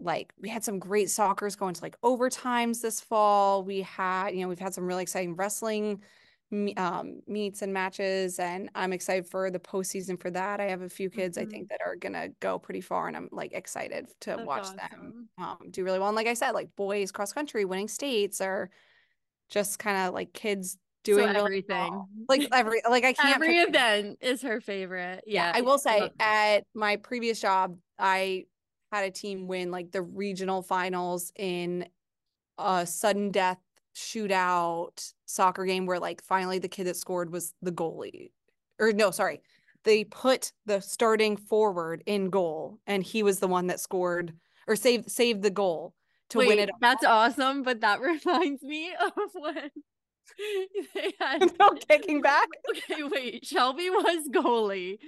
like 0.00 0.32
we 0.40 0.48
had 0.48 0.64
some 0.64 0.78
great 0.78 1.10
soccer's 1.10 1.56
going 1.56 1.74
to 1.74 1.82
like 1.82 2.00
overtimes 2.02 2.80
this 2.80 3.00
fall. 3.00 3.64
We 3.64 3.82
had, 3.82 4.30
you 4.30 4.42
know, 4.42 4.48
we've 4.48 4.58
had 4.58 4.74
some 4.74 4.86
really 4.86 5.02
exciting 5.02 5.36
wrestling 5.36 6.02
um, 6.76 7.20
meets 7.26 7.62
and 7.62 7.72
matches, 7.72 8.38
and 8.38 8.70
I'm 8.74 8.92
excited 8.92 9.26
for 9.26 9.50
the 9.50 9.58
postseason 9.58 10.20
for 10.20 10.30
that. 10.30 10.60
I 10.60 10.64
have 10.64 10.82
a 10.82 10.88
few 10.88 11.10
kids 11.10 11.36
mm-hmm. 11.36 11.48
I 11.48 11.50
think 11.50 11.68
that 11.68 11.80
are 11.84 11.96
gonna 11.96 12.28
go 12.40 12.58
pretty 12.58 12.80
far, 12.80 13.08
and 13.08 13.16
I'm 13.16 13.28
like 13.32 13.52
excited 13.52 14.08
to 14.22 14.30
That's 14.30 14.46
watch 14.46 14.62
awesome. 14.62 14.76
them 14.76 15.28
um, 15.38 15.58
do 15.70 15.84
really 15.84 15.98
well. 15.98 16.08
And 16.08 16.16
like 16.16 16.26
I 16.26 16.34
said, 16.34 16.52
like 16.52 16.74
boys 16.76 17.12
cross 17.12 17.32
country 17.32 17.64
winning 17.64 17.88
states 17.88 18.40
are 18.40 18.70
just 19.48 19.78
kind 19.78 19.96
of 20.06 20.14
like 20.14 20.32
kids 20.32 20.78
doing 21.04 21.32
so 21.32 21.44
everything. 21.44 21.92
Well. 21.92 22.08
Like 22.28 22.48
every 22.52 22.82
like 22.88 23.04
I 23.04 23.12
can't 23.14 23.36
every 23.36 23.58
event 23.58 24.18
is 24.20 24.42
her 24.42 24.60
favorite. 24.60 25.24
Yeah, 25.26 25.46
yeah 25.46 25.52
I 25.54 25.60
will 25.60 25.78
say 25.78 26.10
at 26.18 26.64
my 26.74 26.96
previous 26.96 27.40
job, 27.40 27.76
I 27.98 28.44
had 28.90 29.04
a 29.04 29.10
team 29.10 29.46
win 29.46 29.70
like 29.70 29.92
the 29.92 30.02
regional 30.02 30.62
finals 30.62 31.32
in 31.36 31.86
a 32.58 32.86
sudden 32.86 33.30
death 33.30 33.58
shootout 33.94 35.12
soccer 35.26 35.64
game 35.64 35.86
where 35.86 36.00
like 36.00 36.22
finally 36.22 36.58
the 36.58 36.68
kid 36.68 36.86
that 36.86 36.96
scored 36.96 37.30
was 37.30 37.54
the 37.62 37.72
goalie. 37.72 38.30
Or 38.78 38.92
no, 38.92 39.10
sorry. 39.10 39.40
They 39.84 40.04
put 40.04 40.52
the 40.66 40.80
starting 40.80 41.36
forward 41.36 42.02
in 42.06 42.30
goal 42.30 42.78
and 42.86 43.02
he 43.02 43.22
was 43.22 43.38
the 43.38 43.48
one 43.48 43.68
that 43.68 43.80
scored 43.80 44.34
or 44.66 44.76
saved 44.76 45.10
saved 45.10 45.42
the 45.42 45.50
goal 45.50 45.94
to 46.30 46.38
Wait, 46.38 46.48
win 46.48 46.58
it. 46.58 46.70
That's 46.80 47.04
awesome, 47.04 47.62
but 47.62 47.80
that 47.82 48.00
reminds 48.00 48.62
me 48.62 48.92
of 49.00 49.12
when 49.34 49.70
they 50.94 51.12
had 51.20 51.52
no 51.60 51.70
kicking 51.88 52.20
back. 52.20 52.48
Okay, 52.70 53.02
wait. 53.04 53.46
Shelby 53.46 53.88
was 53.90 54.28
goalie. 54.30 54.98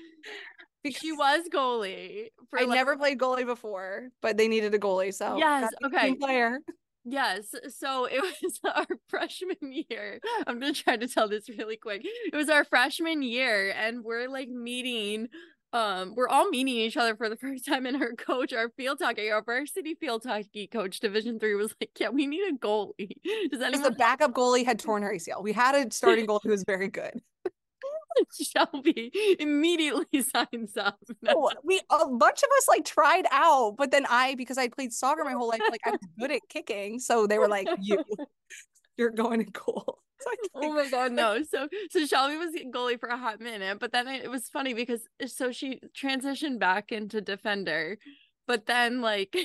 She 0.88 1.11
was 1.11 1.49
goalie. 1.53 2.29
I 2.55 2.64
like, 2.64 2.68
never 2.68 2.96
played 2.96 3.18
goalie 3.18 3.44
before, 3.44 4.09
but 4.22 4.37
they 4.37 4.46
needed 4.46 4.72
a 4.72 4.79
goalie, 4.79 5.12
so 5.12 5.37
yes, 5.37 5.72
okay. 5.85 6.14
Player. 6.14 6.61
Yes. 7.07 7.55
So 7.69 8.07
it 8.07 8.21
was 8.42 8.61
our 8.64 8.87
freshman 9.09 9.57
year. 9.88 10.21
I'm 10.47 10.59
going 10.59 10.75
to 10.75 10.83
try 10.83 10.97
to 10.97 11.07
tell 11.07 11.29
this 11.29 11.49
really 11.49 11.77
quick. 11.77 12.03
It 12.05 12.37
was 12.37 12.51
our 12.51 12.64
freshman 12.64 13.23
year, 13.23 13.73
and 13.73 14.05
we're 14.05 14.29
like 14.29 14.49
meeting. 14.49 15.29
Um, 15.73 16.14
we're 16.16 16.29
all 16.29 16.49
meeting 16.49 16.75
each 16.77 16.97
other 16.97 17.16
for 17.16 17.29
the 17.29 17.37
first 17.37 17.64
time, 17.66 17.87
and 17.87 17.97
our 18.03 18.12
coach, 18.12 18.53
our 18.53 18.71
field 18.77 18.99
hockey, 19.01 19.31
our 19.31 19.42
varsity 19.42 19.95
field 19.95 20.25
hockey 20.25 20.66
coach, 20.66 21.01
Division 21.01 21.38
three, 21.38 21.55
was 21.55 21.75
like, 21.81 21.90
"Yeah, 21.99 22.09
we 22.09 22.27
need 22.27 22.42
a 22.49 22.57
goalie." 22.57 23.12
Does 23.51 23.61
anyone? 23.61 23.83
The 23.83 23.97
backup 23.97 24.33
goalie 24.33 24.64
had 24.64 24.79
torn 24.79 25.03
her 25.03 25.12
ACL. 25.12 25.42
We 25.42 25.53
had 25.53 25.75
a 25.75 25.90
starting 25.92 26.27
goalie 26.27 26.45
who 26.45 26.51
was 26.51 26.64
very 26.66 26.88
good. 26.88 27.21
Shelby 28.40 29.11
immediately 29.38 30.22
signs 30.35 30.76
up. 30.76 30.98
No. 31.22 31.33
Oh, 31.35 31.50
we 31.64 31.81
a 31.90 32.09
bunch 32.09 32.42
of 32.42 32.48
us 32.59 32.68
like 32.68 32.85
tried 32.85 33.26
out, 33.31 33.76
but 33.76 33.90
then 33.90 34.07
I 34.09 34.35
because 34.35 34.59
I 34.59 34.68
played 34.68 34.92
soccer 34.92 35.24
my 35.24 35.33
whole 35.33 35.48
life, 35.48 35.61
like 35.70 35.81
I 35.87 35.90
was 35.90 36.00
good 36.18 36.31
at 36.31 36.40
kicking, 36.48 36.98
so 36.98 37.26
they 37.26 37.38
were 37.38 37.48
like, 37.48 37.68
"You, 37.81 38.02
you're 38.96 39.11
going 39.11 39.44
to 39.44 39.50
goal." 39.50 39.98
So 40.18 40.31
oh 40.55 40.72
my 40.72 40.88
god, 40.88 41.12
no! 41.12 41.42
So 41.42 41.68
so 41.90 42.07
Shelby 42.07 42.37
was 42.37 42.55
goalie 42.74 42.98
for 42.98 43.09
a 43.09 43.18
hot 43.18 43.40
minute, 43.40 43.79
but 43.79 43.92
then 43.92 44.09
it 44.09 44.31
was 44.31 44.48
funny 44.48 44.72
because 44.72 45.02
so 45.26 45.52
she 45.52 45.81
transitioned 45.94 46.59
back 46.59 46.90
into 46.90 47.20
defender 47.20 47.98
but 48.46 48.66
then 48.66 49.00
like 49.00 49.37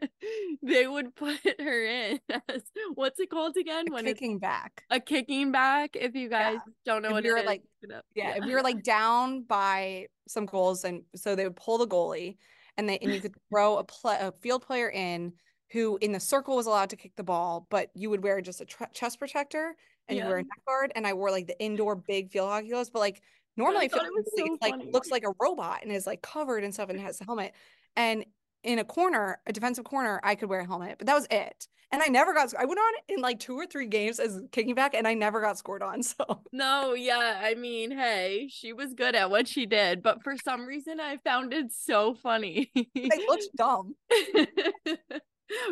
they 0.62 0.86
would 0.86 1.14
put 1.14 1.38
her 1.60 1.84
in 1.84 2.20
as 2.48 2.62
what's 2.94 3.20
it 3.20 3.30
called 3.30 3.56
again 3.56 3.86
a 3.88 3.92
when 3.92 4.04
kicking 4.04 4.38
back 4.38 4.84
a 4.90 4.98
kicking 4.98 5.52
back 5.52 5.96
if 5.96 6.14
you 6.14 6.28
guys 6.28 6.58
yeah. 6.66 6.72
don't 6.84 7.02
know 7.02 7.08
if 7.08 7.14
what 7.14 7.24
you're 7.24 7.44
like 7.44 7.62
yeah, 7.88 8.00
yeah, 8.14 8.34
if 8.36 8.44
you're 8.44 8.62
like 8.62 8.82
down 8.82 9.42
by 9.42 10.06
some 10.26 10.46
goals 10.46 10.84
and 10.84 11.02
so 11.14 11.34
they 11.34 11.44
would 11.44 11.56
pull 11.56 11.78
the 11.78 11.86
goalie 11.86 12.36
and 12.76 12.88
they 12.88 12.98
and 12.98 13.12
you 13.12 13.20
could 13.20 13.34
throw 13.50 13.78
a, 13.78 13.84
pl- 13.84 14.10
a 14.10 14.32
field 14.40 14.62
player 14.62 14.90
in 14.90 15.32
who 15.72 15.98
in 16.00 16.12
the 16.12 16.20
circle 16.20 16.56
was 16.56 16.66
allowed 16.66 16.90
to 16.90 16.96
kick 16.96 17.12
the 17.16 17.22
ball 17.22 17.66
but 17.70 17.90
you 17.94 18.10
would 18.10 18.22
wear 18.22 18.40
just 18.40 18.60
a 18.60 18.64
tr- 18.64 18.84
chest 18.92 19.18
protector 19.18 19.74
and 20.08 20.16
yeah. 20.16 20.24
you 20.24 20.28
wear 20.28 20.38
a 20.38 20.42
neck 20.42 20.64
guard 20.66 20.92
and 20.94 21.06
i 21.06 21.12
wore 21.12 21.30
like 21.30 21.46
the 21.46 21.60
indoor 21.60 21.96
big 21.96 22.30
field 22.30 22.48
hockey 22.48 22.68
gloves 22.68 22.90
but 22.90 23.00
like 23.00 23.22
normally 23.56 23.86
it, 23.86 23.92
so 23.92 24.58
like 24.62 24.74
looks 24.92 25.10
like 25.10 25.24
a 25.24 25.32
robot 25.40 25.80
and 25.82 25.92
is 25.92 26.06
like 26.06 26.22
covered 26.22 26.64
and 26.64 26.72
stuff 26.72 26.88
and 26.88 27.00
has 27.00 27.20
a 27.20 27.24
helmet 27.24 27.52
and 27.96 28.24
in 28.62 28.78
a 28.78 28.84
corner, 28.84 29.40
a 29.46 29.52
defensive 29.52 29.84
corner, 29.84 30.20
I 30.22 30.34
could 30.34 30.48
wear 30.48 30.60
a 30.60 30.66
helmet, 30.66 30.96
but 30.98 31.06
that 31.06 31.14
was 31.14 31.26
it. 31.30 31.66
And 31.92 32.02
I 32.02 32.06
never 32.06 32.32
got, 32.32 32.54
I 32.56 32.66
went 32.66 32.78
on 32.78 32.92
in 33.08 33.20
like 33.20 33.40
two 33.40 33.54
or 33.56 33.66
three 33.66 33.86
games 33.86 34.20
as 34.20 34.40
kicking 34.52 34.76
back 34.76 34.94
and 34.94 35.08
I 35.08 35.14
never 35.14 35.40
got 35.40 35.58
scored 35.58 35.82
on. 35.82 36.02
So, 36.10 36.42
no, 36.52 36.94
yeah. 36.94 37.40
I 37.42 37.54
mean, 37.54 37.90
hey, 37.90 38.48
she 38.50 38.72
was 38.72 38.94
good 38.94 39.16
at 39.16 39.30
what 39.30 39.48
she 39.48 39.66
did, 39.66 40.02
but 40.02 40.22
for 40.22 40.36
some 40.36 40.66
reason 40.66 41.00
I 41.00 41.16
found 41.16 41.52
it 41.52 41.72
so 41.72 42.14
funny. 42.14 42.70
it 42.74 43.28
looks 43.28 43.48
dumb. 43.56 43.96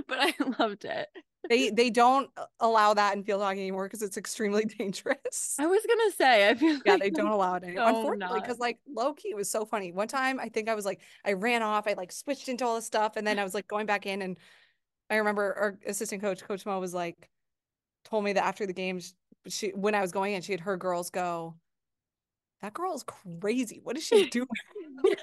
but 0.09 0.19
I 0.19 0.35
loved 0.59 0.85
it 0.85 1.09
they 1.49 1.71
they 1.71 1.91
don't 1.91 2.31
uh, 2.37 2.47
allow 2.61 2.95
that 2.95 3.15
in 3.17 3.23
field 3.23 3.43
hockey 3.43 3.61
anymore 3.61 3.87
because 3.87 4.03
it's 4.03 4.17
extremely 4.17 4.65
dangerous. 4.79 5.57
I 5.59 5.67
was 5.67 5.87
gonna 5.87 6.11
say, 6.13 6.49
I 6.49 6.55
feel 6.55 6.79
yeah, 6.85 6.93
like 6.93 7.03
they 7.03 7.11
don't 7.11 7.31
allow 7.31 7.55
it 7.55 7.65
anymore. 7.65 7.89
Unfortunately, 7.89 8.41
because 8.41 8.59
like 8.59 8.79
low 8.93 9.13
key 9.15 9.35
was 9.35 9.51
so 9.51 9.65
funny. 9.65 9.93
One 9.93 10.09
time, 10.09 10.41
I 10.41 10.49
think 10.49 10.69
I 10.69 10.75
was 10.75 10.85
like, 10.85 11.01
I 11.25 11.35
ran 11.35 11.63
off, 11.63 11.87
I 11.87 11.93
like 11.93 12.13
switched 12.13 12.49
into 12.49 12.65
all 12.65 12.75
this 12.75 12.87
stuff, 12.87 13.17
and 13.17 13.27
then 13.27 13.39
I 13.39 13.45
was 13.45 13.55
like 13.55 13.69
going 13.69 13.87
back 13.87 14.07
in, 14.07 14.23
and 14.23 14.37
I 15.11 15.17
remember 15.17 15.55
our 15.55 15.79
assistant 15.87 16.23
coach, 16.23 16.43
Coach 16.43 16.67
Mo, 16.67 16.81
was 16.81 16.95
like, 16.95 17.31
told 18.05 18.25
me 18.25 18.33
that 18.33 18.45
after 18.45 18.67
the 18.67 18.73
game, 18.73 19.01
she 19.47 19.69
when 19.71 19.95
I 19.95 20.01
was 20.01 20.13
going 20.13 20.35
in, 20.35 20.43
she 20.43 20.53
had 20.53 20.61
her 20.61 20.77
girls 20.77 21.11
go, 21.11 21.55
"That 22.63 22.75
girl 22.75 22.95
is 22.95 23.05
crazy. 23.05 23.81
What 23.83 23.97
is 23.97 24.05
she 24.05 24.27
doing?" 24.31 24.49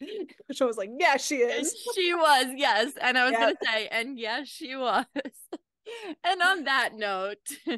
Which 0.46 0.62
I 0.62 0.64
was 0.64 0.76
like, 0.76 0.90
yeah, 0.98 1.16
she 1.16 1.36
is. 1.36 1.74
She 1.94 2.14
was, 2.14 2.46
yes. 2.56 2.92
And 3.00 3.18
I 3.18 3.24
was 3.24 3.32
yeah. 3.32 3.40
gonna 3.40 3.56
say, 3.64 3.88
and 3.88 4.18
yes, 4.18 4.48
she 4.48 4.76
was. 4.76 5.04
and 6.24 6.42
on 6.42 6.64
that 6.64 6.90
note, 6.94 7.38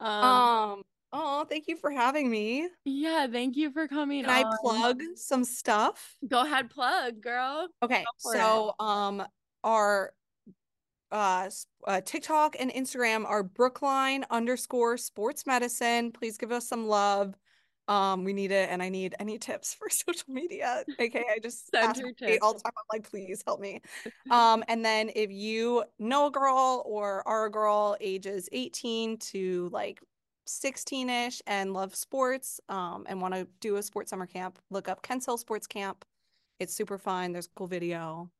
um, 0.00 0.08
um 0.08 0.82
oh, 1.12 1.44
thank 1.48 1.68
you 1.68 1.76
for 1.76 1.90
having 1.90 2.30
me. 2.30 2.68
Yeah, 2.84 3.26
thank 3.26 3.56
you 3.56 3.70
for 3.70 3.88
coming. 3.88 4.24
Can 4.24 4.44
on. 4.44 4.52
I 4.52 4.56
plug 4.60 5.00
some 5.14 5.44
stuff? 5.44 6.16
Go 6.26 6.44
ahead, 6.44 6.70
plug, 6.70 7.20
girl. 7.20 7.68
Okay, 7.82 8.04
so 8.18 8.74
it. 8.78 8.84
um, 8.84 9.24
our 9.64 10.12
uh, 11.10 11.48
uh 11.86 12.00
TikTok 12.04 12.56
and 12.58 12.70
Instagram 12.70 13.24
are 13.24 13.42
Brookline 13.42 14.24
underscore 14.30 14.96
sports 14.96 15.46
medicine. 15.46 16.12
Please 16.12 16.36
give 16.36 16.52
us 16.52 16.68
some 16.68 16.86
love. 16.86 17.34
Um, 17.88 18.22
we 18.22 18.34
need 18.34 18.52
it, 18.52 18.68
and 18.70 18.82
I 18.82 18.90
need 18.90 19.14
any 19.18 19.38
tips 19.38 19.74
for 19.74 19.88
social 19.90 20.28
media. 20.28 20.84
Okay, 21.00 21.24
I 21.34 21.38
just 21.38 21.72
tips 21.72 22.00
all 22.42 22.54
the 22.54 22.60
time. 22.60 22.72
I'm 22.76 22.84
like, 22.92 23.10
please 23.10 23.42
help 23.46 23.60
me. 23.60 23.80
Um, 24.30 24.62
and 24.68 24.84
then 24.84 25.10
if 25.16 25.30
you 25.30 25.84
know 25.98 26.26
a 26.26 26.30
girl 26.30 26.82
or 26.84 27.26
are 27.26 27.46
a 27.46 27.50
girl 27.50 27.96
ages 27.98 28.46
18 28.52 29.16
to 29.18 29.70
like 29.72 30.02
16ish 30.46 31.40
and 31.46 31.72
love 31.72 31.94
sports 31.94 32.60
um, 32.68 33.06
and 33.08 33.22
want 33.22 33.32
to 33.32 33.48
do 33.60 33.76
a 33.76 33.82
sports 33.82 34.10
summer 34.10 34.26
camp, 34.26 34.58
look 34.70 34.86
up 34.86 35.02
Kents 35.02 35.24
Hill 35.24 35.38
Sports 35.38 35.66
Camp. 35.66 36.04
It's 36.60 36.74
super 36.74 36.98
fun. 36.98 37.32
There's 37.32 37.46
a 37.46 37.50
cool 37.56 37.68
video. 37.68 38.30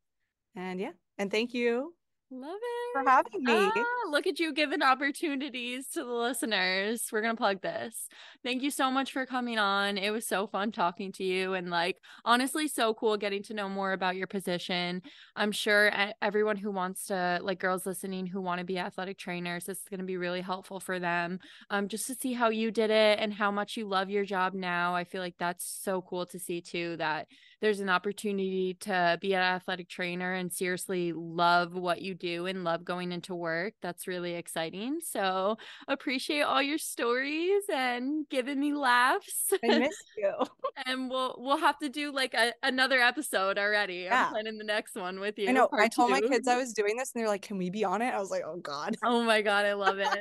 And 0.55 0.79
yeah, 0.79 0.93
and 1.17 1.31
thank 1.31 1.55
you 1.55 1.95
Love 2.31 2.59
it. 2.61 2.93
For 2.93 3.11
having 3.11 3.43
me. 3.43 3.53
Ah, 3.53 4.11
look 4.11 4.27
at 4.27 4.39
you 4.39 4.53
giving 4.53 4.83
opportunities 4.83 5.89
to 5.89 6.05
the 6.05 6.13
listeners. 6.13 7.09
We're 7.11 7.23
going 7.23 7.35
to 7.35 7.41
plug 7.41 7.63
this. 7.63 8.07
Thank 8.43 8.63
you 8.63 8.71
so 8.71 8.91
much 8.91 9.13
for 9.13 9.25
coming 9.25 9.59
on. 9.59 9.97
It 9.97 10.11
was 10.11 10.27
so 10.27 10.47
fun 10.47 10.71
talking 10.71 11.11
to 11.13 11.25
you 11.25 11.55
and 11.55 11.71
like 11.71 11.97
honestly 12.27 12.69
so 12.69 12.93
cool 12.93 13.17
getting 13.17 13.43
to 13.45 13.55
know 13.55 13.69
more 13.69 13.93
about 13.93 14.17
your 14.17 14.27
position. 14.27 15.03
I'm 15.37 15.53
sure 15.53 15.91
everyone 16.21 16.57
who 16.57 16.71
wants 16.71 17.07
to 17.07 17.41
like 17.43 17.61
girls 17.61 17.87
listening 17.87 18.27
who 18.27 18.43
want 18.43 18.59
to 18.59 18.65
be 18.65 18.79
athletic 18.79 19.17
trainers 19.19 19.65
this 19.65 19.79
is 19.79 19.89
going 19.89 20.01
to 20.01 20.07
be 20.07 20.17
really 20.19 20.43
helpful 20.43 20.81
for 20.81 20.99
them. 20.99 21.41
Um 21.71 21.89
just 21.89 22.07
to 22.09 22.15
see 22.15 22.35
how 22.35 22.51
you 22.51 22.71
did 22.71 22.91
it 22.91 23.19
and 23.21 23.33
how 23.33 23.51
much 23.51 23.77
you 23.77 23.87
love 23.87 24.11
your 24.11 24.25
job 24.25 24.53
now. 24.55 24.95
I 24.95 25.05
feel 25.05 25.23
like 25.23 25.37
that's 25.39 25.65
so 25.83 26.03
cool 26.03 26.27
to 26.27 26.39
see 26.39 26.61
too 26.61 26.97
that 26.99 27.27
there's 27.61 27.81
an 27.81 27.89
opportunity 27.89 28.75
to 28.81 29.19
be 29.21 29.35
an 29.35 29.43
athletic 29.43 29.89
trainer 29.89 30.35
and 30.35 30.53
seriously 30.53 31.13
love 31.13 31.75
what 31.75 32.03
you 32.03 32.15
do 32.15 32.47
and 32.47 32.65
love 32.65 32.85
going 32.85 33.13
into 33.13 33.35
work. 33.35 33.75
That's 33.83 34.07
really 34.07 34.35
exciting. 34.35 35.01
So 35.03 35.57
appreciate 35.89 36.43
all 36.43 36.63
your 36.63 36.79
stories 36.79 37.63
and 37.73 38.29
giving 38.29 38.61
me 38.61 38.75
laughs. 38.75 39.53
I 39.65 39.79
miss 39.79 39.97
you. 40.17 40.33
and 40.87 41.11
we'll 41.11 41.35
we'll 41.39 41.59
have 41.59 41.79
to 41.79 41.89
do 41.89 42.13
like 42.13 42.35
a, 42.35 42.53
another 42.63 43.01
episode 43.01 43.59
already. 43.59 44.07
Yeah. 44.09 44.27
I'm 44.27 44.33
planning 44.33 44.59
the 44.59 44.65
next 44.65 44.95
one 44.95 45.19
with 45.21 45.39
you. 45.39 45.49
I 45.49 45.53
know. 45.53 45.69
I 45.73 45.89
told 45.89 46.09
two. 46.09 46.21
my 46.21 46.21
kids 46.21 46.47
I 46.47 46.57
was 46.57 46.73
doing 46.73 46.97
this 46.97 47.13
and 47.15 47.21
they're 47.21 47.29
like, 47.29 47.43
Can 47.43 47.59
we 47.59 47.71
be 47.71 47.85
on 47.85 48.03
it? 48.03 48.15
I 48.15 48.21
was 48.21 48.31
like, 48.31 48.43
Oh 48.47 48.57
God. 48.57 48.97
Oh 49.05 49.23
my 49.23 49.43
God, 49.43 49.67
I 49.67 49.73
love 49.75 49.99
it. 49.99 50.19